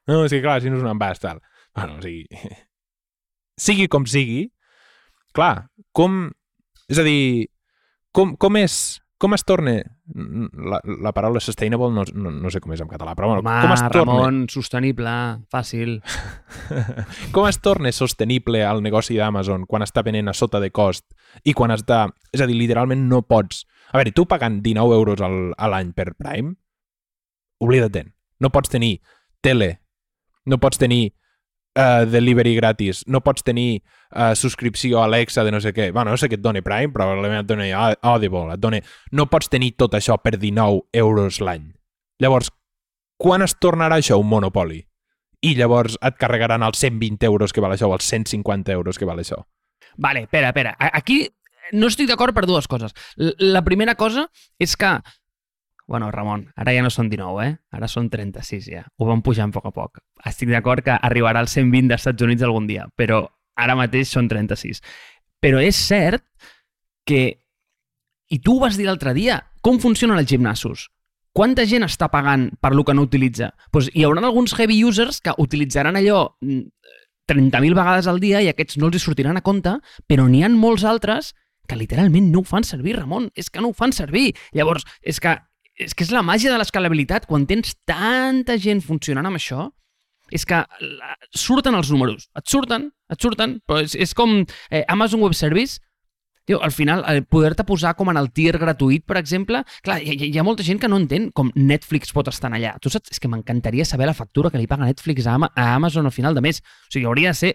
No, 0.09 0.23
o 0.23 0.29
sigui, 0.29 0.43
clar, 0.45 0.59
si 0.61 0.71
no 0.71 0.79
és 0.79 0.85
un 0.85 0.91
envàs, 0.93 1.21
tal. 1.23 1.41
Bueno, 1.75 1.99
o 1.99 2.03
sigui... 2.03 2.25
sigui 3.67 3.87
com 3.91 4.07
sigui, 4.09 4.47
clar, 5.35 5.69
com... 5.95 6.25
És 6.89 6.97
a 7.01 7.05
dir, 7.05 7.49
com, 8.15 8.33
com 8.41 8.57
és 8.57 8.99
com 9.19 9.35
es 9.35 9.43
torna... 9.43 9.75
La, 10.71 10.79
la 11.03 11.11
paraula 11.13 11.41
sustainable 11.43 11.91
no, 11.93 12.05
no, 12.15 12.31
no 12.31 12.49
sé 12.49 12.61
com 12.63 12.71
és 12.73 12.81
en 12.81 12.87
català, 12.89 13.13
però 13.19 13.27
bueno, 13.27 13.43
Home, 13.43 13.55
com 13.65 13.73
es 13.75 13.83
torna... 13.83 13.99
Ramon, 13.99 14.37
sostenible, 14.49 15.15
fàcil. 15.51 15.97
com 17.35 17.49
es 17.49 17.59
torna 17.61 17.91
sostenible 17.93 18.63
el 18.63 18.79
negoci 18.85 19.19
d'Amazon 19.19 19.67
quan 19.69 19.83
està 19.85 20.05
venent 20.07 20.31
a 20.31 20.35
sota 20.37 20.63
de 20.63 20.71
cost 20.71 21.05
i 21.43 21.53
quan 21.53 21.75
està... 21.75 22.05
És 22.31 22.41
a 22.41 22.47
dir, 22.49 22.57
literalment 22.57 23.05
no 23.11 23.21
pots... 23.27 23.65
A 23.89 23.97
veure, 23.97 24.13
tu 24.13 24.25
pagant 24.29 24.61
19 24.63 24.95
euros 24.95 25.21
al, 25.25 25.53
a 25.57 25.69
l'any 25.71 25.93
per 25.97 26.13
Prime, 26.15 26.53
oblida-te'n. 27.63 28.11
No 28.39 28.51
pots 28.53 28.71
tenir 28.71 28.99
tele, 29.43 29.79
no 30.45 30.59
pots 30.61 30.79
tenir 30.79 31.09
uh, 31.75 32.05
delivery 32.09 32.55
gratis, 32.55 33.03
no 33.07 33.21
pots 33.25 33.43
tenir 33.43 33.81
uh, 34.15 34.35
subscripció 34.35 35.01
a 35.01 35.05
Alexa 35.05 35.43
de 35.43 35.51
no 35.51 35.61
sé 35.61 35.73
què. 35.73 35.89
Bueno, 35.91 36.13
no 36.13 36.21
sé 36.21 36.29
què 36.29 36.37
et 36.39 36.43
dona 36.43 36.61
Prime, 36.65 36.93
probablement 36.93 37.41
et 37.41 37.49
dona 37.49 37.95
Audible, 38.01 38.53
et 38.53 38.61
dona... 38.61 38.81
No 39.11 39.27
pots 39.31 39.49
tenir 39.49 39.73
tot 39.77 39.97
això 39.97 40.19
per 40.21 40.37
19 40.37 40.85
euros 41.01 41.41
l'any. 41.41 41.71
Llavors, 42.19 42.51
quan 43.19 43.43
es 43.43 43.57
tornarà 43.59 43.99
això 43.99 44.19
un 44.19 44.29
monopoli? 44.29 44.83
I 45.41 45.55
llavors 45.55 45.95
et 46.03 46.17
carregaran 46.19 46.63
els 46.67 46.79
120 46.83 47.25
euros 47.25 47.53
que 47.55 47.63
val 47.63 47.73
això 47.73 47.87
o 47.87 47.95
els 47.95 48.07
150 48.07 48.75
euros 48.75 48.99
que 48.99 49.07
val 49.07 49.21
això. 49.23 49.39
Vale, 49.97 50.23
espera, 50.27 50.51
espera. 50.51 50.75
Aquí 50.79 51.25
no 51.73 51.89
estic 51.89 52.09
d'acord 52.09 52.35
per 52.35 52.45
dues 52.49 52.67
coses. 52.67 52.93
La 53.17 53.63
primera 53.65 53.95
cosa 53.95 54.27
és 54.59 54.75
que 54.79 54.99
Bueno, 55.89 56.11
Ramon, 56.13 56.43
ara 56.53 56.69
ja 56.75 56.83
no 56.85 56.91
són 56.93 57.07
19, 57.09 57.45
eh? 57.47 57.53
Ara 57.73 57.87
són 57.89 58.11
36 58.13 58.67
ja. 58.69 58.83
Ho 59.01 59.07
van 59.07 59.23
pujant 59.25 59.49
a 59.49 59.55
poc 59.55 59.65
a 59.65 59.71
poc. 59.73 59.97
Estic 60.29 60.51
d'acord 60.53 60.85
que 60.85 60.93
arribarà 60.93 61.41
als 61.41 61.55
120 61.57 61.89
dels 61.89 62.03
Estats 62.03 62.21
Units 62.27 62.45
algun 62.45 62.67
dia, 62.69 62.83
però 62.93 63.23
ara 63.57 63.73
mateix 63.73 64.11
són 64.13 64.29
36. 64.29 64.83
Però 65.41 65.57
és 65.65 65.79
cert 65.89 66.21
que... 67.09 67.23
I 68.29 68.37
tu 68.45 68.59
ho 68.59 68.61
vas 68.61 68.77
dir 68.77 68.85
l'altre 68.85 69.15
dia, 69.17 69.39
com 69.65 69.81
funcionen 69.81 70.21
els 70.21 70.29
gimnasos? 70.29 70.85
Quanta 71.33 71.65
gent 71.65 71.87
està 71.87 72.11
pagant 72.13 72.51
per 72.61 72.75
lo 72.77 72.85
que 72.85 72.93
no 72.93 73.07
utilitza? 73.09 73.49
Pues 73.73 73.89
hi 73.89 74.05
haurà 74.05 74.21
alguns 74.21 74.53
heavy 74.53 74.83
users 74.85 75.17
que 75.25 75.33
utilitzaran 75.41 75.97
allò 75.97 76.21
30.000 76.37 77.49
mm, 77.49 77.73
vegades 77.73 78.05
al 78.05 78.21
dia 78.21 78.43
i 78.45 78.53
aquests 78.53 78.77
no 78.77 78.91
els 78.91 78.99
hi 78.99 79.01
sortiran 79.07 79.41
a 79.41 79.45
compte, 79.45 79.79
però 80.05 80.29
n'hi 80.29 80.45
han 80.45 80.57
molts 80.57 80.85
altres 80.85 81.33
que 81.69 81.77
literalment 81.77 82.31
no 82.33 82.41
ho 82.41 82.47
fan 82.47 82.65
servir, 82.65 82.97
Ramon. 82.97 83.29
És 83.37 83.51
que 83.53 83.61
no 83.61 83.71
ho 83.71 83.77
fan 83.77 83.93
servir. 83.95 84.33
Llavors, 84.57 84.87
és 85.05 85.21
que 85.21 85.37
és 85.79 85.93
que 85.95 86.03
és 86.03 86.11
la 86.11 86.25
màgia 86.25 86.51
de 86.51 86.57
l'escalabilitat. 86.59 87.27
Quan 87.29 87.45
tens 87.47 87.77
tanta 87.87 88.57
gent 88.59 88.81
funcionant 88.83 89.29
amb 89.29 89.39
això, 89.39 89.69
és 90.35 90.45
que 90.45 90.59
surten 91.35 91.77
els 91.77 91.91
números. 91.93 92.27
Et 92.37 92.51
surten, 92.51 92.89
et 93.09 93.21
surten, 93.21 93.57
però 93.65 93.81
és, 93.85 93.95
és 93.95 94.13
com 94.17 94.41
eh, 94.43 94.83
Amazon 94.91 95.23
Web 95.23 95.37
Service, 95.37 95.79
Tio, 96.49 96.63
al 96.63 96.71
final, 96.71 97.03
eh, 97.07 97.21
poder-te 97.21 97.61
posar 97.61 97.91
com 97.93 98.09
en 98.09 98.17
el 98.17 98.31
tier 98.33 98.55
gratuït, 98.57 99.03
per 99.05 99.19
exemple, 99.19 99.59
clar, 99.85 99.99
hi, 100.01 100.15
hi 100.31 100.37
ha 100.41 100.45
molta 100.47 100.63
gent 100.65 100.79
que 100.81 100.87
no 100.89 100.97
entén 100.97 101.27
com 101.29 101.51
Netflix 101.53 102.09
pot 102.09 102.31
estar 102.31 102.49
allà. 102.49 102.71
Tu 102.81 102.89
saps? 102.89 103.11
És 103.13 103.21
que 103.21 103.29
m'encantaria 103.29 103.85
saber 103.85 104.07
la 104.09 104.15
factura 104.17 104.49
que 104.49 104.57
li 104.57 104.65
paga 104.65 104.87
Netflix 104.87 105.27
a, 105.29 105.35
a 105.37 105.65
Amazon 105.75 106.09
al 106.09 106.15
final 106.15 106.33
de 106.33 106.41
mes. 106.41 106.63
O 106.65 106.95
sigui, 106.95 107.05
hauria 107.05 107.35
de 107.35 107.37
ser 107.37 107.51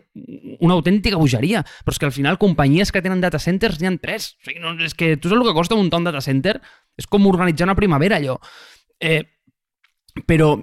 una 0.60 0.76
autèntica 0.78 1.18
bogeria, 1.18 1.64
però 1.82 1.96
és 1.96 1.98
que 1.98 2.06
al 2.06 2.14
final 2.14 2.38
companyies 2.38 2.94
que 2.94 3.02
tenen 3.02 3.24
data 3.24 3.42
centers 3.42 3.82
n'hi 3.82 3.90
ha 3.90 3.96
tres. 3.98 4.36
O 4.38 4.46
sigui, 4.46 4.62
no, 4.62 4.76
és 4.78 4.94
que 4.94 5.16
tu 5.16 5.26
saps 5.26 5.40
el 5.42 5.48
que 5.48 5.56
costa 5.58 5.74
un 5.74 5.90
data 5.90 6.22
center? 6.22 6.60
És 6.94 7.10
com 7.10 7.26
organitzar 7.26 7.66
una 7.66 7.74
primavera, 7.74 8.22
allò. 8.22 8.38
Eh, 9.02 9.24
però 10.22 10.54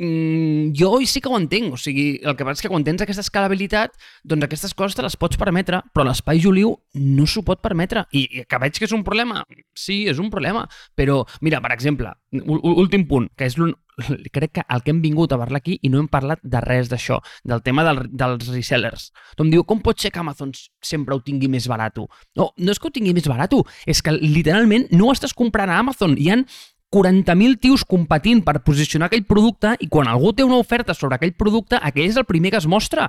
mm, 0.00 0.72
jo 0.76 0.94
sí 1.06 1.20
que 1.20 1.28
ho 1.28 1.36
entenc, 1.38 1.74
o 1.76 1.80
sigui, 1.80 2.20
el 2.24 2.36
que 2.36 2.46
passa 2.46 2.60
és 2.60 2.64
que 2.64 2.72
quan 2.72 2.86
tens 2.86 3.04
aquesta 3.04 3.24
escalabilitat, 3.26 3.94
doncs 4.24 4.48
aquestes 4.48 4.74
coses 4.74 4.96
te 4.96 5.04
les 5.04 5.18
pots 5.20 5.38
permetre, 5.40 5.82
però 5.94 6.06
l'espai 6.08 6.40
Juliu 6.42 6.74
no 6.96 7.28
s'ho 7.28 7.44
pot 7.46 7.60
permetre. 7.62 8.06
I, 8.16 8.24
I 8.40 8.46
que 8.48 8.62
veig 8.62 8.80
que 8.80 8.88
és 8.88 8.96
un 8.96 9.04
problema, 9.06 9.44
sí, 9.76 10.02
és 10.10 10.18
un 10.22 10.32
problema, 10.32 10.66
però, 10.96 11.22
mira, 11.44 11.60
per 11.60 11.74
exemple, 11.76 12.14
últim 12.32 13.06
punt, 13.10 13.30
que 13.36 13.50
és 13.50 13.58
crec 14.34 14.52
que 14.52 14.64
el 14.68 14.82
que 14.82 14.94
hem 14.94 15.00
vingut 15.02 15.32
a 15.32 15.38
parlar 15.38 15.60
aquí 15.60 15.76
i 15.82 15.90
no 15.92 16.00
hem 16.00 16.08
parlat 16.08 16.40
de 16.42 16.60
res 16.64 16.90
d'això, 16.90 17.20
del 17.44 17.62
tema 17.62 17.84
del, 17.86 18.04
dels 18.08 18.48
resellers. 18.48 19.10
Em 19.40 19.52
diu, 19.52 19.64
com 19.68 19.82
pot 19.84 20.00
ser 20.00 20.12
que 20.14 20.22
Amazon 20.22 20.52
sempre 20.82 21.14
ho 21.14 21.22
tingui 21.24 21.50
més 21.52 21.68
barat? 21.70 22.00
No, 22.38 22.50
no 22.56 22.72
és 22.72 22.80
que 22.80 22.88
ho 22.88 22.94
tingui 22.94 23.14
més 23.16 23.28
barat, 23.28 23.54
és 23.86 24.02
que 24.02 24.14
literalment 24.16 24.88
no 24.94 25.08
ho 25.08 25.14
estàs 25.16 25.34
comprant 25.36 25.70
a 25.70 25.80
Amazon. 25.82 26.16
Hi 26.18 26.30
han 26.32 26.46
40.000 26.90 27.58
tios 27.62 27.84
competint 27.86 28.42
per 28.42 28.60
posicionar 28.66 29.08
aquell 29.08 29.26
producte 29.26 29.76
i 29.80 29.88
quan 29.88 30.10
algú 30.10 30.32
té 30.34 30.44
una 30.46 30.58
oferta 30.58 30.94
sobre 30.94 31.16
aquell 31.16 31.36
producte, 31.38 31.78
aquell 31.78 32.08
és 32.10 32.18
el 32.18 32.26
primer 32.26 32.50
que 32.50 32.58
es 32.58 32.66
mostra. 32.66 33.08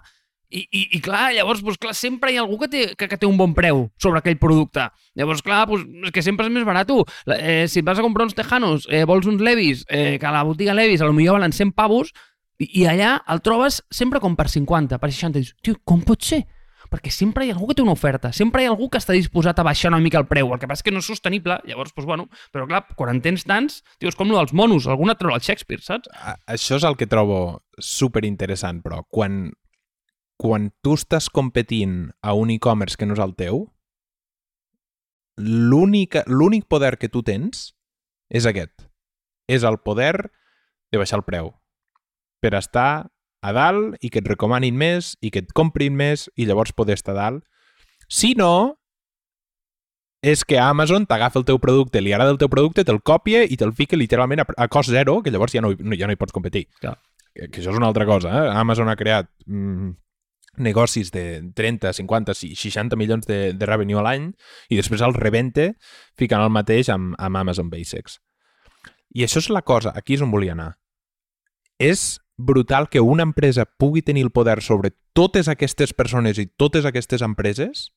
I, 0.52 0.66
i, 0.68 0.82
i 0.98 1.00
clar, 1.00 1.30
llavors, 1.32 1.62
doncs, 1.64 1.80
clar, 1.80 1.94
sempre 1.96 2.34
hi 2.34 2.38
ha 2.38 2.44
algú 2.44 2.58
que 2.60 2.68
té, 2.68 2.82
que, 3.00 3.08
que 3.08 3.18
té 3.18 3.26
un 3.26 3.38
bon 3.40 3.56
preu 3.56 3.86
sobre 4.04 4.20
aquell 4.20 4.38
producte. 4.38 4.90
Llavors, 5.18 5.42
clar, 5.46 5.64
doncs, 5.70 5.88
és 6.10 6.14
que 6.14 6.24
sempre 6.26 6.50
és 6.50 6.54
més 6.54 6.68
barat. 6.68 6.92
Eh, 7.38 7.70
si 7.72 7.82
vas 7.88 8.02
a 8.02 8.04
comprar 8.04 8.28
uns 8.28 8.36
tejanos, 8.36 8.86
eh, 8.92 9.06
vols 9.08 9.30
uns 9.32 9.42
Levis, 9.42 9.86
eh, 9.88 10.18
que 10.20 10.28
a 10.28 10.36
la 10.36 10.44
botiga 10.44 10.76
Levis 10.76 11.02
potser 11.02 11.38
valen 11.40 11.56
100 11.56 11.72
pavos, 11.72 12.12
i, 12.60 12.68
i 12.84 12.88
allà 12.92 13.16
el 13.32 13.42
trobes 13.42 13.80
sempre 13.90 14.20
com 14.20 14.36
per 14.36 14.50
50, 14.52 15.00
per 15.00 15.10
60. 15.10 15.40
I 15.40 15.48
dius, 15.48 15.56
tio, 15.64 15.80
com 15.88 16.04
pot 16.06 16.28
ser? 16.28 16.44
Perquè 16.92 17.12
sempre 17.14 17.46
hi 17.46 17.52
ha 17.52 17.56
algú 17.56 17.70
que 17.70 17.78
té 17.80 17.84
una 17.86 17.96
oferta, 17.96 18.34
sempre 18.36 18.64
hi 18.64 18.68
ha 18.68 18.74
algú 18.74 18.90
que 18.92 19.00
està 19.00 19.16
disposat 19.16 19.60
a 19.62 19.64
baixar 19.64 19.94
una 19.94 20.02
mica 20.04 20.20
el 20.20 20.28
preu, 20.28 20.52
el 20.52 20.60
que 20.60 20.68
passa 20.68 20.84
és 20.84 20.88
que 20.90 20.92
no 20.92 21.00
és 21.00 21.08
sostenible, 21.08 21.62
llavors, 21.70 21.94
doncs, 21.96 22.08
bueno, 22.10 22.28
però 22.52 22.68
clar, 22.68 22.82
quan 23.00 23.14
en 23.14 23.22
tens 23.24 23.46
tants, 23.48 23.80
tio, 23.96 24.12
és 24.12 24.18
com 24.20 24.34
el 24.34 24.40
dels 24.42 24.52
monos, 24.58 24.90
alguna 24.92 25.16
troba 25.20 25.40
el 25.40 25.46
Shakespeare, 25.46 25.84
saps? 25.86 26.12
A 26.12 26.36
això 26.52 26.76
és 26.82 26.88
el 26.88 26.98
que 27.00 27.08
trobo 27.08 27.62
super 27.80 28.26
interessant, 28.28 28.82
però 28.84 29.06
quan, 29.08 29.46
quan 30.42 30.68
tu 30.84 30.98
estàs 31.00 31.32
competint 31.32 32.10
a 32.20 32.36
un 32.36 32.52
e-commerce 32.52 33.00
que 33.00 33.08
no 33.08 33.16
és 33.16 33.24
el 33.24 33.38
teu, 33.40 33.64
l'únic 35.40 36.68
poder 36.68 36.98
que 37.00 37.10
tu 37.10 37.24
tens 37.24 37.72
és 38.30 38.46
aquest. 38.46 38.90
És 39.48 39.64
el 39.64 39.80
poder 39.80 40.28
de 40.92 41.00
baixar 41.00 41.22
el 41.22 41.28
preu 41.28 41.54
per 42.42 42.56
estar 42.58 43.08
a 43.42 43.54
dalt 43.56 43.98
i 44.02 44.12
que 44.14 44.22
et 44.22 44.30
recomanin 44.30 44.78
més 44.78 45.16
i 45.22 45.32
que 45.34 45.42
et 45.44 45.54
comprin 45.58 45.96
més 45.98 46.28
i 46.38 46.46
llavors 46.46 46.74
poder 46.78 47.00
estar 47.00 47.16
a 47.16 47.20
dalt. 47.20 47.44
Si 48.12 48.34
no, 48.38 48.78
és 50.22 50.44
que 50.46 50.60
Amazon 50.62 51.08
t'agafa 51.10 51.40
el 51.42 51.48
teu 51.48 51.58
producte, 51.60 52.02
li 52.02 52.14
agrada 52.14 52.34
el 52.36 52.38
teu 52.42 52.50
producte, 52.52 52.86
te'l 52.86 53.02
copia 53.02 53.42
i 53.42 53.58
te'l 53.58 53.74
fica 53.74 53.98
literalment 53.98 54.44
a, 54.44 54.46
a 54.46 54.68
cost 54.70 54.94
zero, 54.94 55.20
que 55.26 55.34
llavors 55.34 55.56
ja 55.56 55.64
no, 55.66 55.74
ja 55.74 56.08
no 56.08 56.14
hi 56.14 56.20
pots 56.22 56.36
competir. 56.36 56.68
Clar. 56.82 56.94
Que, 57.34 57.48
que 57.48 57.62
això 57.62 57.74
és 57.74 57.80
una 57.80 57.90
altra 57.90 58.06
cosa. 58.06 58.30
Eh? 58.30 58.52
Amazon 58.62 58.92
ha 58.92 58.98
creat 59.00 59.32
mm, 59.48 59.96
negocis 60.62 61.10
de 61.16 61.42
30, 61.58 61.94
50, 61.98 62.36
60 62.36 63.00
milions 63.00 63.26
de, 63.26 63.54
de 63.58 63.70
revenue 63.70 63.98
a 63.98 64.06
l'any 64.06 64.30
i 64.70 64.78
després 64.78 65.02
el 65.02 65.16
rebente 65.18 65.72
ficant 66.20 66.44
el 66.44 66.54
mateix 66.54 66.92
amb, 66.94 67.16
amb 67.18 67.42
Amazon 67.42 67.72
Basics. 67.74 68.20
I 69.16 69.26
això 69.26 69.42
és 69.42 69.50
la 69.52 69.64
cosa, 69.66 69.96
aquí 69.96 70.16
és 70.16 70.22
on 70.24 70.32
volia 70.32 70.54
anar. 70.54 70.76
És 71.82 72.22
brutal 72.46 72.90
que 72.90 73.02
una 73.02 73.24
empresa 73.24 73.66
pugui 73.66 74.02
tenir 74.02 74.24
el 74.26 74.32
poder 74.32 74.62
sobre 74.62 74.92
totes 75.14 75.48
aquestes 75.48 75.94
persones 75.94 76.40
i 76.40 76.48
totes 76.48 76.86
aquestes 76.86 77.22
empreses 77.22 77.90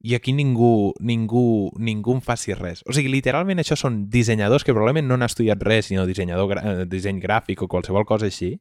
i 0.00 0.14
aquí 0.14 0.32
ningú, 0.32 0.94
ningú, 1.00 1.72
ningú 1.76 2.14
en 2.14 2.22
faci 2.22 2.54
res. 2.54 2.84
O 2.86 2.94
sigui, 2.94 3.10
literalment 3.10 3.58
això 3.58 3.74
són 3.76 4.04
dissenyadors 4.12 4.62
que 4.62 4.74
probablement 4.74 5.08
no 5.08 5.18
han 5.18 5.26
estudiat 5.26 5.62
res, 5.66 5.88
sinó 5.90 6.06
dissenyador, 6.06 6.54
eh, 6.58 6.86
disseny 6.86 7.18
gràfic 7.20 7.64
o 7.64 7.68
qualsevol 7.68 8.06
cosa 8.06 8.28
així, 8.30 8.60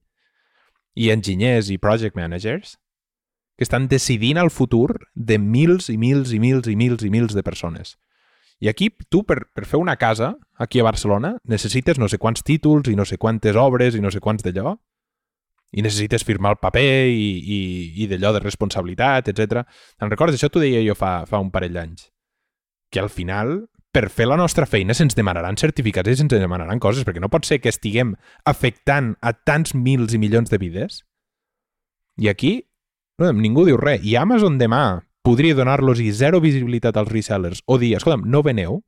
i 0.98 1.12
enginyers 1.14 1.70
i 1.70 1.78
project 1.78 2.18
managers, 2.18 2.80
que 3.58 3.66
estan 3.66 3.88
decidint 3.88 4.38
el 4.42 4.50
futur 4.50 4.98
de 5.14 5.38
mils 5.38 5.92
i 5.94 5.98
mils 5.98 6.34
i 6.34 6.40
mils 6.40 6.68
i 6.70 6.76
mils 6.76 7.06
i 7.06 7.10
mils 7.14 7.38
de 7.38 7.44
persones. 7.44 7.98
I 8.60 8.70
aquí, 8.72 8.90
tu, 9.10 9.22
per, 9.24 9.52
per 9.54 9.68
fer 9.70 9.78
una 9.78 9.98
casa, 10.02 10.34
aquí 10.58 10.80
a 10.82 10.86
Barcelona, 10.88 11.36
necessites 11.46 12.00
no 12.02 12.10
sé 12.10 12.18
quants 12.18 12.42
títols 12.44 12.90
i 12.90 12.96
no 12.98 13.06
sé 13.06 13.20
quantes 13.22 13.56
obres 13.56 13.96
i 13.96 14.02
no 14.02 14.10
sé 14.10 14.22
quants 14.24 14.42
d'allò, 14.46 14.74
i 15.72 15.84
necessites 15.84 16.24
firmar 16.26 16.56
el 16.56 16.62
paper 16.62 17.08
i, 17.12 17.28
i, 17.38 17.60
i 18.04 18.08
d'allò 18.10 18.32
de 18.34 18.42
responsabilitat, 18.42 19.30
etc. 19.30 19.66
Te'n 20.00 20.12
recordes? 20.12 20.40
Això 20.40 20.50
t'ho 20.50 20.64
deia 20.64 20.82
jo 20.86 20.96
fa, 20.98 21.20
fa 21.30 21.42
un 21.44 21.52
parell 21.54 21.76
d'anys. 21.76 22.08
Que 22.90 23.02
al 23.04 23.12
final, 23.12 23.68
per 23.92 24.08
fer 24.14 24.30
la 24.30 24.40
nostra 24.40 24.66
feina, 24.66 24.96
se'ns 24.96 25.18
demanaran 25.18 25.60
certificats 25.60 26.10
i 26.10 26.16
se'ns 26.18 26.34
demanaran 26.34 26.80
coses, 26.80 27.06
perquè 27.06 27.22
no 27.22 27.30
pot 27.30 27.46
ser 27.46 27.60
que 27.62 27.70
estiguem 27.74 28.16
afectant 28.48 29.14
a 29.22 29.36
tants 29.36 29.76
mils 29.76 30.16
i 30.16 30.22
milions 30.24 30.50
de 30.50 30.62
vides. 30.62 31.04
I 32.18 32.32
aquí, 32.32 32.56
no, 33.22 33.34
ningú 33.36 33.68
diu 33.68 33.78
res. 33.78 34.02
I 34.08 34.16
Amazon 34.18 34.58
demà 34.58 35.04
podria 35.28 35.58
donar-los 35.58 36.00
i 36.00 36.14
zero 36.16 36.40
visibilitat 36.44 36.96
als 36.98 37.12
resellers 37.12 37.64
o 37.68 37.78
dir, 37.82 37.98
escolta'm, 37.98 38.24
no 38.32 38.44
veneu, 38.46 38.80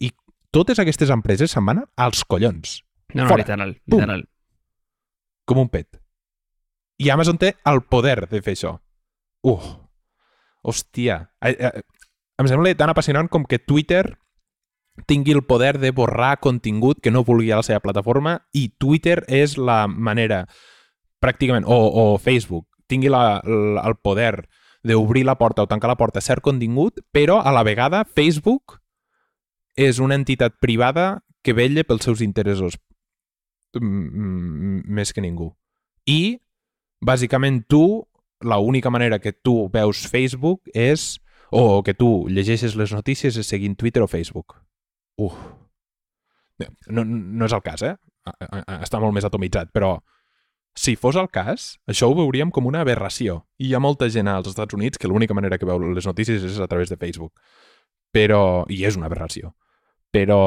i 0.00 0.10
totes 0.54 0.80
aquestes 0.80 1.12
empreses 1.12 1.52
se'n 1.52 1.66
van 1.68 1.84
als 1.94 2.24
collons. 2.24 2.80
No, 3.12 3.24
no, 3.24 3.28
Fora. 3.28 3.44
literal, 3.44 3.76
Pum. 3.84 4.00
literal. 4.00 4.24
com 5.46 5.60
un 5.62 5.68
pet. 5.70 6.00
I 6.98 7.10
Amazon 7.12 7.36
té 7.38 7.52
el 7.68 7.84
poder 7.86 8.24
de 8.26 8.40
fer 8.42 8.56
això. 8.56 8.72
Uh, 9.46 9.60
hòstia. 10.64 11.20
Eh, 11.44 11.54
eh, 11.54 11.82
Em 12.36 12.48
sembla 12.50 12.74
tan 12.76 12.90
apassionant 12.92 13.30
com 13.32 13.46
que 13.48 13.58
Twitter 13.58 14.18
tingui 15.08 15.32
el 15.32 15.44
poder 15.48 15.78
de 15.80 15.90
borrar 15.90 16.38
contingut 16.40 17.00
que 17.00 17.12
no 17.12 17.24
vulgui 17.24 17.50
a 17.52 17.60
la 17.60 17.64
seva 17.64 17.80
plataforma 17.80 18.34
i 18.52 18.68
Twitter 18.76 19.22
és 19.28 19.56
la 19.56 19.86
manera 19.88 20.42
pràcticament, 21.22 21.64
o, 21.64 21.76
o 21.76 22.18
Facebook, 22.20 22.66
tingui 22.88 23.08
la, 23.08 23.40
la, 23.44 23.86
el 23.88 23.96
poder 23.96 24.48
d'obrir 24.86 25.24
la 25.26 25.36
porta 25.40 25.64
o 25.64 25.70
tancar 25.70 25.90
la 25.90 25.98
porta 25.98 26.22
a 26.22 26.24
cert 26.24 26.44
contingut, 26.44 27.02
però 27.12 27.40
a 27.42 27.52
la 27.54 27.64
vegada 27.66 28.04
Facebook 28.06 28.78
és 29.76 29.98
una 30.00 30.16
entitat 30.16 30.56
privada 30.62 31.22
que 31.42 31.54
vella 31.54 31.84
pels 31.84 32.06
seus 32.06 32.22
interessos 32.24 32.78
més 33.80 35.12
que 35.12 35.20
ningú. 35.20 35.50
I, 36.08 36.38
bàsicament, 37.04 37.64
tu, 37.68 38.06
la 38.40 38.58
única 38.58 38.90
manera 38.90 39.18
que 39.18 39.32
tu 39.32 39.68
veus 39.72 40.06
Facebook 40.08 40.70
és, 40.72 41.18
o 41.50 41.82
que 41.84 41.94
tu 41.94 42.26
llegeixes 42.28 42.76
les 42.76 42.92
notícies 42.94 43.36
és 43.36 43.46
seguint 43.46 43.76
Twitter 43.76 44.02
o 44.02 44.08
Facebook. 44.10 44.56
Uf. 45.20 45.36
No, 46.88 47.04
no 47.04 47.44
és 47.44 47.52
el 47.52 47.62
cas, 47.64 47.82
eh? 47.84 47.96
Està 48.80 48.98
molt 49.02 49.14
més 49.14 49.26
atomitzat, 49.28 49.70
però 49.74 49.98
si 50.76 50.94
fos 51.00 51.16
el 51.16 51.30
cas, 51.32 51.78
això 51.88 52.10
ho 52.10 52.14
veuríem 52.18 52.50
com 52.52 52.66
una 52.68 52.82
aberració. 52.84 53.40
I 53.58 53.70
hi 53.70 53.74
ha 53.74 53.80
molta 53.82 54.10
gent 54.12 54.28
als 54.28 54.50
Estats 54.52 54.76
Units 54.76 55.00
que 55.00 55.08
l'única 55.08 55.34
manera 55.34 55.56
que 55.58 55.68
veu 55.68 55.80
les 55.80 56.06
notícies 56.06 56.44
és 56.44 56.58
a 56.60 56.68
través 56.68 56.92
de 56.92 56.98
Facebook. 57.00 57.32
Però... 58.12 58.64
I 58.68 58.84
és 58.84 58.98
una 59.00 59.08
aberració. 59.10 59.54
Però... 60.12 60.40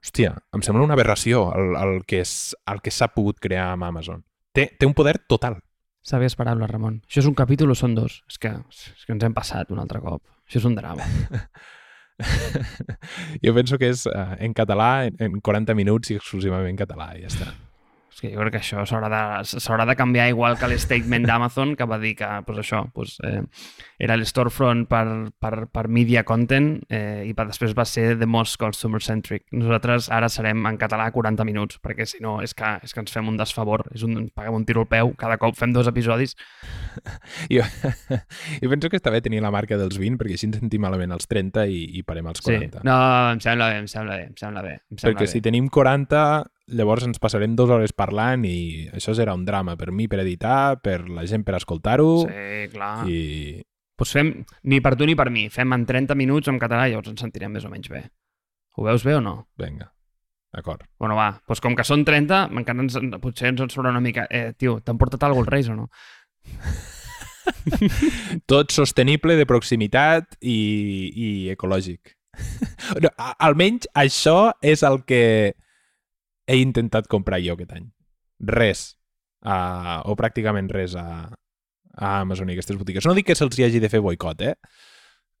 Hòstia, 0.00 0.30
em 0.56 0.62
sembla 0.64 0.86
una 0.86 0.94
aberració 0.96 1.50
el, 1.52 1.74
el 1.76 1.98
que 2.08 2.22
és- 2.24 2.54
el 2.72 2.78
que 2.80 2.92
s'ha 2.94 3.10
pogut 3.12 3.36
crear 3.42 3.66
amb 3.74 3.84
Amazon. 3.84 4.22
Té, 4.56 4.70
té 4.78 4.86
un 4.88 4.94
poder 4.96 5.18
total. 5.28 5.58
Sàvies 6.00 6.32
paraules, 6.38 6.70
Ramon. 6.70 7.02
Això 7.04 7.20
és 7.20 7.26
un 7.28 7.34
capítol 7.36 7.74
o 7.74 7.76
són 7.76 7.92
dos? 7.98 8.22
És 8.30 8.38
que, 8.40 8.48
és 8.48 9.04
que 9.04 9.12
ens 9.12 9.26
hem 9.26 9.34
passat 9.36 9.68
un 9.74 9.82
altre 9.82 10.00
cop. 10.00 10.22
Això 10.48 10.62
és 10.62 10.68
un 10.70 10.78
drama. 10.78 11.04
jo 13.44 13.52
penso 13.54 13.76
que 13.78 13.90
és 13.92 14.06
uh, 14.08 14.38
en 14.40 14.54
català, 14.56 15.04
en, 15.10 15.20
en 15.20 15.36
40 15.44 15.76
minuts 15.76 16.14
i 16.14 16.16
exclusivament 16.16 16.72
en 16.72 16.80
català, 16.80 17.10
i 17.18 17.26
ja 17.26 17.34
està. 17.34 17.50
És 18.20 18.26
que 18.26 18.34
jo 18.34 18.42
crec 18.42 18.52
que 18.52 18.60
això 18.60 18.82
s'haurà 18.84 19.08
de, 19.08 19.86
de 19.88 19.94
canviar 19.96 20.26
igual 20.28 20.58
que 20.60 20.68
l'statement 20.68 21.24
d'Amazon 21.24 21.70
que 21.72 21.86
va 21.88 21.96
dir 22.02 22.12
que 22.18 22.28
pues 22.44 22.58
això, 22.60 22.82
pues, 22.92 23.14
eh, 23.24 23.40
era 23.96 24.18
l'storefront 24.20 24.82
per, 24.90 25.06
per, 25.40 25.70
per 25.72 25.86
media 25.88 26.20
content 26.28 26.74
eh, 26.92 27.24
i 27.24 27.32
per 27.32 27.46
després 27.48 27.72
va 27.72 27.86
ser 27.88 28.18
the 28.20 28.28
most 28.28 28.58
consumer 28.60 29.00
centric. 29.00 29.46
Nosaltres 29.56 30.10
ara 30.12 30.28
serem 30.28 30.68
en 30.68 30.76
català 30.76 31.08
40 31.14 31.48
minuts, 31.48 31.80
perquè 31.80 32.04
si 32.04 32.20
no 32.20 32.42
és 32.44 32.52
que, 32.52 32.74
és 32.84 32.92
que 32.92 33.00
ens 33.00 33.16
fem 33.16 33.32
un 33.32 33.40
desfavor, 33.40 33.86
és 33.96 34.04
un, 34.04 34.18
ens 34.20 34.36
paguem 34.36 34.60
un 34.60 34.68
tiro 34.68 34.84
al 34.84 34.90
peu, 34.92 35.14
cada 35.16 35.40
cop 35.40 35.56
fem 35.56 35.72
dos 35.72 35.88
episodis. 35.88 36.36
Jo, 37.50 37.64
jo 38.60 38.68
penso 38.70 38.90
que 38.90 38.98
està 38.98 39.10
bé 39.10 39.20
tenir 39.24 39.40
la 39.42 39.50
marca 39.54 39.78
dels 39.80 39.96
20 39.98 40.18
perquè 40.20 40.36
així 40.36 40.48
ens 40.48 40.58
sentim 40.60 40.82
malament 40.84 41.14
als 41.14 41.28
30 41.30 41.64
i, 41.72 41.80
i 41.98 42.02
parem 42.06 42.28
als 42.28 42.42
40. 42.44 42.82
No, 42.86 42.96
em 43.32 43.40
sembla 43.42 43.70
bé, 43.72 43.80
em 43.80 43.88
sembla 43.90 44.18
bé, 44.18 44.28
em 44.28 44.36
sembla 44.38 44.64
bé. 44.66 44.74
Em 44.90 44.98
sembla 44.98 45.14
perquè 45.14 45.26
bé. 45.26 45.30
si 45.32 45.42
tenim 45.44 45.70
40, 45.72 46.20
llavors 46.74 47.04
ens 47.06 47.18
passarem 47.22 47.54
dues 47.58 47.70
hores 47.70 47.92
parlant 47.96 48.44
i 48.48 48.88
això 48.94 49.14
serà 49.16 49.34
un 49.36 49.44
drama 49.44 49.76
per 49.80 49.90
mi 49.92 50.06
per 50.08 50.20
editar, 50.22 50.78
per 50.82 51.02
la 51.08 51.26
gent 51.26 51.44
per 51.46 51.56
escoltar-ho 51.58 52.10
Sí, 52.26 52.68
clar. 52.74 52.94
i... 53.10 53.62
Pues 54.00 54.14
fem, 54.16 54.30
ni 54.64 54.78
per 54.80 54.94
tu 54.96 55.04
ni 55.04 55.12
per 55.14 55.28
mi, 55.28 55.48
fem 55.52 55.72
en 55.76 55.82
30 55.84 56.14
minuts 56.16 56.48
en 56.48 56.58
català 56.58 56.86
i 56.88 56.94
llavors 56.94 57.10
ens 57.12 57.20
sentirem 57.20 57.52
més 57.52 57.66
o 57.68 57.70
menys 57.72 57.90
bé. 57.92 58.06
Ho 58.78 58.86
veus 58.86 59.02
bé 59.04 59.18
o 59.18 59.20
no? 59.20 59.34
Vinga, 59.60 59.90
d'acord. 60.56 60.86
Bueno, 60.98 61.18
va, 61.18 61.34
doncs 61.44 61.60
com 61.60 61.76
que 61.76 61.84
són 61.84 62.06
30, 62.08 62.46
encara 62.56 62.80
ens, 62.86 62.96
potser 63.20 63.50
ens 63.52 63.60
en 63.60 63.68
sobra 63.68 63.92
una 63.92 64.00
mica. 64.00 64.24
Eh, 64.30 64.54
tio, 64.56 64.78
t'han 64.80 64.96
portat 64.96 65.26
alguna 65.28 65.44
als 65.44 65.52
Reis 65.52 65.68
o 65.68 65.76
no? 65.76 65.90
Tot 68.50 68.72
sostenible, 68.72 69.36
de 69.36 69.46
proximitat 69.48 70.36
i, 70.40 70.56
i 71.14 71.28
ecològic. 71.52 72.16
No, 73.04 73.10
almenys 73.38 73.86
això 73.94 74.50
és 74.66 74.80
el 74.86 75.02
que 75.06 75.52
he 76.50 76.58
intentat 76.60 77.08
comprar 77.10 77.40
jo 77.44 77.56
aquest 77.56 77.74
any. 77.78 77.90
Res. 78.50 78.86
Uh, 79.40 80.00
o 80.10 80.16
pràcticament 80.18 80.68
res 80.72 80.96
a, 80.98 81.06
a 81.96 82.14
Amazon 82.20 82.50
i 82.50 82.56
aquestes 82.56 82.76
botigues. 82.80 83.06
No 83.06 83.14
dic 83.16 83.30
que 83.30 83.38
se'ls 83.38 83.56
hi 83.58 83.68
hagi 83.68 83.80
de 83.80 83.88
fer 83.92 84.02
boicot, 84.04 84.42
eh? 84.44 84.56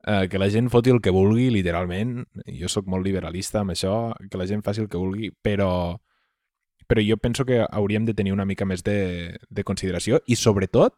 Uh, 0.00 0.24
que 0.32 0.40
la 0.40 0.48
gent 0.48 0.70
foti 0.72 0.94
el 0.94 1.02
que 1.04 1.12
vulgui, 1.12 1.50
literalment. 1.52 2.22
Jo 2.56 2.70
sóc 2.72 2.88
molt 2.88 3.04
liberalista 3.04 3.60
amb 3.60 3.74
això, 3.74 4.14
que 4.30 4.40
la 4.40 4.48
gent 4.48 4.64
faci 4.64 4.84
el 4.84 4.88
que 4.88 5.00
vulgui, 5.00 5.34
però 5.44 5.98
però 6.90 7.02
jo 7.06 7.14
penso 7.22 7.44
que 7.46 7.60
hauríem 7.62 8.04
de 8.04 8.16
tenir 8.18 8.32
una 8.34 8.44
mica 8.44 8.66
més 8.66 8.82
de, 8.82 9.38
de 9.46 9.62
consideració 9.62 10.18
i 10.26 10.34
sobretot 10.34 10.96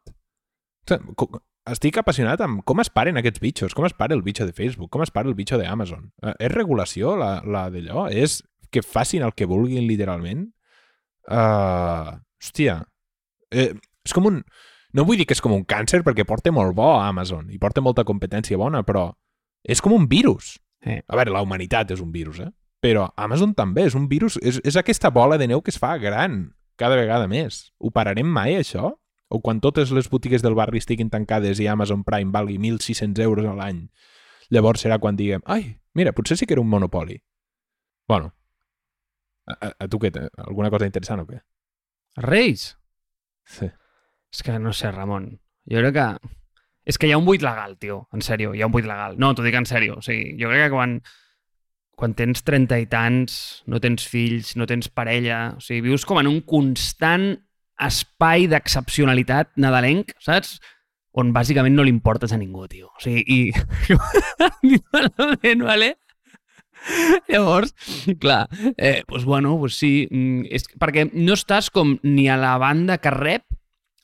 estic 1.69 1.99
apassionat 2.01 2.41
amb 2.43 2.63
com 2.67 2.81
es 2.81 2.89
paren 2.91 3.21
aquests 3.21 3.43
bitxos, 3.43 3.75
com 3.77 3.85
es 3.87 3.93
para 3.93 4.17
el 4.17 4.23
bitxo 4.25 4.47
de 4.49 4.57
Facebook, 4.57 4.91
com 4.91 5.05
es 5.05 5.13
para 5.13 5.29
el 5.29 5.37
bitxo 5.39 5.59
d'Amazon. 5.61 6.09
Eh, 6.23 6.35
és 6.49 6.55
regulació, 6.55 7.13
la, 7.21 7.35
la 7.45 7.67
d'allò? 7.71 8.09
És 8.09 8.41
que 8.73 8.83
facin 8.83 9.23
el 9.27 9.35
que 9.37 9.49
vulguin, 9.49 9.87
literalment? 9.87 10.49
Uh, 11.29 12.19
hòstia. 12.41 12.81
Eh, 13.53 13.71
és 14.03 14.17
com 14.17 14.27
un... 14.31 14.41
No 14.93 15.07
vull 15.09 15.21
dir 15.21 15.27
que 15.29 15.37
és 15.37 15.41
com 15.41 15.55
un 15.55 15.65
càncer, 15.69 16.03
perquè 16.05 16.27
porta 16.29 16.53
molt 16.53 16.75
bo 16.77 16.91
a 16.99 17.07
Amazon 17.09 17.47
i 17.53 17.61
porta 17.61 17.81
molta 17.85 18.05
competència 18.05 18.59
bona, 18.61 18.83
però 18.85 19.07
és 19.65 19.81
com 19.81 19.95
un 19.97 20.09
virus. 20.09 20.59
Eh. 20.85 21.01
A 21.07 21.17
veure, 21.17 21.33
la 21.33 21.45
humanitat 21.45 21.95
és 21.95 22.03
un 22.03 22.11
virus, 22.13 22.43
eh? 22.43 22.51
Però 22.83 23.07
Amazon 23.17 23.55
també 23.55 23.87
és 23.87 23.95
un 23.95 24.09
virus, 24.11 24.37
és, 24.43 24.59
és 24.67 24.77
aquesta 24.77 25.13
bola 25.15 25.39
de 25.39 25.47
neu 25.49 25.63
que 25.63 25.71
es 25.71 25.79
fa 25.79 25.95
gran 26.03 26.51
cada 26.77 26.99
vegada 26.99 27.29
més. 27.31 27.71
Ho 27.79 27.93
pararem 27.95 28.27
mai, 28.27 28.57
això? 28.59 28.91
O 29.33 29.41
quan 29.41 29.63
totes 29.65 29.95
les 29.95 30.11
botigues 30.13 30.43
del 30.45 30.59
barri 30.59 30.83
estiguin 30.83 31.09
tancades 31.09 31.63
i 31.63 31.69
Amazon 31.71 32.03
Prime 32.05 32.35
valgui 32.35 32.59
1.600 32.59 33.23
euros 33.25 33.47
a 33.49 33.55
l'any, 33.57 33.87
llavors 34.53 34.83
serà 34.85 34.99
quan 35.01 35.17
diguem, 35.17 35.41
ai, 35.47 35.79
mira, 35.97 36.13
potser 36.13 36.37
sí 36.37 36.45
que 36.45 36.53
era 36.59 36.61
un 36.61 36.69
monopoli. 36.69 37.23
Bueno, 38.11 38.35
a, 39.49 39.73
a, 39.73 39.89
tu 39.89 39.99
què? 40.03 40.13
Alguna 40.45 40.71
cosa 40.71 40.89
interessant 40.89 41.23
o 41.23 41.27
què? 41.29 41.41
Reis? 42.23 42.73
Sí. 43.49 43.69
És 44.33 44.45
que 44.45 44.59
no 44.59 44.73
sé, 44.77 44.93
Ramon. 44.93 45.33
Jo 45.71 45.83
crec 45.83 45.99
que... 45.99 46.37
És 46.89 46.99
que 46.99 47.07
hi 47.07 47.13
ha 47.15 47.19
un 47.21 47.27
buit 47.27 47.43
legal, 47.45 47.77
tio. 47.79 48.01
En 48.15 48.25
sèrio, 48.27 48.57
hi 48.57 48.63
ha 48.63 48.67
un 48.67 48.75
buit 48.75 48.87
legal. 48.89 49.15
No, 49.21 49.31
t'ho 49.35 49.45
dic 49.47 49.55
en 49.55 49.69
sèrio. 49.69 50.01
O 50.01 50.03
sigui, 50.03 50.33
jo 50.41 50.51
crec 50.51 50.67
que 50.67 50.75
quan, 50.75 50.97
quan 51.99 52.17
tens 52.19 52.43
30 52.43 52.81
i 52.83 52.89
tants, 52.91 53.37
no 53.71 53.79
tens 53.83 54.07
fills, 54.11 54.57
no 54.59 54.67
tens 54.67 54.91
parella, 54.91 55.53
o 55.59 55.63
sigui, 55.63 55.85
vius 55.87 56.07
com 56.09 56.19
en 56.19 56.31
un 56.31 56.41
constant 56.49 57.31
espai 57.83 58.49
d'excepcionalitat 58.51 59.55
nadalenc, 59.63 60.15
saps? 60.23 60.57
On 61.19 61.31
bàsicament 61.35 61.77
no 61.77 61.85
li 61.85 61.93
importes 61.93 62.33
a 62.33 62.41
ningú, 62.41 62.67
tio. 62.73 62.91
O 62.91 63.05
sigui, 63.05 63.23
i... 63.29 63.53
Vale? 65.69 65.93
Llavors, 67.31 67.75
clar, 68.21 68.47
eh, 68.77 69.03
doncs 69.09 69.27
bueno, 69.29 69.57
doncs 69.61 69.79
sí, 69.83 69.93
mm, 70.11 70.47
és, 70.51 70.69
perquè 70.81 71.09
no 71.13 71.37
estàs 71.39 71.71
com 71.73 71.97
ni 72.03 72.29
a 72.29 72.39
la 72.41 72.57
banda 72.63 72.99
que 73.03 73.13
rep 73.15 73.47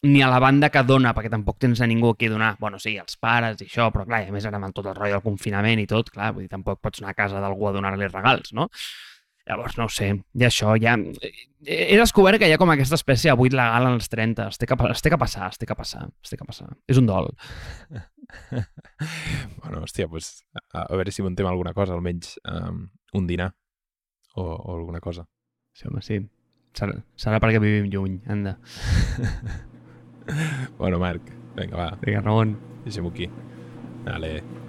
ni 0.03 0.23
a 0.23 0.29
la 0.31 0.39
banda 0.39 0.71
que 0.71 0.85
dona, 0.87 1.11
perquè 1.15 1.31
tampoc 1.33 1.59
tens 1.59 1.81
a 1.83 1.87
ningú 1.91 2.13
aquí 2.13 2.29
donar. 2.31 2.53
Bueno, 2.61 2.79
sí, 2.79 2.95
els 3.01 3.19
pares 3.19 3.59
i 3.59 3.67
això, 3.67 3.89
però 3.95 4.07
clar, 4.07 4.23
a 4.29 4.35
més 4.35 4.47
ara 4.47 4.61
amb 4.61 4.75
tot 4.75 4.87
el 4.87 4.95
rotllo 4.95 5.19
del 5.19 5.25
confinament 5.25 5.83
i 5.83 5.89
tot, 5.91 6.13
clar, 6.15 6.31
vull 6.37 6.47
dir, 6.47 6.53
tampoc 6.53 6.79
pots 6.85 7.03
anar 7.03 7.17
a 7.17 7.19
casa 7.19 7.43
d'algú 7.43 7.69
a 7.69 7.75
donar-li 7.75 8.07
regals, 8.07 8.55
no? 8.55 8.69
Llavors, 9.49 9.79
no 9.81 9.87
ho 9.89 9.93
sé, 9.93 10.11
i 10.37 10.45
això 10.45 10.75
ja... 10.81 10.95
He 11.69 11.97
descobert 11.99 12.39
que 12.41 12.49
hi 12.49 12.53
ha 12.55 12.61
com 12.61 12.71
aquesta 12.71 12.99
espècie 12.99 13.33
de 13.33 13.37
buit 13.39 13.55
legal 13.57 13.89
als 13.89 14.11
30. 14.13 14.47
Es 14.53 14.61
té 14.61 14.69
que, 14.69 14.77
es 14.93 15.03
té 15.03 15.11
que 15.11 15.19
passar, 15.21 15.49
es 15.49 15.59
té 15.59 15.67
que 15.67 15.77
passar, 15.79 16.05
es 16.23 16.31
té 16.31 16.39
que 16.39 16.47
passar. 16.47 16.69
És 16.87 17.01
un 17.01 17.09
dol. 17.09 17.33
bueno, 19.63 19.81
hòstia, 19.81 20.07
pues, 20.13 20.31
a, 20.53 20.85
a 20.85 21.01
veure 21.01 21.15
si 21.15 21.25
muntem 21.25 21.49
alguna 21.49 21.73
cosa, 21.75 21.97
almenys 21.97 22.37
um, 22.45 22.85
un 23.17 23.27
dinar 23.31 23.51
o, 24.37 24.45
o 24.45 24.77
alguna 24.77 25.01
cosa. 25.01 25.27
Sí, 25.73 25.89
home, 25.89 26.05
sí. 26.05 26.21
Serà, 26.77 27.01
serà 27.19 27.41
perquè 27.43 27.61
vivim 27.63 27.89
lluny, 27.91 28.21
anda. 28.31 28.59
bueno, 30.81 31.01
Marc, 31.03 31.33
vinga, 31.57 31.75
va. 31.75 31.91
Vinga, 32.05 32.23
Ramon. 32.23 32.59
Deixem-ho 32.85 33.11
aquí. 33.11 33.33
Vale. 34.05 34.68